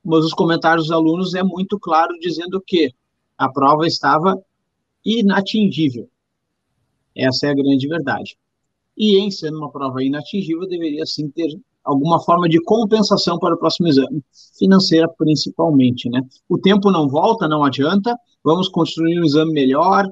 mas 0.06 0.24
os 0.24 0.34
comentários 0.34 0.86
dos 0.86 0.94
alunos 0.94 1.34
é 1.34 1.44
muito 1.44 1.78
claro 1.78 2.18
dizendo 2.22 2.64
que 2.66 2.94
a 3.38 3.52
prova 3.52 3.86
estava 3.86 4.42
inatingível. 5.04 6.10
Essa 7.18 7.48
é 7.48 7.50
a 7.50 7.56
grande 7.56 7.88
verdade. 7.88 8.38
E 8.96 9.18
em 9.18 9.32
sendo 9.32 9.58
uma 9.58 9.72
prova 9.72 10.04
inatingível, 10.04 10.68
deveria 10.68 11.06
sim 11.06 11.30
ter 11.30 11.50
alguma 11.84 12.20
forma 12.20 12.50
de 12.50 12.62
compensação 12.62 13.40
para 13.40 13.56
o 13.56 13.58
próximo 13.58 13.88
exame, 13.88 14.22
financeira 14.58 15.08
principalmente, 15.18 16.10
né? 16.10 16.22
O 16.50 16.58
tempo 16.58 16.92
não 16.92 17.08
volta, 17.08 17.48
não 17.48 17.64
adianta, 17.64 18.16
vamos 18.44 18.68
construir 18.68 19.20
um 19.20 19.24
exame 19.24 19.54
melhor. 19.54 20.06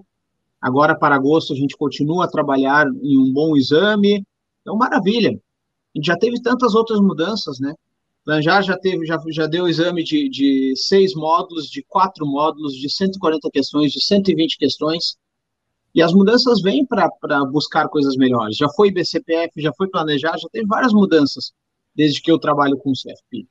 Agora, 0.62 0.98
para 0.98 1.16
agosto, 1.16 1.54
a 1.54 1.56
gente 1.56 1.76
continua 1.78 2.26
a 2.26 2.30
trabalhar 2.30 2.88
em 3.04 3.18
um 3.18 3.32
bom 3.32 3.56
exame. 3.58 4.24
Então, 4.62 4.76
maravilha. 4.78 5.30
A 5.32 5.98
gente 5.98 6.06
já 6.06 6.18
teve 6.18 6.42
tantas 6.42 6.74
outras 6.76 7.00
mudanças, 7.00 7.60
né? 7.60 7.74
Lanjar 8.26 8.64
já 8.64 8.78
teve, 8.78 9.06
já, 9.06 9.22
já 9.30 9.46
deu 9.46 9.68
exame 9.68 10.04
de, 10.04 10.28
de 10.30 10.74
seis 10.76 11.14
módulos, 11.14 11.68
de 11.68 11.84
quatro 11.84 12.26
módulos, 12.26 12.74
de 12.74 12.90
140 12.90 13.50
questões, 13.52 13.92
de 13.92 14.04
120 14.04 14.58
questões. 14.58 15.18
E 15.96 16.02
as 16.02 16.12
mudanças 16.12 16.62
vêm 16.62 16.86
para 16.86 17.10
buscar 17.46 17.88
coisas 17.88 18.18
melhores. 18.18 18.58
Já 18.58 18.68
foi 18.68 18.92
BCPF, 18.92 19.62
já 19.62 19.72
foi 19.78 19.88
planejar, 19.88 20.38
já 20.38 20.50
teve 20.52 20.68
várias 20.68 20.92
mudanças 20.92 21.54
desde 21.96 22.22
que 22.22 22.30
eu 22.30 22.38
trabalho 22.38 22.78
com 22.78 22.92
CFP. 22.92 23.48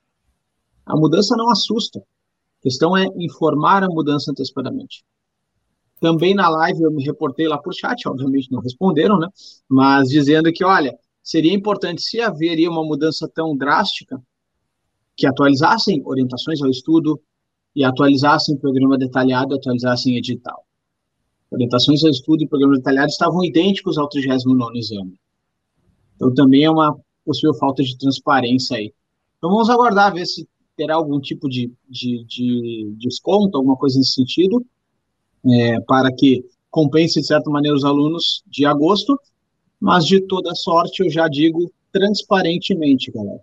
A 0.85 0.95
mudança 0.95 1.35
não 1.39 1.49
assusta. 1.49 2.01
A 2.01 2.63
questão 2.63 2.95
é 2.95 3.07
informar 3.17 3.83
a 3.83 3.89
mudança 3.89 4.31
antecipadamente. 4.31 5.03
Também 5.99 6.35
na 6.35 6.51
live 6.51 6.83
eu 6.83 6.93
me 6.93 7.03
reportei 7.03 7.49
lá 7.49 7.57
por 7.57 7.73
chat, 7.73 8.07
obviamente 8.07 8.53
não 8.53 8.61
responderam, 8.61 9.19
né? 9.19 9.29
Mas 9.67 10.11
dizendo 10.11 10.53
que, 10.53 10.63
olha, 10.63 10.95
seria 11.23 11.55
importante 11.55 12.03
se 12.03 12.21
haveria 12.21 12.71
uma 12.71 12.85
mudança 12.85 13.27
tão 13.35 13.57
drástica 13.57 14.23
que 15.17 15.27
atualizassem 15.27 16.03
orientações 16.05 16.61
ao 16.61 16.69
estudo 16.69 17.19
e 17.75 17.83
atualizassem 17.83 18.59
programa 18.59 18.99
detalhado, 18.99 19.55
atualizassem 19.55 20.19
edital. 20.19 20.64
Orientações 21.55 22.03
ao 22.03 22.11
estudo 22.11 22.43
e 22.43 22.49
programa 22.49 22.75
detalhado 22.75 23.09
estavam 23.09 23.45
idênticos 23.45 23.97
ao 23.97 24.09
39º 24.09 24.75
exame. 24.75 25.15
Então 26.17 26.35
também 26.35 26.65
é 26.65 26.71
uma 26.71 26.99
possível 27.25 27.55
falta 27.55 27.83
de 27.83 27.97
transparência 27.97 28.77
aí. 28.77 28.93
Então 29.39 29.51
vamos 29.51 29.71
aguardar, 29.71 30.13
ver 30.13 30.27
se 30.27 30.49
terá 30.77 30.97
algum 30.97 31.21
tipo 31.21 31.49
de, 31.49 31.73
de, 31.89 32.25
de 32.25 32.95
desconto, 32.99 33.57
alguma 33.57 33.77
coisa 33.77 33.99
nesse 33.99 34.15
sentido, 34.15 34.65
é, 35.47 35.81
para 35.81 36.13
que 36.13 36.45
compense, 36.71 37.21
de 37.21 37.27
certa 37.27 37.49
maneira, 37.49 37.77
os 37.77 37.85
alunos 37.85 38.43
de 38.49 38.67
agosto, 38.67 39.17
mas 39.79 40.05
de 40.05 40.21
toda 40.21 40.55
sorte, 40.57 41.05
eu 41.05 41.11
já 41.11 41.29
digo 41.29 41.71
transparentemente, 41.93 43.13
galera. 43.13 43.41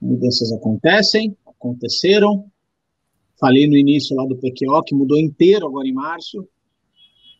Mudanças 0.00 0.52
acontecem, 0.52 1.34
aconteceram. 1.46 2.44
Falei 3.40 3.66
no 3.66 3.76
início 3.76 4.14
lá 4.14 4.26
do 4.26 4.36
PQO, 4.36 4.82
que 4.84 4.94
mudou 4.94 5.18
inteiro 5.18 5.66
agora 5.66 5.88
em 5.88 5.94
março. 5.94 6.46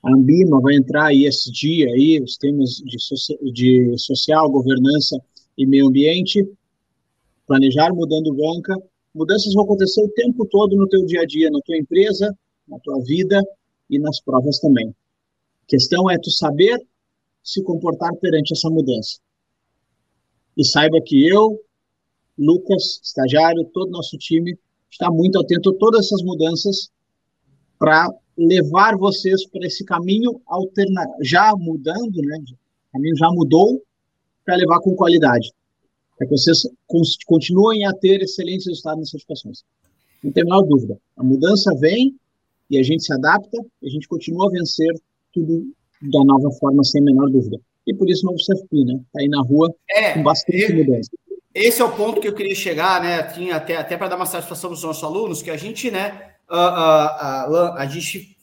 A 0.03 0.11
Ambima 0.11 0.61
vai 0.61 0.75
entrar 0.75 1.13
dia 1.53 1.87
aí, 1.87 2.21
os 2.21 2.37
temas 2.37 2.83
de, 2.85 3.53
de 3.53 3.99
social, 3.99 4.51
governança 4.51 5.17
e 5.57 5.65
meio 5.65 5.87
ambiente, 5.87 6.45
planejar 7.47 7.95
mudando 7.95 8.35
banca. 8.35 8.75
Mudanças 9.15 9.55
vão 9.55 9.65
acontecer 9.65 10.03
o 10.03 10.09
tempo 10.09 10.45
todo 10.47 10.75
no 10.75 10.89
teu 10.89 11.05
dia 11.07 11.21
a 11.21 11.27
dia, 11.27 11.51
na 11.51 11.61
tua 11.61 11.77
empresa, 11.77 12.37
na 12.67 12.79
tua 12.81 13.01
vida 13.05 13.41
e 13.89 13.99
nas 13.99 14.21
provas 14.21 14.59
também. 14.59 14.89
A 14.89 15.67
questão 15.69 16.11
é 16.11 16.19
tu 16.19 16.31
saber 16.31 16.81
se 17.43 17.63
comportar 17.63 18.15
perante 18.17 18.53
essa 18.55 18.69
mudança. 18.69 19.21
E 20.57 20.65
saiba 20.65 21.01
que 21.01 21.29
eu, 21.29 21.61
Lucas, 22.37 23.01
estagiário, 23.03 23.65
todo 23.73 23.91
nosso 23.91 24.19
time, 24.19 24.59
está 24.91 25.11
muito 25.11 25.39
atento 25.39 25.71
a 25.71 25.75
todas 25.75 26.07
essas 26.07 26.23
mudanças 26.23 26.91
para 27.79 28.09
levar 28.37 28.97
vocês 28.97 29.47
para 29.47 29.67
esse 29.67 29.85
caminho 29.85 30.41
alternativo, 30.47 31.17
já 31.23 31.53
mudando, 31.57 32.17
né? 32.23 32.39
O 32.89 32.93
caminho 32.93 33.17
já 33.17 33.31
mudou, 33.31 33.83
para 34.45 34.57
levar 34.57 34.81
com 34.81 34.95
qualidade. 34.95 35.53
Para 36.17 36.27
que 36.27 36.37
vocês 36.37 36.63
continuem 37.27 37.87
a 37.87 37.93
ter 37.93 38.23
excelentes 38.23 38.67
resultados 38.67 39.01
nas 39.01 39.11
certificações. 39.11 39.65
Não 40.23 40.31
tem 40.31 40.43
a 40.43 40.47
menor 40.47 40.63
dúvida. 40.63 40.99
A 41.17 41.23
mudança 41.23 41.75
vem 41.77 42.15
e 42.71 42.79
a 42.79 42.83
gente 42.83 43.03
se 43.03 43.13
adapta 43.13 43.59
e 43.83 43.89
a 43.89 43.91
gente 43.91 44.07
continua 44.09 44.49
a 44.49 44.51
vencer 44.51 44.95
tudo 45.33 45.73
da 46.01 46.25
nova 46.25 46.51
forma, 46.59 46.83
sem 46.85 47.01
a 47.01 47.05
menor 47.05 47.29
dúvida. 47.31 47.59
E 47.87 47.95
por 47.95 48.09
isso 48.09 48.27
o 48.27 48.31
novo 48.31 48.39
CFP, 48.39 48.85
né? 48.85 49.01
Está 49.07 49.21
aí 49.21 49.29
na 49.29 49.43
rua 49.43 49.75
é, 49.91 50.13
com 50.13 50.23
bastante 50.23 50.73
mudança. 50.73 51.11
Esse 51.55 51.83
é 51.83 51.85
o 51.85 51.95
ponto 51.95 52.21
que 52.21 52.29
eu 52.29 52.35
queria 52.35 52.55
chegar, 52.55 53.03
né? 53.03 53.23
Tinha 53.25 53.57
até, 53.57 53.77
até 53.77 53.97
para 53.97 54.09
dar 54.09 54.17
uma 54.17 54.27
satisfação 54.27 54.71
para 54.71 54.77
os 54.77 54.83
nossos 54.83 55.05
alunos, 55.05 55.43
que 55.43 55.51
a 55.51 55.57
gente, 55.57 55.91
né? 55.91 56.32
Uh, 56.53 57.51
uh, 57.51 57.73
a 57.77 57.87
gente 57.87 58.37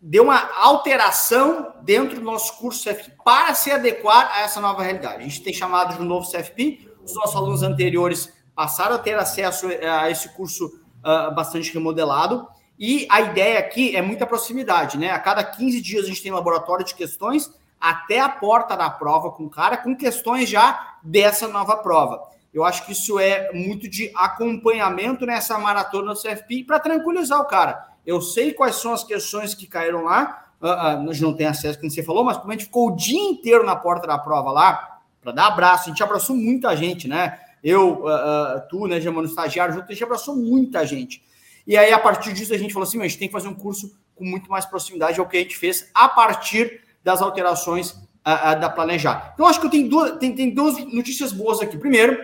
deu 0.00 0.24
uma 0.24 0.50
alteração 0.56 1.74
dentro 1.82 2.16
do 2.16 2.22
nosso 2.22 2.56
curso 2.58 2.84
CFP 2.84 3.12
para 3.24 3.54
se 3.54 3.70
adequar 3.70 4.30
a 4.32 4.40
essa 4.42 4.60
nova 4.60 4.82
realidade. 4.82 5.16
A 5.16 5.22
gente 5.22 5.42
tem 5.42 5.52
chamado 5.52 5.96
de 5.96 6.02
novo 6.02 6.30
CFP, 6.30 6.88
os 7.02 7.14
nossos 7.14 7.36
alunos 7.36 7.62
anteriores 7.62 8.32
passaram 8.54 8.96
a 8.96 8.98
ter 8.98 9.18
acesso 9.18 9.66
a 9.66 10.10
esse 10.10 10.28
curso 10.30 10.66
uh, 10.66 11.34
bastante 11.34 11.72
remodelado, 11.72 12.46
e 12.78 13.06
a 13.10 13.20
ideia 13.20 13.58
aqui 13.58 13.94
é 13.94 14.00
muita 14.00 14.26
proximidade, 14.26 14.96
né? 14.96 15.10
A 15.10 15.18
cada 15.18 15.44
15 15.44 15.82
dias 15.82 16.04
a 16.04 16.08
gente 16.08 16.22
tem 16.22 16.32
laboratório 16.32 16.84
de 16.84 16.94
questões 16.94 17.52
até 17.78 18.20
a 18.20 18.28
porta 18.28 18.74
da 18.74 18.88
prova 18.88 19.30
com 19.30 19.44
o 19.44 19.50
cara, 19.50 19.76
com 19.76 19.94
questões 19.94 20.48
já 20.48 20.96
dessa 21.02 21.46
nova 21.46 21.76
prova. 21.76 22.22
Eu 22.52 22.64
acho 22.64 22.84
que 22.84 22.92
isso 22.92 23.18
é 23.18 23.52
muito 23.52 23.88
de 23.88 24.10
acompanhamento 24.14 25.24
nessa 25.24 25.56
maratona 25.58 26.12
do 26.12 26.20
CFP 26.20 26.64
para 26.64 26.80
tranquilizar 26.80 27.40
o 27.40 27.46
cara. 27.46 27.88
Eu 28.04 28.20
sei 28.20 28.52
quais 28.52 28.76
são 28.76 28.92
as 28.92 29.04
questões 29.04 29.54
que 29.54 29.66
caíram 29.66 30.04
lá, 30.04 30.46
uh, 30.60 30.66
uh, 30.66 30.70
a 31.10 31.12
gente 31.12 31.22
não 31.22 31.32
tem 31.32 31.46
acesso, 31.46 31.78
como 31.78 31.90
você 31.90 32.02
falou, 32.02 32.24
mas 32.24 32.38
como 32.38 32.50
a 32.50 32.54
gente 32.54 32.64
ficou 32.64 32.88
o 32.88 32.96
dia 32.96 33.20
inteiro 33.20 33.64
na 33.64 33.76
porta 33.76 34.06
da 34.06 34.18
prova 34.18 34.50
lá, 34.50 34.98
para 35.22 35.32
dar 35.32 35.46
abraço, 35.46 35.84
a 35.84 35.88
gente 35.92 36.02
abraçou 36.02 36.34
muita 36.34 36.76
gente, 36.76 37.06
né? 37.06 37.38
Eu, 37.62 38.04
uh, 38.04 38.60
tu, 38.68 38.86
né, 38.86 39.00
Gemano, 39.00 39.28
estagiário, 39.28 39.74
junto, 39.74 39.84
a 39.84 39.92
gente 39.92 40.02
abraçou 40.02 40.34
muita 40.34 40.84
gente. 40.84 41.22
E 41.66 41.76
aí, 41.76 41.92
a 41.92 41.98
partir 41.98 42.32
disso, 42.32 42.54
a 42.54 42.58
gente 42.58 42.72
falou 42.72 42.88
assim: 42.88 42.98
a 42.98 43.02
gente 43.02 43.18
tem 43.18 43.28
que 43.28 43.32
fazer 43.32 43.48
um 43.48 43.54
curso 43.54 43.94
com 44.16 44.24
muito 44.24 44.50
mais 44.50 44.64
proximidade, 44.64 45.20
é 45.20 45.22
o 45.22 45.28
que 45.28 45.36
a 45.36 45.40
gente 45.40 45.56
fez 45.56 45.90
a 45.94 46.08
partir 46.08 46.80
das 47.04 47.20
alterações 47.20 47.94
da 48.24 48.68
Planejar. 48.68 49.32
Então, 49.34 49.46
acho 49.46 49.60
que 49.60 49.66
eu 49.66 49.70
tenho 49.70 49.88
duas, 49.88 50.18
tem, 50.18 50.34
tem 50.34 50.50
duas 50.50 50.78
notícias 50.92 51.32
boas 51.32 51.60
aqui. 51.60 51.76
Primeiro, 51.76 52.18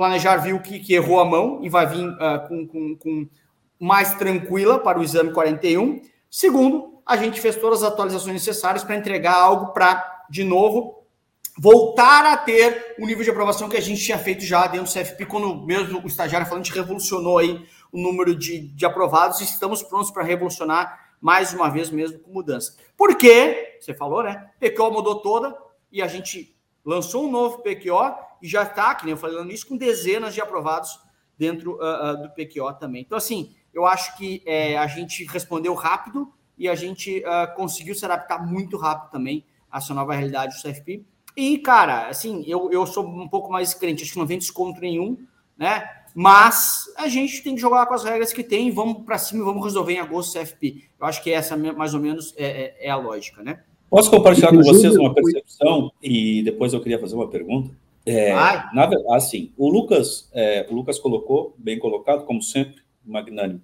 Planejar 0.00 0.38
viu 0.38 0.58
que, 0.60 0.78
que 0.78 0.94
errou 0.94 1.20
a 1.20 1.26
mão 1.26 1.60
e 1.62 1.68
vai 1.68 1.86
vir 1.86 2.08
uh, 2.08 2.48
com, 2.48 2.66
com, 2.66 2.96
com, 2.96 3.28
mais 3.78 4.14
tranquila 4.14 4.78
para 4.78 4.98
o 4.98 5.02
exame 5.02 5.30
41. 5.30 6.00
Segundo, 6.30 7.02
a 7.04 7.18
gente 7.18 7.38
fez 7.38 7.54
todas 7.56 7.82
as 7.82 7.92
atualizações 7.92 8.32
necessárias 8.32 8.82
para 8.82 8.96
entregar 8.96 9.34
algo 9.34 9.74
para, 9.74 10.24
de 10.30 10.42
novo, 10.42 11.04
voltar 11.58 12.24
a 12.24 12.34
ter 12.34 12.94
o 12.98 13.04
nível 13.04 13.22
de 13.22 13.28
aprovação 13.28 13.68
que 13.68 13.76
a 13.76 13.80
gente 13.82 14.02
tinha 14.02 14.16
feito 14.16 14.42
já 14.42 14.66
dentro 14.66 14.90
do 14.90 14.90
CFP, 14.90 15.26
quando 15.26 15.66
mesmo 15.66 16.00
o 16.02 16.06
estagiário 16.06 16.48
gente 16.56 16.72
revolucionou 16.72 17.36
aí 17.36 17.62
o 17.92 18.00
número 18.00 18.34
de, 18.34 18.68
de 18.68 18.86
aprovados 18.86 19.42
e 19.42 19.44
estamos 19.44 19.82
prontos 19.82 20.10
para 20.10 20.22
revolucionar 20.22 21.10
mais 21.20 21.52
uma 21.52 21.68
vez 21.68 21.90
mesmo 21.90 22.18
com 22.20 22.32
mudança. 22.32 22.74
Por 22.96 23.18
quê? 23.18 23.76
Você 23.78 23.92
falou, 23.92 24.22
né? 24.22 24.48
PQO 24.58 24.92
mudou 24.92 25.16
toda 25.16 25.54
e 25.92 26.00
a 26.00 26.08
gente 26.08 26.58
lançou 26.90 27.24
um 27.24 27.30
novo 27.30 27.58
PQO 27.58 28.16
e 28.42 28.48
já 28.48 28.64
está, 28.64 28.92
que 28.96 29.04
nem 29.04 29.12
eu 29.12 29.16
falando 29.16 29.52
isso, 29.52 29.66
com 29.66 29.76
dezenas 29.76 30.34
de 30.34 30.40
aprovados 30.40 30.98
dentro 31.38 31.74
uh, 31.74 32.14
uh, 32.14 32.22
do 32.22 32.30
PQO 32.30 32.72
também. 32.80 33.02
Então, 33.02 33.16
assim, 33.16 33.54
eu 33.72 33.86
acho 33.86 34.16
que 34.16 34.42
é, 34.44 34.76
a 34.76 34.88
gente 34.88 35.24
respondeu 35.24 35.72
rápido 35.74 36.32
e 36.58 36.68
a 36.68 36.74
gente 36.74 37.20
uh, 37.20 37.54
conseguiu 37.54 37.94
se 37.94 38.04
adaptar 38.04 38.44
muito 38.44 38.76
rápido 38.76 39.12
também 39.12 39.46
a 39.70 39.78
essa 39.78 39.94
nova 39.94 40.14
realidade 40.14 40.56
do 40.56 40.62
CFP. 40.62 41.04
E, 41.36 41.58
cara, 41.58 42.08
assim, 42.08 42.42
eu, 42.44 42.72
eu 42.72 42.84
sou 42.84 43.06
um 43.06 43.28
pouco 43.28 43.52
mais 43.52 43.72
crente, 43.72 44.02
acho 44.02 44.12
que 44.12 44.18
não 44.18 44.26
vem 44.26 44.38
desconto 44.38 44.80
nenhum, 44.80 45.16
né? 45.56 45.88
Mas 46.12 46.92
a 46.96 47.06
gente 47.06 47.40
tem 47.40 47.54
que 47.54 47.60
jogar 47.60 47.86
com 47.86 47.94
as 47.94 48.02
regras 48.02 48.32
que 48.32 48.42
tem, 48.42 48.72
vamos 48.72 49.04
para 49.04 49.16
cima 49.16 49.42
e 49.42 49.44
vamos 49.44 49.62
resolver 49.62 49.92
em 49.92 50.00
agosto 50.00 50.36
o 50.36 50.40
CFP. 50.40 50.90
Eu 50.98 51.06
acho 51.06 51.22
que 51.22 51.30
essa 51.30 51.56
mais 51.56 51.94
ou 51.94 52.00
menos 52.00 52.34
é, 52.36 52.46
é, 52.46 52.86
é 52.88 52.90
a 52.90 52.96
lógica, 52.96 53.44
né? 53.44 53.62
Posso 53.90 54.08
compartilhar 54.08 54.50
com 54.50 54.62
vocês 54.62 54.96
uma 54.96 55.12
percepção? 55.12 55.90
E 56.00 56.42
depois 56.44 56.72
eu 56.72 56.80
queria 56.80 57.00
fazer 57.00 57.16
uma 57.16 57.28
pergunta? 57.28 57.74
É, 58.06 58.32
na 58.72 58.86
verdade, 58.86 59.16
assim, 59.16 59.52
o 59.58 59.68
Lucas, 59.68 60.30
é, 60.32 60.66
o 60.70 60.74
Lucas 60.74 60.98
colocou, 60.98 61.54
bem 61.58 61.78
colocado, 61.78 62.24
como 62.24 62.40
sempre, 62.40 62.82
magnânimo, 63.04 63.60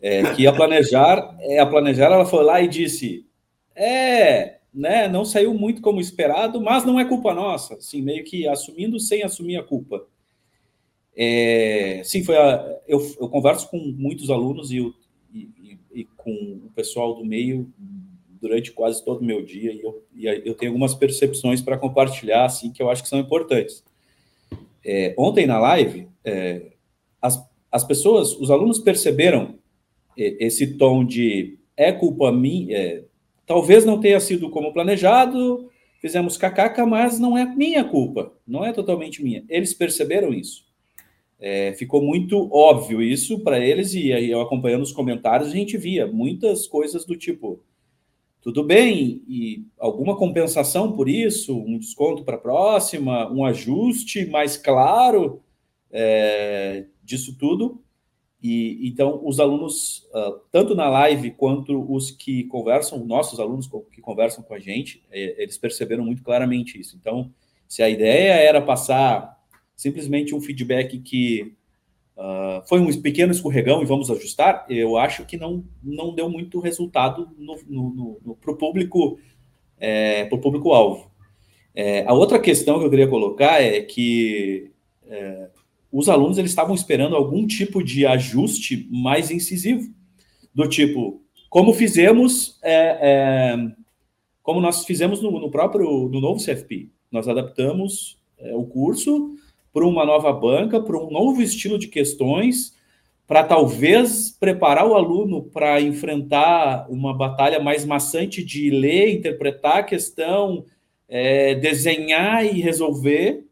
é, 0.00 0.34
que 0.34 0.46
a 0.46 0.52
planejar, 0.52 1.36
é, 1.40 1.60
a 1.60 1.66
planejar, 1.66 2.06
ela 2.06 2.26
foi 2.26 2.44
lá 2.44 2.60
e 2.60 2.68
disse, 2.68 3.26
é, 3.74 4.58
né, 4.74 5.08
não 5.08 5.24
saiu 5.24 5.54
muito 5.54 5.80
como 5.80 6.00
esperado, 6.00 6.60
mas 6.60 6.84
não 6.84 6.98
é 6.98 7.04
culpa 7.04 7.32
nossa, 7.32 7.74
assim, 7.74 8.02
meio 8.02 8.24
que 8.24 8.46
assumindo 8.46 8.98
sem 8.98 9.22
assumir 9.22 9.56
a 9.56 9.62
culpa. 9.62 10.04
É, 11.16 12.02
sim, 12.04 12.22
foi 12.22 12.36
a, 12.36 12.80
eu, 12.86 13.00
eu, 13.20 13.28
converso 13.28 13.68
com 13.70 13.78
muitos 13.78 14.30
alunos 14.30 14.70
e, 14.70 14.78
e, 15.34 15.78
e, 15.92 16.04
com 16.16 16.60
o 16.64 16.70
pessoal 16.76 17.14
do 17.14 17.24
meio 17.24 17.72
durante 18.40 18.72
quase 18.72 19.04
todo 19.04 19.20
o 19.20 19.24
meu 19.24 19.44
dia 19.44 19.72
e 19.72 19.80
eu, 19.80 20.04
e 20.14 20.26
eu 20.26 20.54
tenho 20.54 20.72
algumas 20.72 20.94
percepções 20.94 21.60
para 21.60 21.78
compartilhar 21.78 22.44
assim 22.44 22.72
que 22.72 22.82
eu 22.82 22.90
acho 22.90 23.02
que 23.02 23.08
são 23.08 23.18
importantes. 23.18 23.84
É, 24.84 25.14
ontem 25.18 25.46
na 25.46 25.58
live, 25.58 26.08
é, 26.24 26.72
as, 27.20 27.38
as 27.70 27.84
pessoas, 27.84 28.34
os 28.36 28.50
alunos 28.50 28.78
perceberam 28.78 29.58
esse 30.16 30.78
tom 30.78 31.04
de 31.04 31.58
é 31.76 31.92
culpa 31.92 32.32
minha, 32.32 32.76
é, 32.76 33.04
talvez 33.46 33.84
não 33.84 34.00
tenha 34.00 34.18
sido 34.18 34.50
como 34.50 34.72
planejado, 34.72 35.70
fizemos 36.00 36.36
cacaca, 36.36 36.84
mas 36.84 37.20
não 37.20 37.38
é 37.38 37.44
minha 37.44 37.84
culpa, 37.84 38.32
não 38.46 38.64
é 38.64 38.72
totalmente 38.72 39.22
minha. 39.22 39.44
Eles 39.48 39.72
perceberam 39.72 40.34
isso. 40.34 40.66
É, 41.40 41.72
ficou 41.74 42.02
muito 42.02 42.52
óbvio 42.52 43.00
isso 43.00 43.38
para 43.40 43.60
eles, 43.60 43.94
e 43.94 44.12
aí 44.12 44.28
eu 44.28 44.40
acompanhando 44.40 44.82
os 44.82 44.90
comentários, 44.90 45.50
a 45.50 45.52
gente 45.52 45.76
via 45.76 46.06
muitas 46.06 46.66
coisas 46.66 47.04
do 47.04 47.16
tipo: 47.16 47.62
tudo 48.40 48.62
bem, 48.62 49.22
e 49.28 49.64
alguma 49.78 50.16
compensação 50.16 50.92
por 50.92 51.08
isso, 51.08 51.58
um 51.58 51.78
desconto 51.78 52.24
para 52.24 52.36
a 52.36 52.40
próxima, 52.40 53.30
um 53.30 53.44
ajuste 53.44 54.26
mais 54.26 54.56
claro 54.56 55.42
é, 55.90 56.86
disso 57.02 57.36
tudo. 57.36 57.82
E 58.40 58.88
então 58.88 59.20
os 59.24 59.40
alunos, 59.40 60.08
uh, 60.14 60.40
tanto 60.52 60.74
na 60.74 60.88
live 60.88 61.32
quanto 61.32 61.84
os 61.92 62.12
que 62.12 62.44
conversam, 62.44 63.04
nossos 63.04 63.40
alunos 63.40 63.68
que 63.90 64.00
conversam 64.00 64.44
com 64.44 64.54
a 64.54 64.60
gente, 64.60 65.02
é, 65.10 65.42
eles 65.42 65.58
perceberam 65.58 66.04
muito 66.04 66.22
claramente 66.22 66.78
isso. 66.80 66.96
Então, 66.96 67.32
se 67.66 67.82
a 67.82 67.90
ideia 67.90 68.34
era 68.34 68.62
passar 68.62 69.36
simplesmente 69.74 70.34
um 70.34 70.40
feedback 70.40 70.98
que 71.00 71.56
uh, 72.18 72.66
foi 72.68 72.80
um 72.80 73.00
pequeno 73.00 73.32
escorregão 73.32 73.80
e 73.80 73.86
vamos 73.86 74.10
ajustar, 74.10 74.66
eu 74.68 74.96
acho 74.96 75.24
que 75.24 75.36
não, 75.36 75.64
não 75.82 76.14
deu 76.14 76.28
muito 76.28 76.58
resultado 76.58 77.28
para 78.40 78.52
o 78.52 78.56
público, 78.56 79.18
é, 79.78 80.24
para 80.24 80.36
o 80.36 80.40
público-alvo. 80.40 81.10
É, 81.74 82.04
a 82.06 82.12
outra 82.12 82.40
questão 82.40 82.78
que 82.78 82.84
eu 82.84 82.90
queria 82.90 83.06
colocar 83.06 83.62
é 83.62 83.80
que 83.82 84.72
é, 85.06 85.48
os 85.92 86.08
alunos 86.08 86.36
eles 86.36 86.50
estavam 86.50 86.74
esperando 86.74 87.14
algum 87.14 87.46
tipo 87.46 87.82
de 87.82 88.04
ajuste 88.04 88.88
mais 88.90 89.30
incisivo, 89.30 89.88
do 90.52 90.68
tipo, 90.68 91.22
como 91.48 91.72
fizemos, 91.72 92.58
é, 92.62 92.98
é, 93.00 93.72
como 94.42 94.60
nós 94.60 94.84
fizemos 94.84 95.22
no, 95.22 95.30
no, 95.38 95.50
próprio, 95.50 96.08
no 96.08 96.20
novo 96.20 96.44
CFP, 96.44 96.90
nós 97.12 97.28
adaptamos 97.28 98.18
o 98.54 98.64
curso 98.66 99.34
para 99.78 99.86
uma 99.86 100.04
nova 100.04 100.32
banca, 100.32 100.80
para 100.80 100.98
um 100.98 101.08
novo 101.08 101.40
estilo 101.40 101.78
de 101.78 101.86
questões, 101.86 102.76
para 103.28 103.44
talvez 103.44 104.28
preparar 104.28 104.84
o 104.84 104.94
aluno 104.94 105.44
para 105.44 105.80
enfrentar 105.80 106.90
uma 106.90 107.16
batalha 107.16 107.60
mais 107.60 107.84
maçante 107.84 108.42
de 108.42 108.70
ler, 108.70 109.14
interpretar 109.14 109.76
a 109.76 109.82
questão, 109.84 110.64
é, 111.08 111.54
desenhar 111.54 112.44
e 112.44 112.60
resolver. 112.60 113.46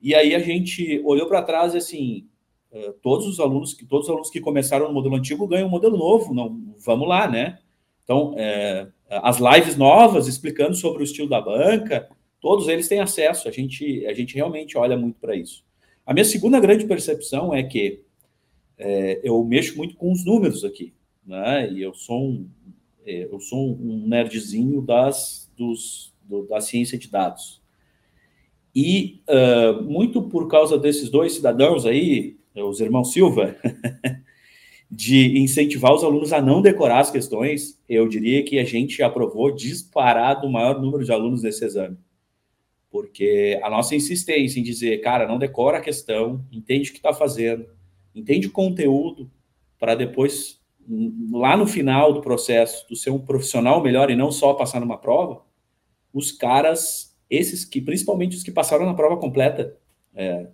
E 0.00 0.16
aí 0.16 0.34
a 0.34 0.40
gente 0.40 1.00
olhou 1.04 1.28
para 1.28 1.42
trás 1.42 1.74
e 1.74 1.78
assim, 1.78 2.26
é, 2.72 2.92
todos 3.00 3.28
os 3.28 3.38
alunos 3.38 3.72
que 3.72 3.86
todos 3.86 4.06
os 4.06 4.10
alunos 4.10 4.30
que 4.30 4.40
começaram 4.40 4.88
no 4.88 4.94
modelo 4.94 5.14
antigo 5.14 5.46
ganham 5.46 5.68
um 5.68 5.70
modelo 5.70 5.96
novo, 5.96 6.34
não 6.34 6.74
vamos 6.84 7.06
lá, 7.06 7.28
né? 7.28 7.60
Então, 8.02 8.34
é, 8.36 8.88
as 9.08 9.38
lives 9.38 9.76
novas 9.76 10.26
explicando 10.26 10.74
sobre 10.74 11.04
o 11.04 11.04
estilo 11.04 11.28
da 11.28 11.40
banca, 11.40 12.08
Todos 12.42 12.66
eles 12.66 12.88
têm 12.88 12.98
acesso, 12.98 13.48
a 13.48 13.52
gente, 13.52 14.04
a 14.04 14.12
gente 14.12 14.34
realmente 14.34 14.76
olha 14.76 14.96
muito 14.96 15.20
para 15.20 15.36
isso. 15.36 15.64
A 16.04 16.12
minha 16.12 16.24
segunda 16.24 16.58
grande 16.58 16.84
percepção 16.84 17.54
é 17.54 17.62
que 17.62 18.02
é, 18.76 19.20
eu 19.22 19.42
mexo 19.44 19.76
muito 19.76 19.94
com 19.94 20.10
os 20.10 20.24
números 20.24 20.64
aqui, 20.64 20.92
né? 21.24 21.70
E 21.70 21.80
eu 21.80 21.94
sou 21.94 22.20
um, 22.20 22.48
é, 23.06 23.28
eu 23.30 23.38
sou 23.38 23.78
um 23.80 24.08
nerdzinho 24.08 24.82
das, 24.82 25.48
dos, 25.56 26.12
do, 26.24 26.44
da 26.48 26.60
ciência 26.60 26.98
de 26.98 27.08
dados. 27.08 27.62
E 28.74 29.22
uh, 29.28 29.80
muito 29.84 30.20
por 30.22 30.48
causa 30.48 30.76
desses 30.76 31.08
dois 31.08 31.34
cidadãos 31.34 31.86
aí, 31.86 32.38
os 32.56 32.80
irmãos 32.80 33.12
Silva, 33.12 33.54
de 34.90 35.38
incentivar 35.38 35.94
os 35.94 36.02
alunos 36.02 36.32
a 36.32 36.42
não 36.42 36.60
decorar 36.60 36.98
as 36.98 37.10
questões, 37.10 37.80
eu 37.88 38.08
diria 38.08 38.42
que 38.42 38.58
a 38.58 38.64
gente 38.64 39.00
aprovou 39.00 39.54
disparado 39.54 40.48
o 40.48 40.52
maior 40.52 40.82
número 40.82 41.04
de 41.04 41.12
alunos 41.12 41.44
nesse 41.44 41.64
exame 41.64 41.96
porque 42.92 43.58
a 43.62 43.70
nossa 43.70 43.96
insistência 43.96 44.60
em 44.60 44.62
dizer, 44.62 45.00
cara, 45.00 45.26
não 45.26 45.38
decora 45.38 45.78
a 45.78 45.80
questão, 45.80 46.44
entende 46.52 46.90
o 46.90 46.92
que 46.92 46.98
está 46.98 47.14
fazendo, 47.14 47.66
entende 48.14 48.46
o 48.46 48.52
conteúdo, 48.52 49.30
para 49.78 49.94
depois, 49.94 50.60
lá 51.32 51.56
no 51.56 51.66
final 51.66 52.12
do 52.12 52.20
processo, 52.20 52.86
tu 52.86 52.94
ser 52.94 53.08
um 53.08 53.18
profissional 53.18 53.82
melhor 53.82 54.10
e 54.10 54.14
não 54.14 54.30
só 54.30 54.52
passar 54.52 54.78
numa 54.78 54.98
prova, 54.98 55.42
os 56.12 56.30
caras, 56.30 57.16
esses 57.30 57.64
que, 57.64 57.80
principalmente 57.80 58.36
os 58.36 58.42
que 58.42 58.50
passaram 58.50 58.84
na 58.84 58.92
prova 58.92 59.16
completa, 59.16 59.74
é, 60.14 60.48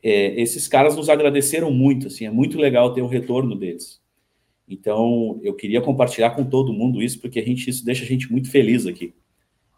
é, 0.00 0.40
esses 0.40 0.68
caras 0.68 0.96
nos 0.96 1.08
agradeceram 1.08 1.72
muito, 1.72 2.06
assim, 2.06 2.26
é 2.26 2.30
muito 2.30 2.58
legal 2.58 2.92
ter 2.92 3.02
o 3.02 3.08
retorno 3.08 3.56
deles. 3.56 4.00
Então, 4.68 5.40
eu 5.42 5.54
queria 5.54 5.82
compartilhar 5.82 6.30
com 6.30 6.44
todo 6.44 6.72
mundo 6.72 7.02
isso, 7.02 7.20
porque 7.20 7.40
a 7.40 7.44
gente, 7.44 7.68
isso 7.68 7.84
deixa 7.84 8.04
a 8.04 8.06
gente 8.06 8.30
muito 8.30 8.48
feliz 8.48 8.86
aqui. 8.86 9.12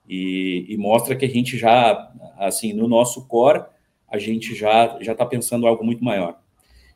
E, 0.09 0.67
e 0.69 0.77
mostra 0.77 1.17
que 1.17 1.25
a 1.25 1.29
gente 1.29 1.57
já, 1.57 2.13
assim, 2.39 2.73
no 2.73 2.87
nosso 2.87 3.27
core, 3.27 3.65
a 4.09 4.19
gente 4.19 4.55
já 4.55 4.99
já 5.01 5.13
está 5.13 5.25
pensando 5.25 5.67
algo 5.67 5.85
muito 5.85 6.05
maior. 6.05 6.39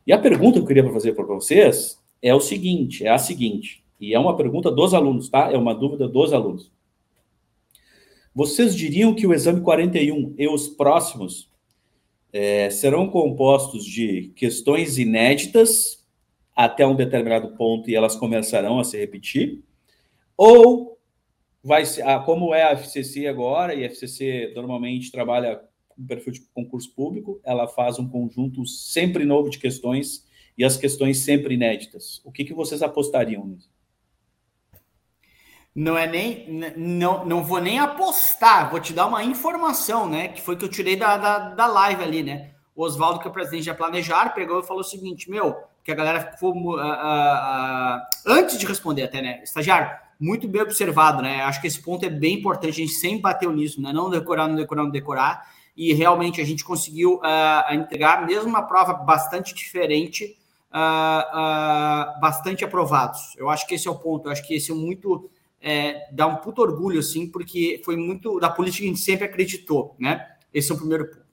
E 0.06 0.12
a 0.12 0.18
pergunta 0.18 0.59
que 0.59 0.64
eu 0.64 0.66
queria 0.66 0.92
fazer 0.92 1.12
para 1.14 1.24
vocês 1.24 1.98
é 2.22 2.34
o 2.34 2.40
seguinte, 2.40 3.04
é 3.04 3.11
a 3.11 3.18
seguinte, 3.18 3.84
e 4.00 4.14
é 4.14 4.18
uma 4.18 4.36
pergunta 4.36 4.70
dos 4.70 4.94
alunos, 4.94 5.28
tá? 5.28 5.50
É 5.52 5.56
uma 5.56 5.74
dúvida 5.74 6.09
dos 6.09 6.32
alunos. 6.32 6.70
Vocês 8.34 8.74
diriam 8.74 9.14
que 9.14 9.26
o 9.26 9.34
exame 9.34 9.61
41 9.61 10.34
e 10.38 10.46
os 10.48 10.68
próximos 10.68 11.50
é, 12.32 12.70
serão 12.70 13.09
compostos 13.09 13.84
de 13.84 14.32
questões 14.36 14.98
inéditas 14.98 16.06
até 16.54 16.86
um 16.86 16.94
determinado 16.94 17.56
ponto 17.56 17.90
e 17.90 17.96
elas 17.96 18.14
começarão 18.14 18.78
a 18.78 18.84
se 18.84 18.96
repetir? 18.96 19.62
Ou 20.36 20.97
vai 21.68 21.84
ser, 21.84 22.00
ah, 22.08 22.18
como 22.18 22.54
é 22.54 22.62
a 22.62 22.72
FCC 22.72 23.26
agora, 23.26 23.74
e 23.74 23.84
a 23.84 23.90
FCC 23.90 24.52
normalmente 24.56 25.12
trabalha 25.12 25.60
com 25.86 26.06
perfil 26.06 26.32
de 26.32 26.40
concurso 26.54 26.90
público, 26.94 27.38
ela 27.44 27.68
faz 27.68 27.98
um 27.98 28.08
conjunto 28.08 28.64
sempre 28.64 29.26
novo 29.26 29.50
de 29.50 29.58
questões 29.58 30.26
e 30.56 30.64
as 30.64 30.78
questões 30.78 31.18
sempre 31.18 31.54
inéditas. 31.54 32.22
O 32.24 32.32
que, 32.32 32.42
que 32.42 32.54
vocês 32.54 32.82
apostariam 32.82 33.46
nisso? 33.46 33.70
Não 35.74 35.96
é 35.96 36.06
nem. 36.06 36.48
Não, 36.74 37.26
não 37.26 37.44
vou 37.44 37.60
nem 37.60 37.78
apostar, 37.78 38.70
vou 38.70 38.80
te 38.80 38.94
dar 38.94 39.06
uma 39.06 39.22
informação, 39.22 40.08
né? 40.08 40.28
Que 40.28 40.40
foi 40.40 40.56
que 40.56 40.64
eu 40.64 40.70
tirei 40.70 40.96
da, 40.96 41.18
da, 41.18 41.38
da 41.50 41.66
live 41.66 42.02
ali, 42.02 42.22
né? 42.22 42.52
O 42.74 42.82
Oswaldo, 42.82 43.20
que 43.20 43.28
é 43.28 43.30
o 43.30 43.32
presidente 43.32 43.66
da 43.66 43.74
Planejar, 43.74 44.34
pegou 44.34 44.58
e 44.58 44.66
falou 44.66 44.80
o 44.80 44.84
seguinte: 44.84 45.30
meu, 45.30 45.54
que 45.84 45.92
a 45.92 45.94
galera 45.94 46.32
ficou. 46.32 46.52
Uh, 46.56 46.76
uh, 46.76 46.80
uh, 46.80 48.00
antes 48.26 48.58
de 48.58 48.66
responder, 48.66 49.02
até, 49.02 49.20
né? 49.20 49.42
Estagiário, 49.44 50.07
muito 50.18 50.48
bem 50.48 50.62
observado, 50.62 51.22
né? 51.22 51.42
Acho 51.42 51.60
que 51.60 51.66
esse 51.66 51.80
ponto 51.80 52.04
é 52.04 52.10
bem 52.10 52.38
importante, 52.38 52.70
a 52.70 52.86
gente 52.86 52.92
sempre 52.92 53.20
bateu 53.20 53.52
nisso, 53.52 53.80
né? 53.80 53.92
Não 53.92 54.10
decorar, 54.10 54.48
não 54.48 54.56
decorar, 54.56 54.82
não 54.82 54.90
decorar. 54.90 55.46
E 55.76 55.92
realmente 55.92 56.40
a 56.40 56.44
gente 56.44 56.64
conseguiu 56.64 57.20
entregar, 57.70 58.26
mesmo 58.26 58.48
uma 58.48 58.62
prova 58.62 58.94
bastante 58.94 59.54
diferente, 59.54 60.36
bastante 62.20 62.64
aprovados. 62.64 63.36
Eu 63.36 63.48
acho 63.48 63.66
que 63.66 63.76
esse 63.76 63.86
é 63.86 63.90
o 63.90 63.94
ponto, 63.94 64.26
eu 64.26 64.32
acho 64.32 64.44
que 64.46 64.54
esse 64.54 64.72
é 64.72 64.74
muito 64.74 65.30
é, 65.60 66.08
dá 66.12 66.26
um 66.26 66.36
puto 66.36 66.62
orgulho, 66.62 66.98
assim, 67.00 67.28
porque 67.28 67.80
foi 67.84 67.96
muito 67.96 68.40
da 68.40 68.48
política 68.50 68.82
que 68.82 68.88
a 68.88 68.92
gente 68.92 69.00
sempre 69.00 69.24
acreditou, 69.24 69.94
né? 69.98 70.26
Esse 70.52 70.72
é 70.72 70.74
o 70.74 70.78
primeiro 70.78 71.06
ponto. 71.06 71.28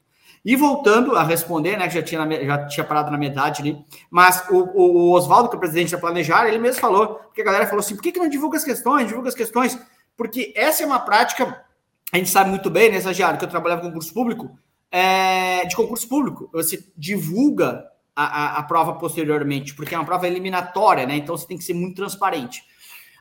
E 0.46 0.56
voltando 0.56 1.16
a 1.16 1.24
responder, 1.24 1.76
né, 1.76 1.88
que 1.88 1.96
já 1.96 2.04
tinha, 2.04 2.46
já 2.46 2.68
tinha 2.68 2.84
parado 2.84 3.10
na 3.10 3.18
metade 3.18 3.64
ali, 3.64 3.84
mas 4.12 4.48
o, 4.50 4.58
o, 4.58 4.98
o 4.98 5.12
Oswaldo, 5.14 5.50
que 5.50 5.56
é 5.56 5.58
o 5.58 5.60
presidente 5.60 5.92
da 5.92 5.98
Planejar, 5.98 6.48
ele 6.48 6.60
mesmo 6.60 6.80
falou, 6.80 7.16
porque 7.16 7.42
a 7.42 7.46
galera 7.46 7.66
falou 7.66 7.80
assim, 7.80 7.96
por 7.96 8.04
que, 8.04 8.12
que 8.12 8.20
não 8.20 8.30
divulga 8.30 8.58
as 8.58 8.64
questões, 8.64 9.08
divulga 9.08 9.30
as 9.30 9.36
questões? 9.36 9.78
Porque 10.16 10.54
essa 10.56 10.84
é 10.84 10.86
uma 10.86 11.00
prática, 11.00 11.66
a 12.14 12.18
gente 12.18 12.30
sabe 12.30 12.52
muito 12.52 12.70
bem, 12.70 12.92
né, 12.92 12.98
estagiário, 12.98 13.40
que 13.40 13.46
eu 13.46 13.50
trabalhava 13.50 13.82
com 13.82 13.88
concurso 13.88 14.14
público, 14.14 14.52
é, 14.92 15.66
de 15.66 15.76
concurso 15.76 16.08
público, 16.08 16.48
você 16.54 16.86
divulga 16.96 17.84
a, 18.16 18.24
a, 18.26 18.60
a 18.60 18.64
prova 18.64 18.94
posteriormente, 18.94 19.74
porque 19.74 19.96
é 19.96 19.98
uma 19.98 20.06
prova 20.06 20.28
eliminatória, 20.28 21.08
né, 21.08 21.16
então 21.16 21.36
você 21.36 21.48
tem 21.48 21.58
que 21.58 21.64
ser 21.64 21.74
muito 21.74 21.96
transparente. 21.96 22.64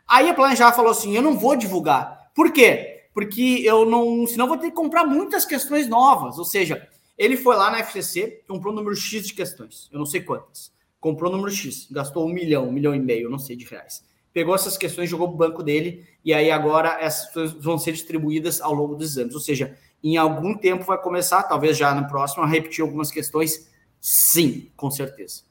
Aí 0.07 0.29
a 0.29 0.35
Planejar 0.35 0.73
falou 0.73 0.91
assim: 0.91 1.17
eu 1.17 1.23
não 1.23 1.39
vou 1.39 1.57
divulgar. 1.57 2.31
Por 2.35 2.53
quê? 2.53 3.07
Porque 3.13 3.63
eu 3.65 3.85
não. 3.85 4.27
Senão 4.27 4.49
vou 4.49 4.57
ter 4.57 4.71
que 4.71 4.77
comprar 4.77 5.05
muitas 5.05 5.45
questões 5.45 5.89
novas. 5.89 6.39
Ou 6.39 6.45
seja, 6.45 6.87
ele 7.17 7.37
foi 7.37 7.57
lá 7.57 7.71
na 7.71 7.79
FCC, 7.79 8.43
comprou 8.49 8.73
um 8.73 8.77
número 8.77 8.97
X 8.97 9.27
de 9.27 9.35
questões. 9.35 9.89
Eu 9.93 9.99
não 9.99 10.07
sei 10.07 10.21
quantas. 10.21 10.73
Comprou 11.01 11.31
o 11.31 11.37
número 11.37 11.55
X, 11.55 11.89
gastou 11.91 12.27
um 12.27 12.33
milhão, 12.33 12.69
um 12.69 12.73
milhão 12.73 12.95
e 12.95 13.01
meio, 13.01 13.31
não 13.31 13.39
sei 13.39 13.57
de 13.57 13.65
reais. 13.65 14.05
Pegou 14.33 14.55
essas 14.55 14.77
questões, 14.77 15.09
jogou 15.09 15.29
pro 15.29 15.37
banco 15.37 15.63
dele, 15.63 16.05
e 16.25 16.33
aí 16.33 16.51
agora 16.51 16.99
essas 17.01 17.53
vão 17.53 17.79
ser 17.79 17.93
distribuídas 17.93 18.61
ao 18.61 18.75
longo 18.75 18.97
dos 18.97 19.13
exames. 19.13 19.35
Ou 19.35 19.41
seja, 19.41 19.77
em 20.03 20.17
algum 20.17 20.57
tempo 20.57 20.85
vai 20.85 21.01
começar, 21.01 21.43
talvez 21.45 21.77
já 21.77 21.95
no 21.95 22.09
próximo, 22.09 22.43
a 22.43 22.47
repetir 22.47 22.83
algumas 22.83 23.11
questões. 23.11 23.71
Sim, 24.01 24.71
com 24.77 24.91
certeza 24.91 25.45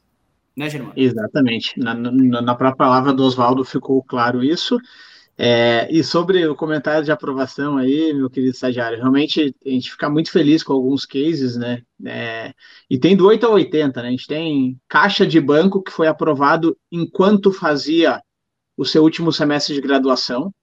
né, 0.56 0.70
Germano? 0.70 0.94
Exatamente. 0.96 1.78
Na, 1.78 1.94
na, 1.94 2.10
na 2.42 2.54
própria 2.54 2.76
palavra 2.76 3.12
do 3.12 3.24
Oswaldo 3.24 3.64
ficou 3.64 4.02
claro 4.02 4.42
isso. 4.42 4.78
É, 5.36 5.88
e 5.90 6.04
sobre 6.04 6.46
o 6.46 6.54
comentário 6.54 7.04
de 7.04 7.10
aprovação 7.10 7.76
aí, 7.76 8.12
meu 8.14 8.30
querido 8.30 8.52
estagiário, 8.52 8.98
realmente 8.98 9.54
a 9.64 9.68
gente 9.68 9.90
fica 9.90 10.08
muito 10.08 10.30
feliz 10.30 10.62
com 10.62 10.72
alguns 10.72 11.04
cases, 11.04 11.56
né? 11.56 11.82
É, 12.06 12.54
e 12.88 12.98
tem 12.98 13.16
do 13.16 13.26
8 13.26 13.44
a 13.44 13.50
80, 13.50 14.02
né? 14.02 14.08
A 14.08 14.10
gente 14.12 14.28
tem 14.28 14.80
caixa 14.88 15.26
de 15.26 15.40
banco 15.40 15.82
que 15.82 15.90
foi 15.90 16.06
aprovado 16.06 16.76
enquanto 16.90 17.52
fazia 17.52 18.22
o 18.76 18.84
seu 18.84 19.02
último 19.02 19.32
semestre 19.32 19.74
de 19.74 19.80
graduação, 19.80 20.54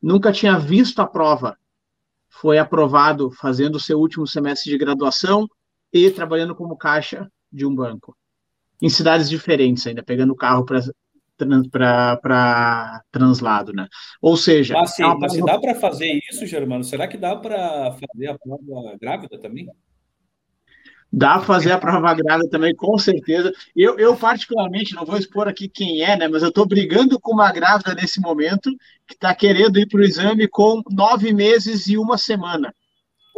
nunca 0.00 0.30
tinha 0.30 0.58
visto 0.58 1.00
a 1.00 1.06
prova, 1.06 1.56
foi 2.28 2.58
aprovado 2.58 3.30
fazendo 3.30 3.76
o 3.76 3.80
seu 3.80 3.98
último 3.98 4.26
semestre 4.26 4.70
de 4.70 4.78
graduação 4.78 5.48
e 5.92 6.10
trabalhando 6.10 6.54
como 6.54 6.76
caixa 6.76 7.30
de 7.50 7.64
um 7.66 7.74
banco 7.74 8.14
em 8.80 8.88
cidades 8.88 9.28
diferentes 9.28 9.86
ainda, 9.86 10.02
pegando 10.02 10.32
o 10.32 10.36
carro 10.36 10.64
para 10.64 10.80
translado, 13.10 13.72
né? 13.72 13.86
Ou 14.20 14.36
seja... 14.36 14.78
Ah, 14.78 14.86
sim, 14.86 15.04
é 15.04 15.14
mas 15.14 15.32
se 15.32 15.44
dá 15.44 15.58
para 15.58 15.74
fazer 15.74 16.18
isso, 16.30 16.46
Germano, 16.46 16.84
será 16.84 17.06
que 17.06 17.16
dá 17.16 17.36
para 17.36 17.92
fazer 17.92 18.28
a 18.28 18.38
prova 18.38 18.96
grávida 19.00 19.38
também? 19.38 19.68
Dá 21.10 21.36
para 21.36 21.46
fazer 21.46 21.72
a 21.72 21.78
prova 21.78 22.14
grávida 22.14 22.50
também, 22.50 22.74
com 22.74 22.98
certeza. 22.98 23.50
Eu, 23.74 23.98
eu, 23.98 24.14
particularmente, 24.14 24.94
não 24.94 25.06
vou 25.06 25.16
expor 25.16 25.48
aqui 25.48 25.66
quem 25.66 26.02
é, 26.02 26.16
né? 26.16 26.28
Mas 26.28 26.42
eu 26.42 26.50
estou 26.50 26.66
brigando 26.66 27.18
com 27.18 27.32
uma 27.32 27.50
grávida 27.50 27.94
nesse 27.94 28.20
momento 28.20 28.70
que 29.06 29.14
está 29.14 29.34
querendo 29.34 29.78
ir 29.78 29.88
para 29.88 30.00
o 30.00 30.04
exame 30.04 30.46
com 30.46 30.82
nove 30.90 31.32
meses 31.32 31.86
e 31.86 31.96
uma 31.96 32.18
semana. 32.18 32.74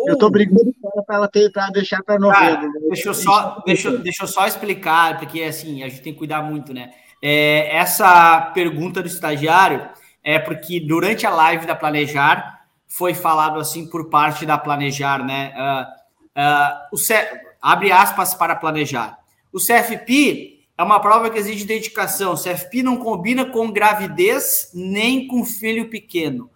Eu 0.06 0.14
estou 0.14 0.30
brigando 0.30 0.74
para 1.06 1.16
ela 1.16 1.28
tentar 1.28 1.70
deixar 1.70 2.02
para 2.02 2.18
novembro. 2.18 2.72
Né? 2.72 2.80
Deixa 2.88 3.08
eu 3.08 3.14
só, 3.14 3.62
deixa, 3.64 3.96
deixa 3.98 4.24
eu 4.24 4.28
só 4.28 4.46
explicar, 4.46 5.18
porque 5.18 5.42
assim, 5.42 5.82
a 5.82 5.88
gente 5.88 6.02
tem 6.02 6.12
que 6.12 6.18
cuidar 6.18 6.42
muito, 6.42 6.72
né? 6.72 6.92
É, 7.22 7.76
essa 7.76 8.40
pergunta 8.54 9.02
do 9.02 9.08
estagiário 9.08 9.88
é 10.22 10.38
porque 10.38 10.80
durante 10.80 11.26
a 11.26 11.30
live 11.30 11.66
da 11.66 11.74
Planejar 11.74 12.60
foi 12.86 13.14
falado 13.14 13.60
assim 13.60 13.88
por 13.88 14.08
parte 14.08 14.44
da 14.44 14.58
Planejar, 14.58 15.24
né? 15.24 15.52
Uh, 15.56 16.40
uh, 16.40 16.96
o. 16.96 17.40
Abre 17.62 17.92
aspas 17.92 18.34
para 18.34 18.56
planejar. 18.56 19.18
O 19.52 19.58
CFP 19.58 20.60
é 20.78 20.82
uma 20.82 20.98
prova 20.98 21.28
que 21.28 21.38
exige 21.38 21.66
dedicação. 21.66 22.32
O 22.32 22.42
CFP 22.42 22.82
não 22.82 22.96
combina 22.96 23.44
com 23.44 23.70
gravidez 23.70 24.70
nem 24.72 25.26
com 25.26 25.44
filho 25.44 25.90
pequeno. 25.90 26.50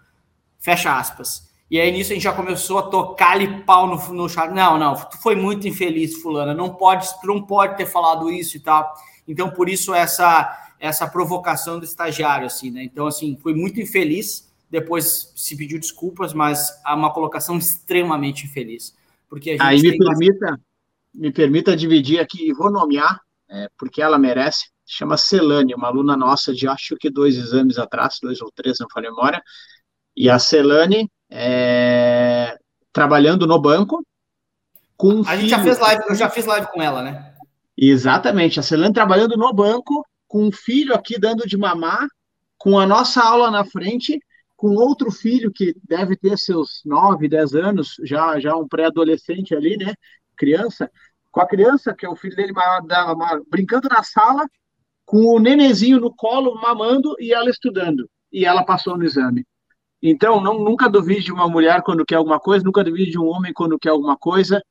Fecha 0.59 0.97
aspas. 0.97 1.53
E 1.71 1.79
aí 1.79 1.93
nisso 1.93 2.13
a 2.13 2.15
gente 2.15 2.25
já 2.25 2.33
começou 2.33 2.79
a 2.79 2.83
tocar-lhe 2.85 3.63
pau 3.65 3.87
no, 3.87 3.97
no. 4.15 4.27
Não, 4.55 4.79
não, 4.79 4.95
tu 4.95 5.19
foi 5.19 5.35
muito 5.35 5.69
infeliz, 5.69 6.23
fulana. 6.23 6.55
Não 6.55 6.71
pode, 6.75 7.07
tu 7.21 7.27
não 7.27 7.43
pode 7.43 7.77
ter 7.77 7.85
falado 7.85 8.31
isso 8.31 8.57
e 8.57 8.61
tal. 8.61 8.95
Então, 9.27 9.51
por 9.51 9.69
isso 9.69 9.95
essa 9.95 10.61
essa 10.79 11.09
provocação 11.09 11.79
do 11.79 11.85
estagiário, 11.85 12.47
assim, 12.47 12.71
né? 12.71 12.83
Então, 12.85 13.07
assim, 13.07 13.39
foi 13.43 13.55
muito 13.55 13.81
infeliz. 13.81 14.53
Depois 14.71 15.33
se 15.35 15.57
pediu 15.57 15.79
desculpas, 15.79 16.35
mas 16.35 16.69
há 16.85 16.95
uma 16.95 17.13
colocação 17.13 17.57
extremamente 17.59 18.45
infeliz. 18.45 18.95
Porque 19.29 19.57
a 19.59 19.69
aí 19.69 19.81
me 19.81 19.97
permita, 19.97 20.61
me 21.15 21.33
permita 21.33 21.77
dividir 21.77 22.21
aqui, 22.21 22.53
vou 22.53 22.71
nomear, 22.71 23.21
é, 23.49 23.69
porque 23.79 24.03
ela 24.03 24.19
merece. 24.19 24.69
Chama 24.87 25.17
Celane, 25.17 25.75
uma 25.75 25.89
aluna 25.89 26.17
nossa 26.17 26.53
de 26.53 26.69
acho 26.69 26.97
que 26.97 27.09
dois 27.09 27.37
exames 27.37 27.79
atrás, 27.79 28.19
dois 28.21 28.43
ou 28.43 28.51
três, 28.55 28.79
não 28.79 28.87
falei 28.93 29.09
memória. 29.09 29.43
E 30.15 30.29
a 30.29 30.39
Celane 30.39 31.11
é, 31.31 32.57
trabalhando 32.93 33.47
no 33.47 33.59
banco. 33.59 34.05
Com 34.97 35.23
a 35.27 35.37
gente 35.37 35.49
já 35.49 35.63
fez 35.63 35.79
live, 35.79 36.03
eu 36.09 36.15
já 36.15 36.29
fiz 36.29 36.45
live 36.45 36.67
com 36.69 36.83
ela, 36.83 37.03
né? 37.03 37.34
Exatamente, 37.77 38.61
a 38.61 38.63
Celane 38.63 38.95
trabalhando 38.95 39.37
no 39.37 39.53
banco, 39.53 40.07
com 40.27 40.47
um 40.47 40.53
filho 40.53 40.95
aqui 40.95 41.19
dando 41.19 41.47
de 41.47 41.57
mamar, 41.57 42.07
com 42.57 42.79
a 42.79 42.87
nossa 42.87 43.23
aula 43.23 43.51
na 43.51 43.65
frente, 43.65 44.19
com 44.57 44.69
outro 44.77 45.11
filho 45.11 45.53
que 45.53 45.75
deve 45.87 46.17
ter 46.17 46.39
seus 46.39 46.81
9, 46.85 47.29
10 47.29 47.55
anos, 47.55 47.97
já, 48.03 48.39
já 48.39 48.57
um 48.57 48.67
pré-adolescente 48.67 49.55
ali, 49.55 49.77
né? 49.77 49.95
Criança, 50.37 50.91
com 51.31 51.41
a 51.41 51.47
criança, 51.47 51.95
que 51.95 52.07
é 52.07 52.09
o 52.09 52.17
filho 52.17 52.37
dele 52.37 52.53
brincando 53.49 53.89
na 53.89 54.03
sala, 54.03 54.49
com 55.05 55.19
o 55.35 55.39
nenezinho 55.39 56.01
no 56.01 56.15
colo, 56.15 56.55
mamando, 56.61 57.15
e 57.19 57.33
ela 57.33 57.51
estudando. 57.51 58.09
E 58.33 58.45
ela 58.45 58.65
passou 58.65 58.97
no 58.97 59.05
exame. 59.05 59.45
Então, 60.03 60.41
não, 60.41 60.59
nunca 60.59 60.89
duvide 60.89 61.25
de 61.25 61.33
uma 61.33 61.49
mulher 61.49 61.83
quando 61.83 62.05
quer 62.05 62.17
alguma 62.17 62.39
coisa, 62.39 62.65
nunca 62.65 62.85
duvide 62.85 63.11
de 63.11 63.19
um 63.19 63.27
homem 63.27 63.53
quando 63.53 63.79
quer 63.79 63.91
alguma 63.91 64.17
coisa, 64.17 64.63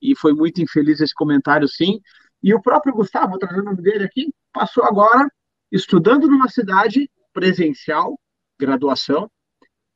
e 0.00 0.16
foi 0.16 0.32
muito 0.32 0.62
infeliz 0.62 1.00
esse 1.00 1.14
comentário, 1.14 1.68
sim. 1.68 2.00
E 2.42 2.52
o 2.54 2.60
próprio 2.60 2.94
Gustavo, 2.94 3.38
trazer 3.38 3.60
o 3.60 3.64
nome 3.64 3.82
dele 3.82 4.04
aqui, 4.04 4.32
passou 4.52 4.84
agora 4.84 5.30
estudando 5.70 6.28
numa 6.28 6.48
cidade 6.48 7.10
presencial, 7.32 8.18
graduação, 8.58 9.30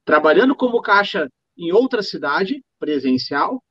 trabalhando 0.04 0.54
como 0.54 0.80
caixa 0.80 1.28
em 1.56 1.72
outra 1.72 2.02
cidade, 2.02 2.64
presencial, 2.78 3.62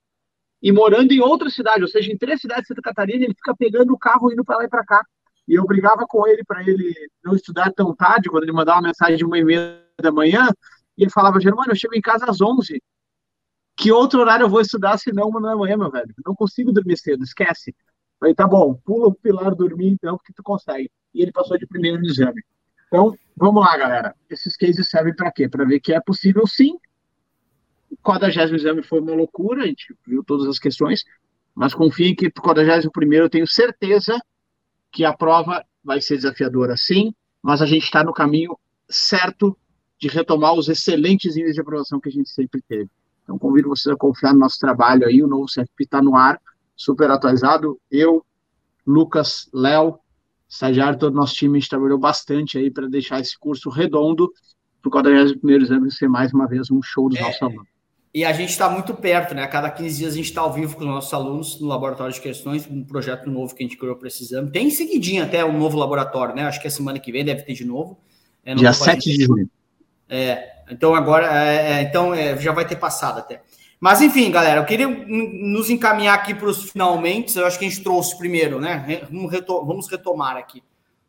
e 0.61 0.71
morando 0.71 1.11
em 1.11 1.19
outra 1.19 1.49
cidade, 1.49 1.81
ou 1.81 1.87
seja, 1.87 2.11
em 2.11 2.17
três 2.17 2.41
cidades 2.41 2.63
de 2.63 2.67
Santa 2.69 2.81
Catarina, 2.81 3.23
ele 3.23 3.33
fica 3.33 3.55
pegando 3.55 3.93
o 3.93 3.97
carro 3.97 4.31
indo 4.31 4.43
para 4.43 4.57
lá 4.57 4.63
e 4.65 4.69
para 4.69 4.83
cá. 4.83 5.05
E 5.47 5.53
eu 5.53 5.65
brigava 5.65 6.05
com 6.07 6.27
ele 6.27 6.43
para 6.43 6.61
ele 6.61 6.93
não 7.23 7.35
estudar 7.35 7.71
tão 7.71 7.95
tarde, 7.95 8.29
quando 8.29 8.43
ele 8.43 8.51
mandava 8.51 8.79
uma 8.79 8.87
mensagem 8.87 9.15
de 9.15 9.23
uma 9.23 9.37
e 9.37 9.43
meia 9.43 9.83
da 10.01 10.11
manhã, 10.11 10.49
e 10.97 11.03
ele 11.03 11.11
falava, 11.11 11.39
Germano, 11.39 11.71
eu 11.71 11.75
chego 11.75 11.95
em 11.95 12.01
casa 12.01 12.25
às 12.27 12.41
11. 12.41 12.81
Que 13.77 13.91
outro 13.91 14.21
horário 14.21 14.45
eu 14.45 14.49
vou 14.49 14.61
estudar 14.61 14.97
se 14.97 15.11
não 15.11 15.29
uma 15.29 15.41
da 15.41 15.55
manhã, 15.55 15.77
meu 15.77 15.91
velho? 15.91 16.13
Não 16.25 16.33
consigo 16.33 16.71
dormir 16.71 16.97
cedo, 16.97 17.23
esquece. 17.23 17.75
Falei, 18.19 18.33
tá 18.33 18.47
bom, 18.47 18.73
pula 18.85 19.07
o 19.07 19.13
pilar 19.13 19.53
dormir 19.53 19.89
então, 19.89 20.17
porque 20.17 20.33
tu 20.33 20.43
consegue. 20.43 20.89
E 21.13 21.21
ele 21.21 21.31
passou 21.31 21.57
de 21.57 21.67
primeiro 21.67 21.99
no 21.99 22.05
exame. 22.05 22.41
Então, 22.87 23.17
vamos 23.35 23.63
lá, 23.63 23.77
galera. 23.77 24.15
Esses 24.29 24.55
cases 24.55 24.89
servem 24.89 25.15
para 25.15 25.31
quê? 25.31 25.49
Para 25.49 25.65
ver 25.65 25.79
que 25.79 25.93
é 25.93 25.99
possível 25.99 26.47
sim. 26.47 26.77
O 27.89 27.97
40 27.97 28.55
exame 28.55 28.83
foi 28.83 28.99
uma 28.99 29.13
loucura, 29.13 29.63
a 29.63 29.67
gente 29.67 29.95
viu 30.05 30.23
todas 30.23 30.47
as 30.47 30.59
questões, 30.59 31.03
mas 31.53 31.73
confie 31.73 32.15
que 32.15 32.27
o 32.27 32.31
41 32.41 33.13
eu 33.13 33.29
tenho 33.29 33.47
certeza 33.47 34.19
que 34.91 35.05
a 35.05 35.13
prova 35.13 35.63
vai 35.83 36.01
ser 36.01 36.17
desafiadora 36.17 36.75
sim, 36.77 37.13
mas 37.41 37.61
a 37.61 37.65
gente 37.65 37.83
está 37.83 38.03
no 38.03 38.13
caminho 38.13 38.57
certo 38.89 39.57
de 39.99 40.07
retomar 40.07 40.53
os 40.53 40.67
excelentes 40.67 41.35
níveis 41.35 41.55
de 41.55 41.61
aprovação 41.61 41.99
que 41.99 42.09
a 42.09 42.11
gente 42.11 42.29
sempre 42.29 42.61
teve. 42.67 42.89
Então, 43.23 43.39
convido 43.39 43.69
vocês 43.69 43.93
a 43.93 43.97
confiar 43.97 44.33
no 44.33 44.39
nosso 44.39 44.59
trabalho 44.59 45.05
aí, 45.05 45.23
o 45.23 45.27
novo 45.27 45.45
CFP 45.45 45.83
está 45.83 46.01
no 46.01 46.15
ar, 46.15 46.39
super 46.75 47.09
atualizado. 47.09 47.79
Eu, 47.89 48.25
Lucas, 48.85 49.49
Léo, 49.53 49.99
estagiário, 50.47 50.99
todo 50.99 51.13
o 51.13 51.17
nosso 51.17 51.35
time, 51.35 51.57
a 51.57 51.59
gente 51.59 51.69
trabalhou 51.69 51.97
bastante 51.97 52.57
aí 52.57 52.69
para 52.69 52.87
deixar 52.87 53.19
esse 53.19 53.37
curso 53.37 53.69
redondo, 53.69 54.31
para 54.81 54.89
o 54.89 54.91
41 54.91 55.49
exame 55.61 55.91
ser 55.91 56.07
mais 56.07 56.33
uma 56.33 56.47
vez 56.47 56.69
um 56.69 56.81
show 56.81 57.09
dos 57.09 57.17
é, 57.17 57.21
nossos 57.21 57.41
alunos. 57.41 57.67
E 58.13 58.23
a 58.23 58.31
gente 58.31 58.49
está 58.49 58.69
muito 58.69 58.93
perto, 58.93 59.35
né? 59.35 59.43
A 59.43 59.47
cada 59.47 59.69
15 59.69 59.97
dias 59.97 60.13
a 60.13 60.15
gente 60.15 60.27
está 60.27 60.39
ao 60.39 60.53
vivo 60.53 60.75
com 60.75 60.81
os 60.81 60.87
nossos 60.87 61.13
alunos 61.13 61.59
no 61.59 61.67
laboratório 61.67 62.13
de 62.13 62.21
questões, 62.21 62.65
um 62.65 62.83
projeto 62.83 63.29
novo 63.29 63.53
que 63.53 63.61
a 63.61 63.67
gente 63.67 63.77
criou 63.77 63.95
para 63.95 64.07
esse 64.07 64.23
exame. 64.23 64.51
Tem 64.51 64.69
seguidinho 64.69 65.23
até 65.23 65.43
um 65.43 65.57
novo 65.57 65.77
laboratório, 65.77 66.33
né? 66.33 66.43
Acho 66.43 66.61
que 66.61 66.67
a 66.67 66.71
semana 66.71 66.97
que 66.97 67.11
vem 67.11 67.25
deve 67.25 67.41
ter 67.41 67.53
de 67.53 67.65
novo. 67.65 67.99
É, 68.45 68.55
Dia 68.55 68.71
7 68.71 69.17
de 69.17 69.25
junho. 69.25 69.49
É, 70.07 70.61
então 70.69 70.95
agora, 70.95 71.27
é, 71.45 71.73
é, 71.73 71.81
então 71.81 72.13
é, 72.13 72.37
já 72.37 72.53
vai 72.53 72.65
ter 72.65 72.77
passado 72.77 73.19
até. 73.19 73.41
Mas 73.85 74.01
enfim, 74.01 74.31
galera, 74.31 74.61
eu 74.61 74.65
queria 74.65 74.87
nos 74.87 75.69
encaminhar 75.69 76.15
aqui 76.15 76.33
para 76.33 76.47
os 76.47 76.71
finalmente. 76.71 77.37
Eu 77.37 77.45
acho 77.45 77.59
que 77.59 77.65
a 77.65 77.69
gente 77.69 77.83
trouxe 77.83 78.17
primeiro, 78.17 78.59
né? 78.59 79.07
Vamos 79.11 79.87
retomar 79.87 80.37
aqui. 80.37 80.63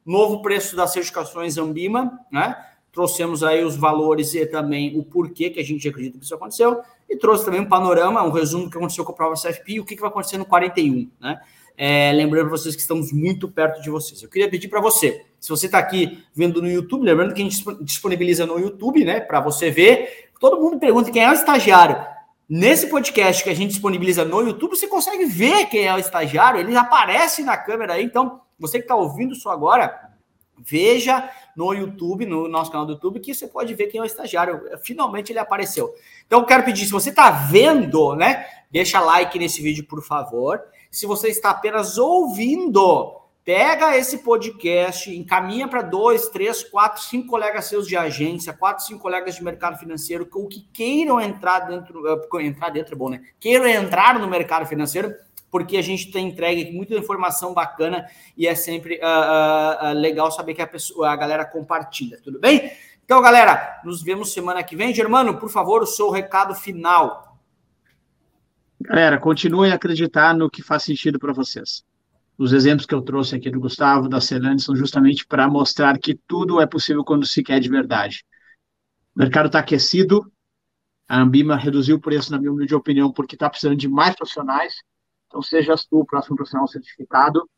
Novo 0.04 0.42
preço 0.42 0.76
das 0.76 0.92
certificações 0.92 1.56
Ambima, 1.56 2.20
né? 2.30 2.54
Trouxemos 2.92 3.42
aí 3.42 3.64
os 3.64 3.76
valores 3.76 4.34
e 4.34 4.44
também 4.44 4.94
o 4.94 5.02
porquê 5.02 5.48
que 5.48 5.58
a 5.58 5.64
gente 5.64 5.88
acredita 5.88 6.18
que 6.18 6.24
isso 6.26 6.34
aconteceu 6.34 6.82
e 7.08 7.16
trouxe 7.16 7.46
também 7.46 7.62
um 7.62 7.64
panorama, 7.64 8.22
um 8.22 8.30
resumo 8.30 8.64
do 8.64 8.70
que 8.70 8.76
aconteceu 8.76 9.06
com 9.06 9.12
a 9.12 9.14
prova 9.14 9.36
CFP 9.36 9.72
e 9.72 9.80
o 9.80 9.84
que, 9.86 9.96
vai 9.96 10.10
acontecer 10.10 10.36
no 10.36 10.44
41, 10.44 11.10
né? 11.18 11.40
É, 11.78 12.12
lembrando 12.12 12.50
vocês 12.50 12.74
que 12.74 12.82
estamos 12.82 13.10
muito 13.10 13.48
perto 13.50 13.80
de 13.80 13.88
vocês. 13.88 14.22
Eu 14.22 14.28
queria 14.28 14.50
pedir 14.50 14.68
para 14.68 14.82
você, 14.82 15.24
se 15.40 15.48
você 15.48 15.64
está 15.64 15.78
aqui 15.78 16.22
vendo 16.34 16.60
no 16.60 16.68
YouTube, 16.68 17.06
lembrando 17.06 17.32
que 17.32 17.40
a 17.40 17.44
gente 17.44 17.64
disponibiliza 17.80 18.44
no 18.44 18.58
YouTube, 18.58 19.02
né, 19.02 19.20
para 19.20 19.40
você 19.40 19.70
ver. 19.70 20.28
Todo 20.38 20.60
mundo 20.60 20.78
pergunta 20.78 21.10
quem 21.10 21.24
é 21.24 21.30
o 21.30 21.32
estagiário. 21.32 22.15
Nesse 22.49 22.86
podcast 22.86 23.42
que 23.42 23.51
a 23.51 23.55
gente 23.55 23.70
disponibiliza 23.70 24.24
no 24.24 24.40
YouTube, 24.40 24.76
você 24.76 24.86
consegue 24.86 25.24
ver 25.24 25.66
quem 25.66 25.84
é 25.84 25.92
o 25.92 25.99
estagiário, 25.99 26.61
ele 26.61 26.76
aparece 26.76 27.42
na 27.42 27.57
câmera 27.57 27.94
aí. 27.94 28.05
Então, 28.05 28.40
você 28.57 28.78
que 28.78 28.84
está 28.84 28.94
ouvindo 28.94 29.32
isso 29.34 29.51
agora, 29.51 30.12
veja 30.57 31.28
no 31.57 31.72
YouTube, 31.74 32.24
no 32.24 32.47
nosso 32.47 32.70
canal 32.70 32.86
do 32.86 32.92
YouTube, 32.92 33.18
que 33.18 33.34
você 33.34 33.49
pode 33.49 33.74
ver 33.74 33.88
quem 33.88 33.99
é 33.99 34.03
o 34.03 34.07
estagiário. 34.07 34.62
Finalmente 34.80 35.32
ele 35.32 35.40
apareceu. 35.40 35.92
Então, 36.24 36.44
quero 36.44 36.64
pedir, 36.64 36.86
se 36.86 36.92
você 36.92 37.11
está 37.11 37.30
vendo, 37.30 38.14
né? 38.14 38.47
Deixa 38.70 39.01
like 39.01 39.36
nesse 39.40 39.61
vídeo, 39.61 39.84
por 39.84 40.01
favor. 40.01 40.62
Se 40.88 41.05
você 41.05 41.28
está 41.28 41.51
apenas 41.51 41.99
ouvindo, 41.99 43.22
pega 43.47 43.97
esse 43.97 44.24
podcast, 44.24 45.09
encaminha 45.09 45.68
para 45.68 45.80
dois, 45.80 46.28
três, 46.30 46.64
quatro, 46.64 47.01
cinco 47.01 47.28
colegas 47.28 47.66
seus 47.66 47.86
de 47.86 47.97
agência, 47.97 48.53
quatro, 48.53 48.84
cinco 48.84 49.01
colegas 49.01 49.36
de 49.36 49.44
mercado 49.44 49.78
financeiro, 49.78 50.28
ou 50.34 50.49
que 50.49 50.68
queiram 50.72 51.20
entrar 51.20 51.61
dentro, 51.61 52.03
eh, 52.09 52.42
entrar 52.42 52.70
dentro 52.70 52.94
é 52.94 52.99
bom, 52.99 53.09
né? 53.09 53.22
Queiram 53.38 53.64
entrar 53.68 54.18
no 54.18 54.26
mercado 54.26 54.66
financeiro 54.66 55.14
porque 55.49 55.76
a 55.76 55.82
gente 55.82 56.11
tem 56.11 56.26
entregue 56.26 56.72
muita 56.72 56.94
informação 56.94 57.55
bacana 57.55 58.05
e 58.36 58.49
é 58.49 58.55
sempre 58.57 58.97
uh, 58.97 59.86
uh, 59.86 59.92
legal 59.94 60.30
saber 60.32 60.53
que 60.55 60.61
a, 60.61 60.66
pessoa, 60.66 61.09
a 61.09 61.16
galera 61.16 61.44
compartilha, 61.44 62.18
tudo 62.20 62.40
bem? 62.40 62.72
Então, 63.05 63.22
galera, 63.22 63.80
nos 63.84 64.03
vemos 64.03 64.32
semana 64.32 64.64
que 64.64 64.74
vem. 64.74 64.92
Germano, 64.92 65.38
por 65.38 65.49
favor, 65.49 65.84
o 65.84 65.86
seu 65.86 66.11
recado 66.11 66.53
final. 66.53 67.38
Galera, 68.80 69.18
continuem 69.20 69.70
a 69.70 69.76
acreditar 69.76 70.34
no 70.34 70.51
que 70.51 70.64
faz 70.64 70.82
sentido 70.82 71.16
para 71.16 71.32
vocês. 71.32 71.84
Os 72.39 72.53
exemplos 72.53 72.87
que 72.87 72.95
eu 72.95 73.03
trouxe 73.03 73.34
aqui 73.34 73.51
do 73.51 73.61
Gustavo, 73.61 74.09
da 74.09 74.20
Celane, 74.20 74.61
são 74.61 74.76
justamente 74.76 75.26
para 75.26 75.49
mostrar 75.49 75.99
que 75.99 76.14
tudo 76.14 76.61
é 76.61 76.66
possível 76.66 77.05
quando 77.05 77.26
se 77.26 77.43
quer 77.43 77.61
de 77.61 77.68
verdade. 77.68 78.24
O 79.14 79.18
mercado 79.20 79.47
está 79.47 79.61
aquecido, 79.61 80.30
a 81.09 81.20
Ambima 81.20 81.57
reduziu 81.57 81.97
o 81.97 82.01
preço, 82.01 82.30
na 82.30 82.39
minha 82.39 82.53
humilde 82.53 82.74
opinião, 82.74 83.11
porque 83.12 83.37
está 83.37 83.49
precisando 83.49 83.76
de 83.76 83.89
mais 83.89 84.14
profissionais, 84.14 84.74
então, 85.26 85.43
sejas 85.43 85.84
tu 85.84 86.01
o 86.01 86.05
próximo 86.05 86.37
profissional 86.37 86.66
certificado, 86.66 87.49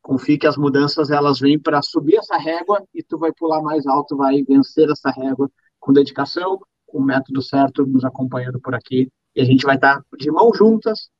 confie 0.00 0.38
que 0.38 0.46
as 0.46 0.56
mudanças 0.56 1.10
elas 1.10 1.38
vêm 1.38 1.58
para 1.58 1.82
subir 1.82 2.16
essa 2.16 2.36
régua 2.36 2.82
e 2.94 3.02
tu 3.02 3.18
vai 3.18 3.32
pular 3.32 3.60
mais 3.62 3.86
alto, 3.86 4.16
vai 4.16 4.42
vencer 4.42 4.88
essa 4.90 5.10
régua 5.10 5.50
com 5.78 5.92
dedicação, 5.92 6.58
com 6.86 6.98
o 6.98 7.04
método 7.04 7.42
certo, 7.42 7.86
nos 7.86 8.04
acompanhando 8.04 8.60
por 8.60 8.74
aqui. 8.74 9.10
E 9.34 9.40
a 9.40 9.44
gente 9.44 9.64
vai 9.64 9.76
estar 9.76 10.02
de 10.18 10.30
mãos 10.30 10.56
juntas 10.56 11.10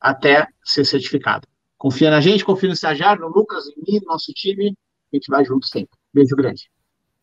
até 0.00 0.46
ser 0.64 0.84
certificado. 0.84 1.46
Confia 1.80 2.10
na 2.10 2.20
gente, 2.20 2.44
confia 2.44 2.68
no 2.68 2.74
estagiário, 2.74 3.22
no 3.22 3.28
Lucas, 3.28 3.64
em 3.68 3.92
mim, 3.92 4.00
no 4.00 4.12
nosso 4.12 4.30
time. 4.34 4.76
A 5.10 5.16
gente 5.16 5.30
vai 5.30 5.42
junto 5.46 5.66
sempre. 5.66 5.98
Beijo 6.12 6.36
grande. 6.36 6.70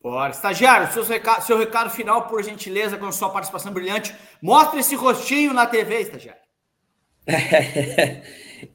Bora. 0.02 0.32
Estagiário, 0.32 0.92
seu 0.92 1.04
recado, 1.04 1.42
seu 1.42 1.56
recado 1.56 1.90
final, 1.90 2.26
por 2.26 2.42
gentileza, 2.42 2.98
com 2.98 3.06
a 3.06 3.12
sua 3.12 3.30
participação 3.30 3.72
brilhante. 3.72 4.12
Mostre 4.42 4.80
esse 4.80 4.96
rostinho 4.96 5.54
na 5.54 5.64
TV, 5.64 6.00
estagiário. 6.00 6.40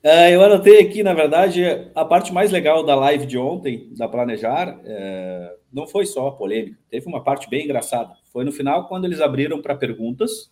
É, 0.02 0.32
eu 0.34 0.42
anotei 0.42 0.80
aqui, 0.80 1.04
na 1.04 1.14
verdade, 1.14 1.62
a 1.94 2.06
parte 2.06 2.32
mais 2.32 2.50
legal 2.50 2.86
da 2.86 2.96
live 2.96 3.26
de 3.26 3.38
ontem, 3.38 3.94
da 3.98 4.08
Planejar, 4.08 4.80
é, 4.86 5.54
não 5.70 5.86
foi 5.86 6.06
só 6.06 6.30
a 6.30 6.32
polêmica, 6.32 6.80
teve 6.90 7.08
uma 7.08 7.22
parte 7.22 7.50
bem 7.50 7.66
engraçada. 7.66 8.14
Foi 8.32 8.46
no 8.46 8.54
final, 8.54 8.88
quando 8.88 9.04
eles 9.04 9.20
abriram 9.20 9.62
para 9.62 9.76
perguntas, 9.76 10.50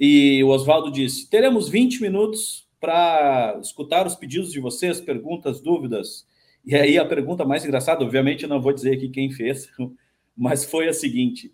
e 0.00 0.42
o 0.42 0.48
Oswaldo 0.48 0.90
disse: 0.90 1.28
teremos 1.28 1.68
20 1.68 2.00
minutos 2.00 2.63
para 2.84 3.58
escutar 3.62 4.06
os 4.06 4.14
pedidos 4.14 4.52
de 4.52 4.60
vocês, 4.60 5.00
perguntas, 5.00 5.58
dúvidas. 5.58 6.26
E 6.62 6.74
aí 6.74 6.98
a 6.98 7.06
pergunta 7.06 7.42
mais 7.42 7.64
engraçada, 7.64 8.04
obviamente, 8.04 8.42
eu 8.42 8.48
não 8.48 8.60
vou 8.60 8.74
dizer 8.74 8.92
aqui 8.92 9.08
quem 9.08 9.32
fez, 9.32 9.70
mas 10.36 10.66
foi 10.66 10.86
a 10.86 10.92
seguinte: 10.92 11.50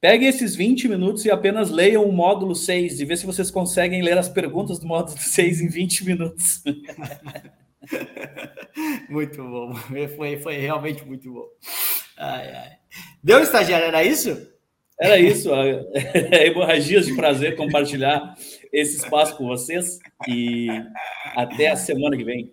Peguem 0.00 0.28
esses 0.28 0.54
20 0.54 0.88
minutos 0.88 1.24
e 1.24 1.32
apenas 1.32 1.68
leiam 1.68 2.04
o 2.04 2.12
módulo 2.12 2.54
6 2.54 3.00
e 3.00 3.04
vê 3.04 3.16
se 3.16 3.26
vocês 3.26 3.50
conseguem 3.50 4.02
ler 4.02 4.16
as 4.16 4.28
perguntas 4.28 4.78
do 4.78 4.86
módulo 4.86 5.14
6 5.18 5.62
em 5.62 5.68
20 5.68 6.04
minutos. 6.04 6.62
muito 9.10 9.42
bom. 9.42 9.74
Foi, 10.14 10.36
foi 10.36 10.58
realmente 10.58 11.04
muito 11.04 11.32
bom. 11.32 11.46
Ai, 12.16 12.54
ai. 12.54 12.70
Deu 13.20 13.40
estagiário, 13.40 13.86
era 13.86 14.04
isso? 14.04 14.48
Era 15.00 15.18
isso. 15.18 15.50
Hemorragias 16.32 17.06
de 17.06 17.16
prazer 17.16 17.56
compartilhar 17.56 18.36
esse 18.72 18.96
espaço 18.96 19.36
com 19.36 19.46
vocês 19.46 19.98
e 20.26 20.68
até 21.36 21.68
a 21.68 21.76
semana 21.76 22.16
que 22.16 22.24
vem. 22.24 22.52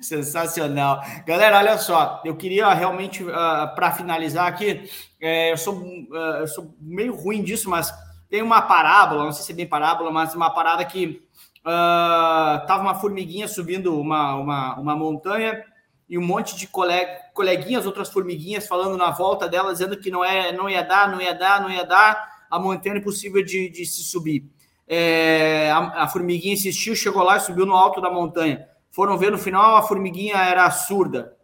Sensacional. 0.00 1.02
Galera, 1.26 1.58
olha 1.58 1.78
só, 1.78 2.20
eu 2.24 2.36
queria 2.36 2.72
realmente, 2.74 3.24
uh, 3.24 3.32
ah, 3.32 3.72
para 3.74 3.92
finalizar 3.92 4.46
aqui, 4.46 4.82
é, 5.18 5.52
eu, 5.52 5.56
sou, 5.56 5.74
uh, 5.74 6.14
eu 6.40 6.46
sou 6.46 6.74
meio 6.78 7.14
ruim 7.14 7.42
disso, 7.42 7.70
mas 7.70 7.90
tem 8.28 8.42
uma 8.42 8.60
parábola, 8.60 9.24
não 9.24 9.32
sei 9.32 9.44
se 9.44 9.52
é 9.52 9.54
bem 9.54 9.66
parábola, 9.66 10.10
mas 10.10 10.34
uma 10.34 10.50
parada 10.50 10.84
que 10.84 11.22
uh, 11.60 12.66
tava 12.66 12.82
uma 12.82 12.94
formiguinha 12.94 13.48
subindo 13.48 13.98
uma, 13.98 14.34
uma, 14.34 14.78
uma 14.78 14.96
montanha 14.96 15.64
e 16.08 16.18
um 16.18 16.26
monte 16.26 16.56
de 16.56 16.66
colega, 16.66 17.10
coleguinhas, 17.32 17.86
outras 17.86 18.10
formiguinhas 18.10 18.66
falando 18.66 18.96
na 18.98 19.10
volta 19.10 19.48
dela, 19.48 19.72
dizendo 19.72 19.96
que 19.96 20.10
não, 20.10 20.24
é, 20.24 20.52
não 20.52 20.68
ia 20.68 20.82
dar, 20.82 21.10
não 21.10 21.20
ia 21.20 21.32
dar, 21.32 21.62
não 21.62 21.70
ia 21.70 21.84
dar, 21.84 22.44
a 22.50 22.58
montanha 22.58 22.98
impossível 22.98 23.42
de, 23.42 23.70
de 23.70 23.86
se 23.86 24.02
subir. 24.02 24.44
É, 24.92 25.70
a, 25.70 26.02
a 26.02 26.08
formiguinha 26.08 26.54
insistiu, 26.54 26.96
chegou 26.96 27.22
lá 27.22 27.36
e 27.36 27.40
subiu 27.40 27.64
no 27.64 27.74
alto 27.74 28.00
da 28.00 28.10
montanha. 28.10 28.66
Foram 28.90 29.16
ver 29.16 29.30
no 29.30 29.38
final, 29.38 29.76
a 29.76 29.82
formiguinha 29.82 30.34
era 30.34 30.68
surda. 30.68 31.36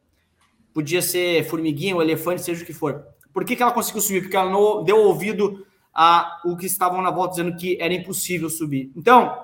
Podia 0.74 1.00
ser 1.00 1.48
formiguinha, 1.48 1.94
ou 1.94 2.02
elefante, 2.02 2.42
seja 2.42 2.64
o 2.64 2.66
que 2.66 2.72
for. 2.72 3.06
Por 3.32 3.44
que, 3.44 3.54
que 3.54 3.62
ela 3.62 3.70
conseguiu 3.70 4.02
subir? 4.02 4.22
Porque 4.22 4.36
ela 4.36 4.50
não 4.50 4.82
deu 4.82 4.96
ouvido 4.96 5.64
a 5.94 6.40
o 6.44 6.56
que 6.56 6.66
estavam 6.66 7.00
na 7.00 7.12
volta 7.12 7.36
dizendo 7.36 7.56
que 7.56 7.78
era 7.80 7.94
impossível 7.94 8.50
subir. 8.50 8.90
Então, 8.96 9.38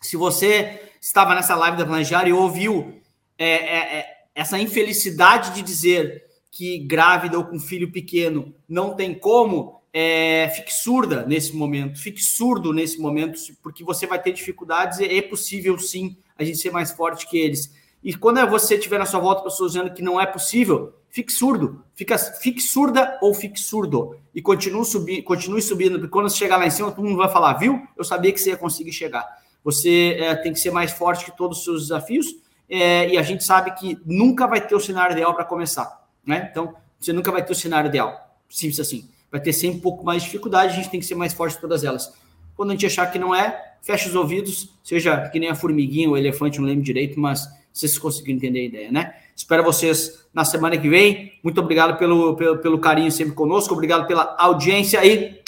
se 0.00 0.16
você 0.16 0.90
estava 0.98 1.34
nessa 1.34 1.54
live 1.54 1.76
da 1.76 1.84
Planejar 1.84 2.26
e 2.26 2.32
ouviu 2.32 3.02
é, 3.36 3.46
é, 3.46 3.98
é, 3.98 4.06
essa 4.34 4.58
infelicidade 4.58 5.54
de 5.54 5.60
dizer 5.62 6.24
que 6.50 6.78
grávida 6.78 7.36
ou 7.36 7.44
com 7.44 7.60
filho 7.60 7.92
pequeno 7.92 8.54
não 8.66 8.94
tem 8.94 9.14
como, 9.14 9.81
é, 9.92 10.48
fique 10.56 10.72
surda 10.72 11.26
nesse 11.26 11.54
momento, 11.54 12.00
fique 12.00 12.22
surdo 12.22 12.72
nesse 12.72 12.98
momento, 12.98 13.38
porque 13.62 13.84
você 13.84 14.06
vai 14.06 14.20
ter 14.20 14.32
dificuldades 14.32 14.98
e 14.98 15.04
é 15.04 15.20
possível 15.20 15.78
sim 15.78 16.16
a 16.38 16.44
gente 16.44 16.58
ser 16.58 16.70
mais 16.70 16.92
forte 16.92 17.28
que 17.28 17.38
eles. 17.38 17.70
E 18.02 18.14
quando 18.14 18.44
você 18.48 18.78
tiver 18.78 18.98
na 18.98 19.04
sua 19.04 19.20
volta 19.20 19.42
pessoas 19.42 19.72
dizendo 19.72 19.92
que 19.92 20.02
não 20.02 20.20
é 20.20 20.26
possível, 20.26 20.94
fique 21.10 21.30
surdo, 21.30 21.84
fica, 21.94 22.16
fique 22.18 22.60
surda 22.60 23.18
ou 23.20 23.34
fique 23.34 23.60
surdo 23.60 24.16
e 24.34 24.40
continue, 24.40 24.84
subi, 24.84 25.22
continue 25.22 25.60
subindo, 25.60 25.98
porque 25.98 26.10
quando 26.10 26.28
você 26.28 26.38
chegar 26.38 26.56
lá 26.56 26.66
em 26.66 26.70
cima, 26.70 26.90
todo 26.90 27.04
mundo 27.04 27.18
vai 27.18 27.28
falar, 27.28 27.52
viu? 27.54 27.86
Eu 27.96 28.02
sabia 28.02 28.32
que 28.32 28.40
você 28.40 28.50
ia 28.50 28.56
conseguir 28.56 28.92
chegar. 28.92 29.26
Você 29.62 30.16
é, 30.18 30.34
tem 30.34 30.52
que 30.52 30.58
ser 30.58 30.70
mais 30.70 30.90
forte 30.90 31.26
que 31.26 31.36
todos 31.36 31.58
os 31.58 31.64
seus 31.64 31.82
desafios, 31.82 32.26
é, 32.68 33.10
e 33.10 33.18
a 33.18 33.22
gente 33.22 33.44
sabe 33.44 33.72
que 33.72 33.98
nunca 34.06 34.46
vai 34.46 34.66
ter 34.66 34.74
o 34.74 34.80
cenário 34.80 35.12
ideal 35.12 35.34
para 35.34 35.44
começar, 35.44 36.08
né? 36.24 36.48
Então, 36.50 36.74
você 36.98 37.12
nunca 37.12 37.30
vai 37.30 37.44
ter 37.44 37.52
o 37.52 37.56
cenário 37.56 37.88
ideal, 37.88 38.36
simples 38.48 38.80
assim. 38.80 39.11
Vai 39.32 39.40
ter 39.40 39.54
sempre 39.54 39.78
um 39.78 39.80
pouco 39.80 40.04
mais 40.04 40.22
de 40.22 40.28
dificuldade, 40.28 40.74
a 40.74 40.76
gente 40.76 40.90
tem 40.90 41.00
que 41.00 41.06
ser 41.06 41.14
mais 41.14 41.32
forte 41.32 41.56
em 41.56 41.60
todas 41.60 41.82
elas. 41.82 42.12
Quando 42.54 42.68
a 42.68 42.72
gente 42.74 42.84
achar 42.84 43.10
que 43.10 43.18
não 43.18 43.34
é, 43.34 43.74
fecha 43.80 44.08
os 44.08 44.14
ouvidos, 44.14 44.68
seja 44.84 45.28
que 45.30 45.40
nem 45.40 45.48
a 45.48 45.54
formiguinha 45.54 46.06
ou 46.08 46.14
o 46.14 46.18
elefante, 46.18 46.60
não 46.60 46.66
lembro 46.66 46.84
direito, 46.84 47.18
mas 47.18 47.48
vocês 47.72 47.98
conseguiram 47.98 48.36
entender 48.36 48.60
a 48.60 48.64
ideia, 48.64 48.92
né? 48.92 49.14
Espero 49.34 49.64
vocês 49.64 50.26
na 50.34 50.44
semana 50.44 50.76
que 50.76 50.88
vem. 50.88 51.32
Muito 51.42 51.58
obrigado 51.60 51.98
pelo, 51.98 52.36
pelo, 52.36 52.58
pelo 52.58 52.78
carinho 52.78 53.10
sempre 53.10 53.34
conosco, 53.34 53.72
obrigado 53.72 54.06
pela 54.06 54.36
audiência 54.38 55.00
aí. 55.00 55.40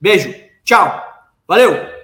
Beijo, 0.00 0.34
tchau, 0.64 1.00
valeu! 1.46 1.97